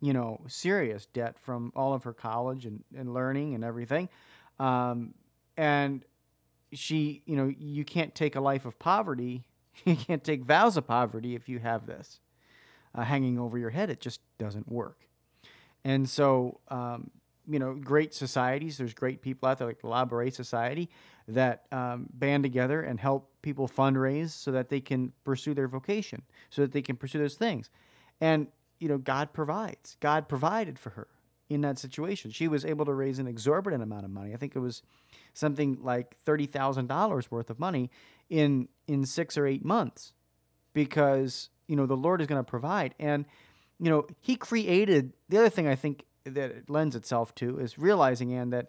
you 0.00 0.12
know, 0.12 0.40
serious 0.46 1.06
debt 1.06 1.36
from 1.36 1.72
all 1.74 1.94
of 1.94 2.04
her 2.04 2.12
college 2.12 2.64
and, 2.64 2.84
and 2.96 3.12
learning 3.12 3.56
and 3.56 3.64
everything, 3.64 4.08
um, 4.60 5.14
and 5.56 6.04
she, 6.72 7.22
you 7.26 7.34
know, 7.36 7.52
you 7.58 7.84
can't 7.84 8.14
take 8.14 8.36
a 8.36 8.40
life 8.40 8.64
of 8.64 8.78
poverty. 8.78 9.44
You 9.86 9.96
can't 9.96 10.22
take 10.22 10.44
vows 10.44 10.76
of 10.76 10.86
poverty 10.86 11.34
if 11.34 11.48
you 11.48 11.58
have 11.58 11.86
this 11.86 12.20
uh, 12.94 13.04
hanging 13.04 13.38
over 13.38 13.56
your 13.56 13.70
head. 13.70 13.88
It 13.88 14.00
just 14.00 14.20
doesn't 14.36 14.70
work. 14.70 15.08
And 15.82 16.06
so, 16.06 16.60
um, 16.68 17.10
you 17.48 17.58
know, 17.58 17.74
great 17.74 18.14
societies, 18.14 18.78
there's 18.78 18.94
great 18.94 19.22
people 19.22 19.48
out 19.48 19.58
there 19.58 19.66
like 19.66 19.80
the 19.80 19.88
Labouré 19.88 20.32
Society 20.32 20.88
that 21.28 21.64
um, 21.72 22.06
band 22.12 22.42
together 22.42 22.82
and 22.82 23.00
help 23.00 23.30
people 23.42 23.68
fundraise 23.68 24.30
so 24.30 24.50
that 24.52 24.68
they 24.68 24.80
can 24.80 25.12
pursue 25.24 25.54
their 25.54 25.68
vocation, 25.68 26.22
so 26.50 26.62
that 26.62 26.72
they 26.72 26.82
can 26.82 26.96
pursue 26.96 27.18
those 27.18 27.34
things. 27.34 27.70
And, 28.20 28.46
you 28.78 28.88
know, 28.88 28.98
God 28.98 29.32
provides. 29.32 29.96
God 30.00 30.28
provided 30.28 30.78
for 30.78 30.90
her 30.90 31.08
in 31.48 31.60
that 31.62 31.78
situation. 31.78 32.30
She 32.30 32.48
was 32.48 32.64
able 32.64 32.84
to 32.84 32.94
raise 32.94 33.18
an 33.18 33.26
exorbitant 33.26 33.82
amount 33.82 34.04
of 34.04 34.10
money. 34.10 34.32
I 34.32 34.36
think 34.36 34.56
it 34.56 34.60
was 34.60 34.82
something 35.34 35.78
like 35.82 36.16
$30,000 36.24 37.30
worth 37.30 37.50
of 37.50 37.58
money 37.58 37.90
in 38.30 38.68
in 38.86 39.04
6 39.04 39.36
or 39.36 39.46
8 39.46 39.64
months 39.64 40.12
because 40.72 41.50
you 41.68 41.76
know 41.76 41.86
the 41.86 41.96
Lord 41.96 42.20
is 42.20 42.26
going 42.26 42.42
to 42.42 42.48
provide. 42.48 42.94
And 42.98 43.26
you 43.78 43.90
know 43.90 44.06
He 44.20 44.36
created. 44.36 45.12
The 45.28 45.38
other 45.38 45.50
thing 45.50 45.68
I 45.68 45.74
think 45.74 46.04
that 46.24 46.50
it 46.50 46.70
lends 46.70 46.96
itself 46.96 47.34
to 47.36 47.58
is 47.58 47.78
realizing 47.78 48.32
and 48.32 48.52
that 48.52 48.68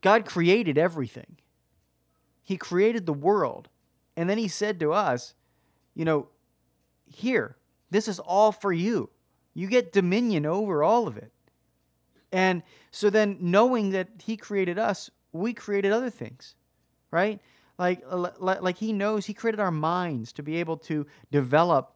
God 0.00 0.24
created 0.24 0.78
everything. 0.78 1.38
He 2.42 2.56
created 2.56 3.06
the 3.06 3.12
world, 3.12 3.68
and 4.16 4.28
then 4.28 4.38
He 4.38 4.48
said 4.48 4.80
to 4.80 4.92
us, 4.92 5.34
you 5.94 6.04
know, 6.04 6.28
here, 7.04 7.56
this 7.90 8.08
is 8.08 8.18
all 8.18 8.52
for 8.52 8.72
you. 8.72 9.10
You 9.54 9.66
get 9.66 9.92
dominion 9.92 10.46
over 10.46 10.82
all 10.82 11.08
of 11.08 11.16
it. 11.16 11.32
And 12.30 12.62
so 12.90 13.10
then, 13.10 13.38
knowing 13.40 13.90
that 13.90 14.08
He 14.22 14.36
created 14.36 14.78
us, 14.78 15.10
we 15.32 15.52
created 15.52 15.92
other 15.92 16.10
things, 16.10 16.54
right? 17.10 17.40
like 17.78 18.02
like 18.08 18.76
he 18.76 18.92
knows 18.92 19.26
he 19.26 19.34
created 19.34 19.60
our 19.60 19.70
minds 19.70 20.32
to 20.32 20.42
be 20.42 20.56
able 20.56 20.76
to 20.76 21.06
develop 21.30 21.94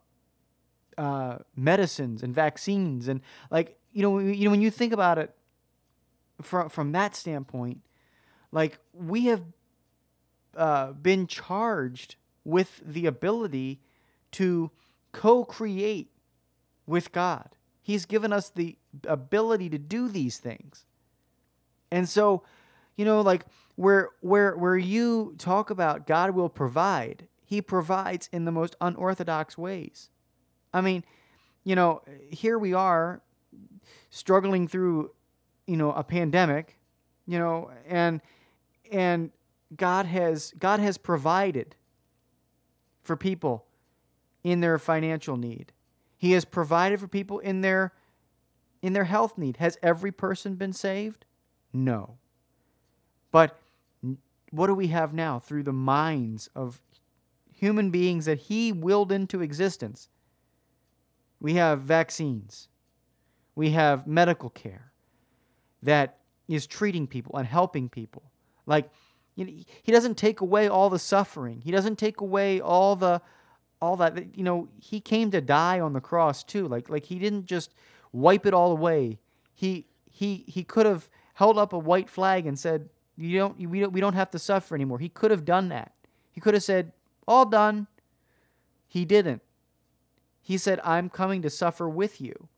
uh, 0.97 1.38
medicines 1.57 2.22
and 2.22 2.34
vaccines 2.34 3.09
and 3.09 3.20
like 3.51 3.78
you 3.93 4.03
know 4.03 4.18
you 4.18 4.45
know 4.45 4.51
when 4.51 4.62
you 4.62 4.70
think 4.70 4.93
about 4.93 5.18
it 5.18 5.34
from 6.40 6.68
from 6.68 6.93
that 6.93 7.14
standpoint 7.14 7.80
like 8.51 8.78
we 8.93 9.26
have 9.26 9.43
uh, 10.57 10.93
been 10.93 11.26
charged 11.26 12.16
with 12.45 12.80
the 12.84 13.07
ability 13.07 13.80
to 14.32 14.70
co-create 15.12 16.11
with 16.86 17.12
God. 17.12 17.49
He's 17.80 18.07
given 18.07 18.32
us 18.32 18.51
the 18.51 18.76
ability 19.05 19.68
to 19.70 19.78
do 19.78 20.09
these 20.09 20.38
things. 20.38 20.84
And 21.90 22.09
so, 22.09 22.43
you 22.97 23.05
know, 23.05 23.20
like 23.20 23.45
where 23.76 24.11
where 24.20 24.57
where 24.57 24.76
you 24.76 25.34
talk 25.38 25.70
about 25.70 26.07
God 26.07 26.30
will 26.32 26.49
provide, 26.49 27.26
he 27.45 27.61
provides 27.61 28.28
in 28.32 28.45
the 28.45 28.53
most 28.53 28.76
unorthodox 28.80 29.59
ways. 29.59 30.11
I 30.72 30.80
mean, 30.80 31.05
you 31.64 31.74
know, 31.74 32.03
here 32.30 32.59
we 32.59 32.72
are 32.72 33.20
struggling 34.11 34.68
through, 34.68 35.11
you 35.66 35.76
know, 35.76 35.93
a 35.93 36.05
pandemic, 36.05 36.78
you 37.26 37.39
know, 37.39 37.70
and 37.87 38.20
and 38.91 39.30
God 39.76 40.07
has 40.07 40.53
God 40.59 40.80
has 40.80 40.99
provided 40.99 41.76
for 43.03 43.16
people 43.16 43.66
in 44.45 44.61
their 44.61 44.78
financial 44.78 45.37
need. 45.37 45.72
He 46.16 46.33
has 46.33 46.45
provided 46.45 47.01
for 47.01 47.09
people 47.09 47.39
in 47.41 47.61
their 47.62 47.93
in 48.80 48.93
their 48.93 49.05
health 49.05 49.39
need. 49.39 49.59
Has 49.59 49.78
every 49.83 50.12
person 50.12 50.57
been 50.57 50.72
saved? 50.72 51.24
No. 51.72 52.18
But 53.30 53.59
what 54.51 54.66
do 54.66 54.74
we 54.74 54.89
have 54.89 55.14
now 55.14 55.39
through 55.39 55.62
the 55.62 55.72
minds 55.72 56.51
of 56.55 56.83
human 57.55 57.91
beings 57.91 58.26
that 58.26 58.39
he 58.39 58.72
willed 58.72 59.11
into 59.11 59.41
existence? 59.41 60.09
We 61.41 61.55
have 61.55 61.80
vaccines. 61.80 62.68
We 63.55 63.70
have 63.70 64.07
medical 64.07 64.50
care 64.50 64.92
that 65.82 66.18
is 66.48 66.66
treating 66.66 67.07
people 67.07 67.36
and 67.36 67.46
helping 67.46 67.88
people. 67.88 68.30
Like 68.66 68.90
you 69.34 69.44
know, 69.44 69.53
he 69.82 69.92
doesn't 69.92 70.16
take 70.16 70.40
away 70.40 70.68
all 70.68 70.90
the 70.90 70.98
suffering. 70.98 71.61
He 71.62 71.70
doesn't 71.70 71.96
take 71.96 72.20
away 72.20 72.61
all 72.61 72.96
the 72.96 73.20
all 73.80 73.96
that 73.96 74.36
you 74.36 74.44
know, 74.44 74.68
he 74.78 75.00
came 75.00 75.30
to 75.32 75.40
die 75.40 75.80
on 75.80 75.92
the 75.92 76.00
cross 76.00 76.44
too. 76.44 76.68
Like 76.68 76.88
like 76.88 77.05
he 77.05 77.18
didn't 77.18 77.46
just 77.46 77.74
wipe 78.12 78.46
it 78.46 78.55
all 78.55 78.72
away. 78.72 79.18
He 79.55 79.86
he 80.11 80.44
he 80.46 80.64
could 80.64 80.86
have 80.86 81.09
held 81.34 81.59
up 81.59 81.72
a 81.72 81.78
white 81.78 82.09
flag 82.09 82.46
and 82.46 82.59
said, 82.59 82.88
you 83.16 83.38
don't 83.38 83.59
we 83.68 83.80
don't 83.80 83.92
we 83.92 84.00
don't 84.00 84.14
have 84.14 84.30
to 84.30 84.38
suffer 84.38 84.74
anymore. 84.74 84.98
He 84.98 85.09
could 85.09 85.30
have 85.30 85.44
done 85.44 85.68
that. 85.68 85.92
He 86.30 86.40
could 86.40 86.55
have 86.55 86.62
said, 86.62 86.92
"All 87.28 87.44
done." 87.44 87.86
He 88.88 89.05
didn't. 89.05 89.42
He 90.40 90.59
said, 90.59 90.80
"I'm 90.82 91.09
coming 91.09 91.42
to 91.42 91.50
suffer 91.50 91.88
with 91.88 92.20
you. 92.20 92.48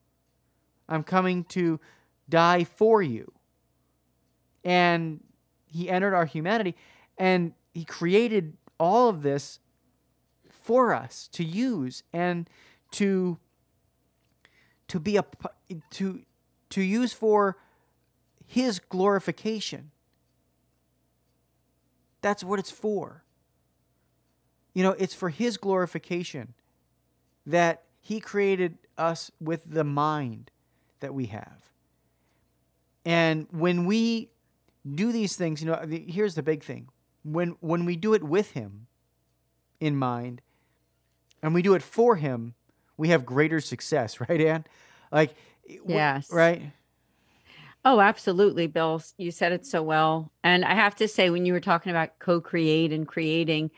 I'm 0.88 1.02
coming 1.02 1.44
to 1.44 1.80
die 2.28 2.64
for 2.64 3.02
you." 3.02 3.32
And 4.64 5.22
he 5.66 5.90
entered 5.90 6.14
our 6.14 6.24
humanity 6.24 6.76
and 7.18 7.52
he 7.72 7.84
created 7.84 8.56
all 8.78 9.08
of 9.08 9.22
this 9.22 9.58
for 10.50 10.94
us 10.94 11.28
to 11.32 11.44
use 11.44 12.02
and 12.12 12.48
to 12.92 13.38
to 14.88 15.00
be 15.00 15.16
a 15.16 15.24
to 15.90 16.22
to 16.70 16.80
use 16.80 17.12
for 17.12 17.56
his 18.46 18.78
glorification. 18.78 19.90
That's 22.20 22.44
what 22.44 22.58
it's 22.58 22.70
for. 22.70 23.24
You 24.72 24.82
know, 24.82 24.92
it's 24.92 25.14
for 25.14 25.30
his 25.30 25.56
glorification 25.56 26.54
that 27.46 27.84
he 28.00 28.20
created 28.20 28.78
us 28.96 29.30
with 29.40 29.70
the 29.70 29.84
mind 29.84 30.50
that 31.04 31.14
we 31.14 31.26
have. 31.26 31.70
And 33.04 33.46
when 33.50 33.84
we 33.84 34.30
do 34.94 35.12
these 35.12 35.36
things, 35.36 35.62
you 35.62 35.68
know, 35.68 35.78
here's 35.86 36.34
the 36.34 36.42
big 36.42 36.64
thing. 36.64 36.88
When 37.22 37.56
when 37.60 37.84
we 37.84 37.96
do 37.96 38.14
it 38.14 38.24
with 38.24 38.52
him 38.52 38.86
in 39.80 39.96
mind 39.96 40.40
and 41.42 41.54
we 41.54 41.62
do 41.62 41.74
it 41.74 41.82
for 41.82 42.16
him, 42.16 42.54
we 42.96 43.08
have 43.08 43.26
greater 43.26 43.60
success, 43.60 44.18
right, 44.28 44.40
Anne? 44.40 44.64
Like 45.12 45.34
Yes. 45.86 46.30
right? 46.32 46.72
Oh, 47.84 48.00
absolutely, 48.00 48.66
Bill. 48.66 49.02
You 49.18 49.30
said 49.30 49.52
it 49.52 49.66
so 49.66 49.82
well. 49.82 50.32
And 50.42 50.64
I 50.64 50.74
have 50.74 50.94
to 50.96 51.08
say, 51.08 51.28
when 51.28 51.44
you 51.44 51.52
were 51.52 51.60
talking 51.60 51.90
about 51.90 52.18
co 52.18 52.40
create 52.40 52.92
and 52.92 53.06
creating, 53.06 53.70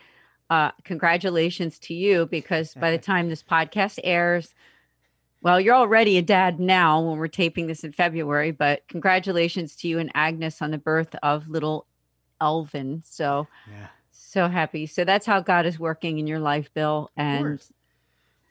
uh, 0.48 0.70
congratulations 0.84 1.80
to 1.80 1.94
you 1.94 2.26
because 2.26 2.74
by 2.74 2.92
the 2.92 2.98
time 2.98 3.28
this 3.28 3.42
podcast 3.42 3.98
airs, 4.04 4.54
well, 5.46 5.60
you're 5.60 5.76
already 5.76 6.18
a 6.18 6.22
dad 6.22 6.58
now 6.58 7.00
when 7.00 7.18
we're 7.18 7.28
taping 7.28 7.68
this 7.68 7.84
in 7.84 7.92
February, 7.92 8.50
but 8.50 8.82
congratulations 8.88 9.76
to 9.76 9.86
you 9.86 10.00
and 10.00 10.10
Agnes 10.12 10.60
on 10.60 10.72
the 10.72 10.76
birth 10.78 11.14
of 11.22 11.46
little 11.48 11.86
Elvin. 12.40 13.00
So, 13.06 13.46
Yeah. 13.70 13.86
so 14.10 14.48
happy. 14.48 14.86
So 14.86 15.04
that's 15.04 15.24
how 15.24 15.38
God 15.38 15.64
is 15.64 15.78
working 15.78 16.18
in 16.18 16.26
your 16.26 16.40
life, 16.40 16.74
Bill. 16.74 17.12
And. 17.16 17.62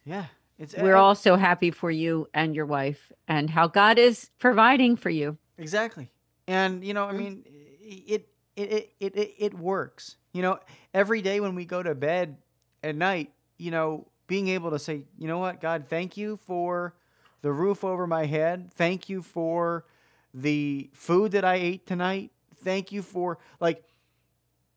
Yeah. 0.06 0.28
It's 0.58 0.74
we're 0.74 0.96
I- 0.96 1.00
all 1.02 1.16
so 1.16 1.36
happy 1.36 1.70
for 1.70 1.92
you 1.92 2.30
and 2.34 2.56
your 2.56 2.66
wife 2.66 3.12
and 3.28 3.50
how 3.50 3.68
God 3.68 4.00
is 4.00 4.30
providing 4.40 4.96
for 4.96 5.10
you. 5.10 5.38
Exactly. 5.58 6.10
And 6.48 6.82
you 6.82 6.94
know, 6.94 7.10
I 7.10 7.12
Mhm. 7.12 7.18
mean, 7.18 7.44
it, 7.82 8.30
it 8.56 8.94
it 9.02 9.16
it 9.18 9.34
it 9.38 9.54
works. 9.54 10.16
You 10.32 10.44
know, 10.44 10.60
every 10.94 11.22
day 11.22 11.42
when 11.42 11.56
we 11.56 11.66
go 11.66 11.84
to 11.84 11.94
bed 11.94 12.38
at 12.82 12.96
night, 12.96 13.34
you 13.58 13.70
know, 13.72 14.08
being 14.28 14.48
able 14.48 14.72
to 14.72 14.80
say, 14.80 15.04
you 15.18 15.28
know 15.28 15.40
what, 15.40 15.62
God, 15.62 15.86
thank 15.88 16.18
you 16.18 16.38
for 16.38 16.96
the 17.42 17.52
roof 17.52 17.84
over 17.84 18.08
my 18.08 18.26
head. 18.26 18.72
Thank 18.74 19.08
you 19.10 19.22
for 19.22 19.86
the 20.34 20.90
food 20.94 21.32
that 21.34 21.46
I 21.46 21.56
ate 21.56 21.86
tonight. 21.86 22.32
Thank 22.58 22.92
you 22.92 23.02
for 23.02 23.38
like 23.60 23.84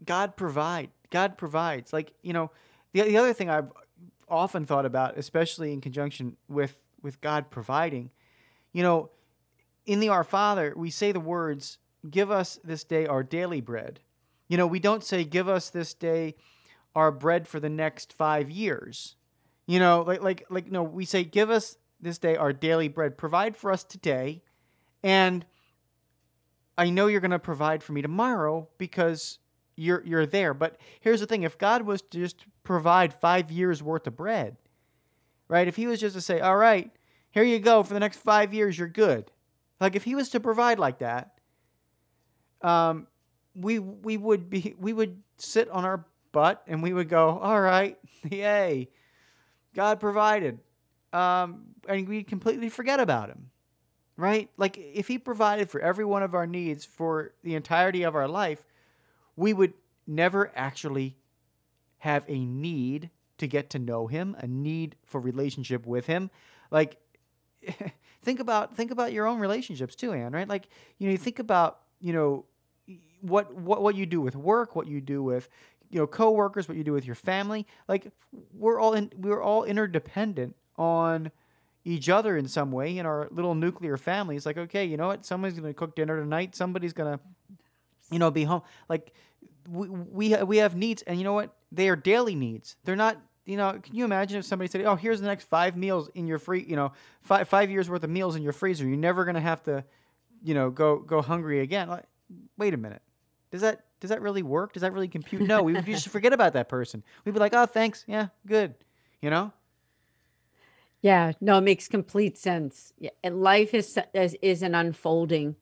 God 0.05 0.37
provide. 0.37 0.91
God 1.11 1.39
provides. 1.39 1.93
Like, 1.93 2.13
you 2.23 2.33
know, 2.33 2.51
the, 2.93 3.03
the 3.03 3.17
other 3.17 3.33
thing 3.33 3.49
I've 3.49 3.73
often 4.29 4.67
thought 4.67 4.85
about, 4.85 5.17
especially 5.17 5.73
in 5.73 5.81
conjunction 5.81 6.37
with 6.49 6.81
with 7.01 7.21
God 7.21 7.51
providing, 7.51 8.11
you 8.73 8.83
know, 8.83 9.11
in 9.87 10.01
the 10.01 10.09
Our 10.09 10.25
Father, 10.25 10.75
we 10.77 10.91
say 10.91 11.13
the 11.13 11.21
words, 11.21 11.79
Give 12.09 12.31
us 12.31 12.61
this 12.63 12.85
day 12.85 13.07
our 13.07 13.23
daily 13.23 13.61
bread. 13.61 14.01
You 14.47 14.57
know, 14.57 14.67
we 14.67 14.79
don't 14.79 15.03
say, 15.03 15.25
Give 15.25 15.49
us 15.49 15.71
this 15.71 15.95
day 15.95 16.35
our 16.95 17.11
bread 17.11 17.49
for 17.49 17.61
the 17.61 17.69
next 17.69 18.13
five 18.13 18.51
years. 18.51 19.17
You 19.69 19.79
know, 19.79 20.03
like, 20.03 20.21
like, 20.21 20.47
like, 20.51 20.73
no, 20.73 20.83
we 20.83 21.05
say, 21.05 21.23
Give 21.23 21.51
us 21.51 21.77
this 22.01 22.19
day 22.19 22.35
our 22.35 22.53
daily 22.53 22.89
bread. 22.89 23.17
Provide 23.17 23.57
for 23.57 23.71
us 23.71 23.85
today. 23.85 24.43
And 25.05 25.47
I 26.77 26.91
know 26.91 27.07
you're 27.07 27.21
going 27.21 27.31
to 27.31 27.39
provide 27.39 27.85
for 27.85 27.93
me 27.93 28.03
tomorrow 28.03 28.69
because 28.79 29.39
you're, 29.77 30.03
you're 30.05 30.27
there. 30.27 30.55
But 30.55 30.77
here's 31.01 31.21
the 31.21 31.27
thing 31.27 31.45
if 31.45 31.57
God 31.57 31.83
was 31.83 32.03
to 32.03 32.19
just 32.19 32.47
provide 32.65 33.15
five 33.15 33.53
years 33.53 33.81
worth 33.81 34.09
of 34.09 34.17
bread, 34.17 34.57
right? 35.47 35.69
If 35.69 35.77
He 35.77 35.87
was 35.87 36.01
just 36.01 36.17
to 36.17 36.21
say, 36.21 36.41
All 36.41 36.57
right, 36.57 36.91
here 37.31 37.45
you 37.45 37.61
go 37.61 37.85
for 37.85 37.95
the 37.95 38.01
next 38.01 38.17
five 38.19 38.53
years, 38.53 38.77
you're 38.77 38.89
good. 38.89 39.31
Like 39.81 39.95
if 39.95 40.05
he 40.05 40.15
was 40.15 40.31
to 40.31 40.41
provide 40.41 40.79
like 40.79 40.99
that, 40.99 41.33
um, 42.63 43.07
we 43.55 43.79
we 43.79 44.17
would 44.17 44.51
be 44.51 44.75
we 44.79 44.93
would 44.93 45.23
sit 45.37 45.69
on 45.71 45.85
our 45.85 46.05
butt 46.33 46.63
and 46.67 46.83
we 46.83 46.93
would 46.93 47.09
go, 47.09 47.39
all 47.39 47.61
right, 47.61 47.99
yay, 48.31 48.89
God 49.75 50.01
provided, 50.01 50.61
um, 51.13 51.67
and 51.89 52.09
we 52.09 52.23
completely 52.23 52.69
forget 52.69 53.01
about 53.01 53.29
him, 53.29 53.51
right? 54.17 54.51
Like 54.57 54.77
if 54.79 55.09
he 55.09 55.19
provided 55.19 55.71
for 55.71 55.81
every 55.81 56.05
one 56.05 56.23
of 56.23 56.35
our 56.35 56.47
needs 56.47 56.85
for 56.85 57.33
the 57.43 57.55
entirety 57.55 58.03
of 58.03 58.15
our 58.15 58.29
life, 58.29 58.65
we 59.37 59.53
would 59.53 59.75
never 60.07 60.51
actually 60.57 61.17
have 61.99 62.25
a 62.29 62.45
need 62.45 63.11
to 63.39 63.47
get 63.47 63.71
to 63.71 63.79
know 63.79 64.07
him, 64.07 64.37
a 64.41 64.47
need 64.47 64.97
for 65.05 65.21
relationship 65.21 65.87
with 65.87 66.07
him, 66.07 66.31
like 66.71 66.97
think 68.23 68.41
about 68.41 68.77
think 68.77 68.91
about 68.91 69.13
your 69.13 69.27
own 69.27 69.39
relationships 69.39 69.95
too, 69.95 70.13
Anne. 70.13 70.33
Right? 70.33 70.49
Like 70.49 70.69
you 70.99 71.07
know, 71.07 71.13
you 71.13 71.19
think 71.19 71.39
about 71.39 71.81
you 72.01 72.13
know 72.13 72.45
what 73.21 73.55
what 73.55 73.83
what 73.83 73.95
you 73.95 74.07
do 74.07 74.21
with 74.21 74.37
work, 74.37 74.77
what 74.77 74.87
you 74.87 75.01
do 75.01 75.23
with 75.23 75.49
you 75.91 75.99
know 75.99 76.07
coworkers, 76.07 76.69
what 76.69 76.77
you 76.77 76.85
do 76.85 76.93
with 76.93 77.07
your 77.07 77.15
family. 77.15 77.67
Like 77.89 78.13
we're 78.53 78.81
all 78.81 78.95
in, 78.95 79.13
we're 79.17 79.43
all 79.43 79.65
interdependent 79.65 80.57
on 80.77 81.31
each 81.85 82.09
other 82.09 82.37
in 82.37 82.47
some 82.49 82.71
way 82.71 82.99
in 82.99 83.07
our 83.07 83.29
little 83.31 83.55
nuclear 83.55 83.97
families. 83.97 84.47
Like 84.47 84.59
okay, 84.59 84.85
you 84.85 84.97
know 84.97 85.07
what? 85.07 85.25
Somebody's 85.25 85.59
gonna 85.59 85.75
cook 85.75 85.95
dinner 85.95 86.19
tonight. 86.19 86.55
Somebody's 86.55 86.93
gonna 86.93 87.21
you 88.11 88.19
know 88.19 88.31
be 88.31 88.45
home. 88.45 88.63
Like 88.89 89.13
we 89.69 89.89
we 89.89 90.35
we 90.43 90.57
have 90.59 90.77
needs, 90.77 91.03
and 91.03 91.19
you 91.19 91.25
know 91.25 91.33
what? 91.35 91.55
They 91.73 91.89
are 91.89 91.97
daily 91.97 92.35
needs. 92.35 92.77
They're 92.85 92.97
not 92.97 93.21
you 93.49 93.57
know, 93.57 93.81
can 93.83 93.95
you 93.95 94.05
imagine 94.05 94.39
if 94.39 94.45
somebody 94.45 94.71
said, 94.71 94.83
"Oh, 94.83 94.95
here's 94.95 95.23
the 95.23 95.27
next 95.27 95.45
five 95.45 95.75
meals 95.75 96.11
in 96.15 96.27
your 96.27 96.39
free, 96.39 96.67
you 96.69 96.77
know, 96.77 96.93
five 97.23 97.49
five 97.49 97.71
years 97.71 97.89
worth 97.89 98.05
of 98.05 98.11
meals 98.11 98.37
in 98.37 98.43
your 98.43 98.53
freezer. 98.53 98.87
You're 98.87 98.99
never 98.99 99.25
gonna 99.25 99.41
have 99.41 99.63
to, 99.63 99.85
you 100.45 100.53
know, 100.53 100.69
go 100.69 100.99
go 100.99 101.23
hungry 101.23 101.61
again." 101.61 101.89
Like, 101.89 102.05
wait 102.59 102.75
a 102.75 102.77
minute, 102.77 103.01
does 103.51 103.63
that 103.63 103.87
does 104.01 104.11
that 104.11 104.23
really 104.23 104.43
work? 104.43 104.73
Does 104.73 104.83
that 104.83 104.93
really 104.93 105.09
compute? 105.09 105.43
No, 105.43 105.63
we 105.63 105.75
would 105.75 105.85
just 105.85 106.09
forget 106.11 106.33
about 106.33 106.53
that 106.53 106.69
person. 106.69 107.03
We'd 107.25 107.33
be 107.33 107.41
like, 107.41 107.55
"Oh, 107.55 107.67
thanks, 107.67 108.05
yeah, 108.07 108.29
good," 108.47 108.75
you 109.21 109.31
know. 109.31 109.53
Yeah, 111.01 111.33
no, 111.41 111.59
it 111.59 111.63
makes 111.63 111.89
complete 111.89 112.37
sense. 112.37 112.93
Yeah, 112.99 113.11
life 113.25 113.75
is, 113.75 113.99
is 114.15 114.37
is 114.43 114.63
an 114.63 114.75
unfolding, 114.75 115.57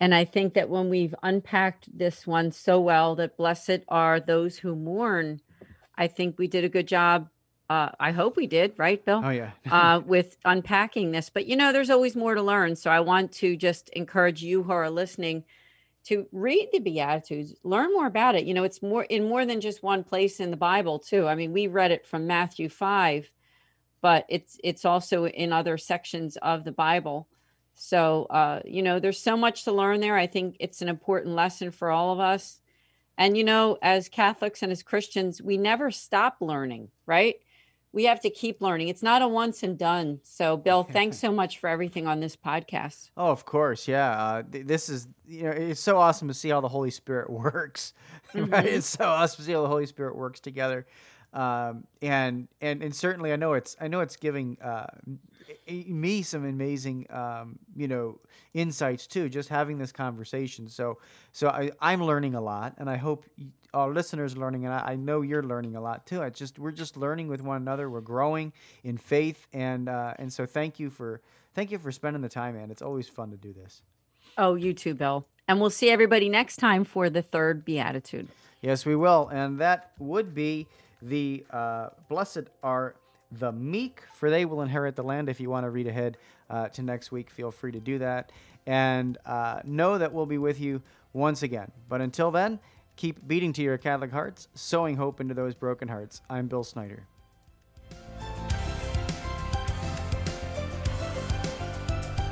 and 0.00 0.14
I 0.14 0.24
think 0.24 0.54
that 0.54 0.68
when 0.68 0.88
we've 0.88 1.14
unpacked 1.22 1.96
this 1.96 2.26
one 2.26 2.52
so 2.52 2.80
well, 2.80 3.14
that 3.16 3.36
blessed 3.36 3.80
are 3.88 4.20
those 4.20 4.58
who 4.58 4.76
mourn. 4.76 5.40
I 5.96 6.08
think 6.08 6.38
we 6.38 6.48
did 6.48 6.64
a 6.64 6.68
good 6.68 6.88
job. 6.88 7.28
Uh, 7.70 7.90
I 7.98 8.10
hope 8.10 8.36
we 8.36 8.46
did, 8.46 8.74
right, 8.76 9.02
Bill? 9.04 9.22
Oh 9.24 9.30
yeah, 9.30 9.50
uh, 9.70 10.00
with 10.04 10.36
unpacking 10.44 11.12
this. 11.12 11.30
But 11.30 11.46
you 11.46 11.56
know, 11.56 11.72
there's 11.72 11.90
always 11.90 12.14
more 12.14 12.34
to 12.34 12.42
learn. 12.42 12.76
So 12.76 12.90
I 12.90 13.00
want 13.00 13.32
to 13.32 13.56
just 13.56 13.88
encourage 13.90 14.42
you 14.42 14.62
who 14.62 14.72
are 14.72 14.90
listening 14.90 15.44
to 16.04 16.26
read 16.32 16.68
the 16.72 16.80
Beatitudes, 16.80 17.54
learn 17.62 17.92
more 17.92 18.06
about 18.06 18.34
it. 18.34 18.44
You 18.44 18.54
know, 18.54 18.64
it's 18.64 18.82
more 18.82 19.04
in 19.04 19.28
more 19.28 19.46
than 19.46 19.60
just 19.60 19.82
one 19.82 20.04
place 20.04 20.40
in 20.40 20.50
the 20.50 20.56
Bible, 20.56 20.98
too. 20.98 21.26
I 21.26 21.34
mean, 21.34 21.52
we 21.52 21.66
read 21.66 21.90
it 21.90 22.06
from 22.06 22.26
Matthew 22.26 22.68
five, 22.68 23.30
but 24.00 24.26
it's 24.28 24.58
it's 24.62 24.84
also 24.84 25.26
in 25.26 25.52
other 25.52 25.78
sections 25.78 26.36
of 26.38 26.64
the 26.64 26.72
Bible. 26.72 27.28
So 27.74 28.24
uh, 28.26 28.60
you 28.64 28.82
know, 28.82 29.00
there's 29.00 29.18
so 29.20 29.36
much 29.36 29.64
to 29.64 29.72
learn 29.72 30.00
there. 30.00 30.16
I 30.16 30.26
think 30.26 30.56
it's 30.60 30.82
an 30.82 30.88
important 30.88 31.34
lesson 31.34 31.70
for 31.70 31.90
all 31.90 32.12
of 32.12 32.20
us. 32.20 32.60
And 33.16 33.36
you 33.36 33.44
know, 33.44 33.78
as 33.80 34.08
Catholics 34.08 34.62
and 34.62 34.72
as 34.72 34.82
Christians, 34.82 35.40
we 35.40 35.56
never 35.56 35.90
stop 35.90 36.36
learning, 36.40 36.90
right? 37.06 37.36
We 37.94 38.04
have 38.04 38.20
to 38.20 38.30
keep 38.30 38.60
learning. 38.60 38.88
It's 38.88 39.02
not 39.02 39.22
a 39.22 39.28
once 39.28 39.62
and 39.62 39.78
done. 39.78 40.20
So, 40.24 40.56
Bill, 40.56 40.82
thanks 40.82 41.18
so 41.18 41.30
much 41.32 41.58
for 41.58 41.68
everything 41.68 42.06
on 42.06 42.20
this 42.20 42.36
podcast. 42.36 43.10
Oh, 43.16 43.28
of 43.28 43.44
course, 43.46 43.86
yeah. 43.88 44.10
Uh, 44.22 44.42
th- 44.42 44.66
this 44.66 44.88
is 44.88 45.08
you 45.26 45.44
know 45.44 45.50
it's 45.50 45.80
so 45.80 45.96
awesome 45.98 46.28
to 46.28 46.34
see 46.34 46.50
how 46.50 46.60
the 46.60 46.68
Holy 46.68 46.90
Spirit 46.90 47.30
works. 47.44 47.94
right? 48.34 48.50
Mhm. 48.50 48.64
It's 48.64 48.86
so 48.88 49.04
awesome 49.06 49.38
to 49.38 49.42
see 49.44 49.52
how 49.52 49.62
the 49.62 49.68
Holy 49.68 49.86
Spirit 49.86 50.16
works 50.16 50.40
together. 50.40 50.86
Um, 51.32 51.86
and 52.02 52.48
and 52.60 52.82
and 52.82 52.94
certainly, 52.94 53.32
I 53.32 53.36
know 53.36 53.54
it's 53.54 53.76
I 53.80 53.88
know 53.88 54.00
it's 54.00 54.16
giving 54.16 54.58
uh, 54.62 54.86
me 55.68 56.22
some 56.22 56.44
amazing 56.44 57.06
um, 57.10 57.58
you 57.74 57.88
know 57.88 58.20
insights 58.54 59.06
too. 59.06 59.28
Just 59.28 59.48
having 59.48 59.78
this 59.78 59.92
conversation. 59.92 60.68
So 60.68 60.98
so 61.32 61.48
I 61.48 61.70
I'm 61.80 62.02
learning 62.04 62.34
a 62.34 62.40
lot, 62.40 62.74
and 62.78 62.88
I 62.88 62.96
hope 62.96 63.24
our 63.74 63.92
listeners 63.92 64.34
are 64.34 64.38
learning, 64.38 64.64
and 64.64 64.72
I, 64.72 64.92
I 64.92 64.96
know 64.96 65.20
you're 65.20 65.42
learning 65.42 65.76
a 65.76 65.80
lot 65.80 66.06
too. 66.06 66.22
It's 66.22 66.38
just 66.38 66.58
we're 66.58 66.70
just 66.70 66.96
learning 66.96 67.28
with 67.28 67.42
one 67.42 67.56
another. 67.56 67.90
We're 67.90 68.00
growing 68.00 68.52
in 68.82 68.96
faith, 68.96 69.46
and 69.52 69.88
uh, 69.88 70.14
and 70.18 70.32
so 70.32 70.46
thank 70.46 70.78
you 70.78 70.88
for 70.90 71.20
thank 71.54 71.70
you 71.70 71.78
for 71.78 71.92
spending 71.92 72.22
the 72.22 72.28
time, 72.28 72.54
man. 72.54 72.70
It's 72.70 72.82
always 72.82 73.08
fun 73.08 73.30
to 73.30 73.36
do 73.36 73.52
this. 73.52 73.82
Oh, 74.38 74.54
you 74.54 74.72
too, 74.72 74.94
Bill. 74.94 75.26
And 75.46 75.60
we'll 75.60 75.70
see 75.70 75.90
everybody 75.90 76.28
next 76.28 76.56
time 76.56 76.84
for 76.84 77.10
the 77.10 77.20
third 77.20 77.64
Beatitude. 77.64 78.28
Yes, 78.62 78.86
we 78.86 78.96
will, 78.96 79.28
and 79.28 79.58
that 79.58 79.92
would 79.98 80.34
be 80.34 80.66
the 81.02 81.44
uh, 81.50 81.90
blessed 82.08 82.44
are 82.62 82.94
the 83.30 83.52
meek, 83.52 84.02
for 84.14 84.30
they 84.30 84.44
will 84.44 84.62
inherit 84.62 84.96
the 84.96 85.02
land. 85.02 85.28
If 85.28 85.40
you 85.40 85.50
want 85.50 85.64
to 85.64 85.70
read 85.70 85.86
ahead 85.86 86.16
uh, 86.48 86.68
to 86.68 86.82
next 86.82 87.12
week, 87.12 87.30
feel 87.30 87.50
free 87.50 87.72
to 87.72 87.80
do 87.80 87.98
that, 87.98 88.32
and 88.66 89.18
uh, 89.26 89.60
know 89.64 89.98
that 89.98 90.12
we'll 90.14 90.26
be 90.26 90.38
with 90.38 90.60
you 90.60 90.80
once 91.12 91.42
again. 91.42 91.70
But 91.88 92.00
until 92.00 92.30
then, 92.30 92.58
Keep 92.96 93.26
beating 93.26 93.52
to 93.54 93.62
your 93.62 93.76
Catholic 93.78 94.12
hearts, 94.12 94.48
sowing 94.54 94.96
hope 94.96 95.20
into 95.20 95.34
those 95.34 95.54
broken 95.54 95.88
hearts. 95.88 96.22
I'm 96.30 96.46
Bill 96.46 96.64
Snyder. 96.64 97.08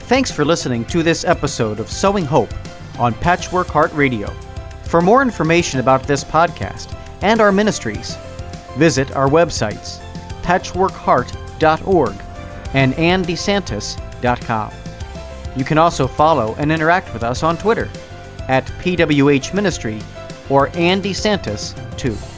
Thanks 0.03 0.31
for 0.31 0.45
listening 0.45 0.85
to 0.87 1.03
this 1.03 1.25
episode 1.25 1.81
of 1.81 1.89
Sowing 1.89 2.25
Hope 2.25 2.53
on 2.99 3.15
Patchwork 3.15 3.69
Heart 3.69 3.93
Radio. 3.95 4.29
For 4.85 5.01
more 5.01 5.23
information 5.23 5.81
about 5.81 6.07
this 6.07 6.23
podcast 6.23 6.95
and 7.23 7.41
our 7.41 7.51
ministries, 7.51 8.17
visit 8.77 9.17
our 9.17 9.29
websites 9.29 10.01
patchworkheart.org 10.43 12.15
and 12.75 12.93
andesantis.com. 12.95 14.73
You 15.57 15.65
can 15.65 15.79
also 15.79 16.07
follow 16.07 16.55
and 16.59 16.73
interact 16.73 17.13
with 17.15 17.23
us 17.23 17.43
on 17.43 17.57
Twitter 17.57 17.89
at 18.49 18.67
PWH 18.67 19.55
Ministry 19.55 19.99
or 20.53 20.69
Andy 20.77 21.15
Santis 21.15 21.75
2. 21.97 22.32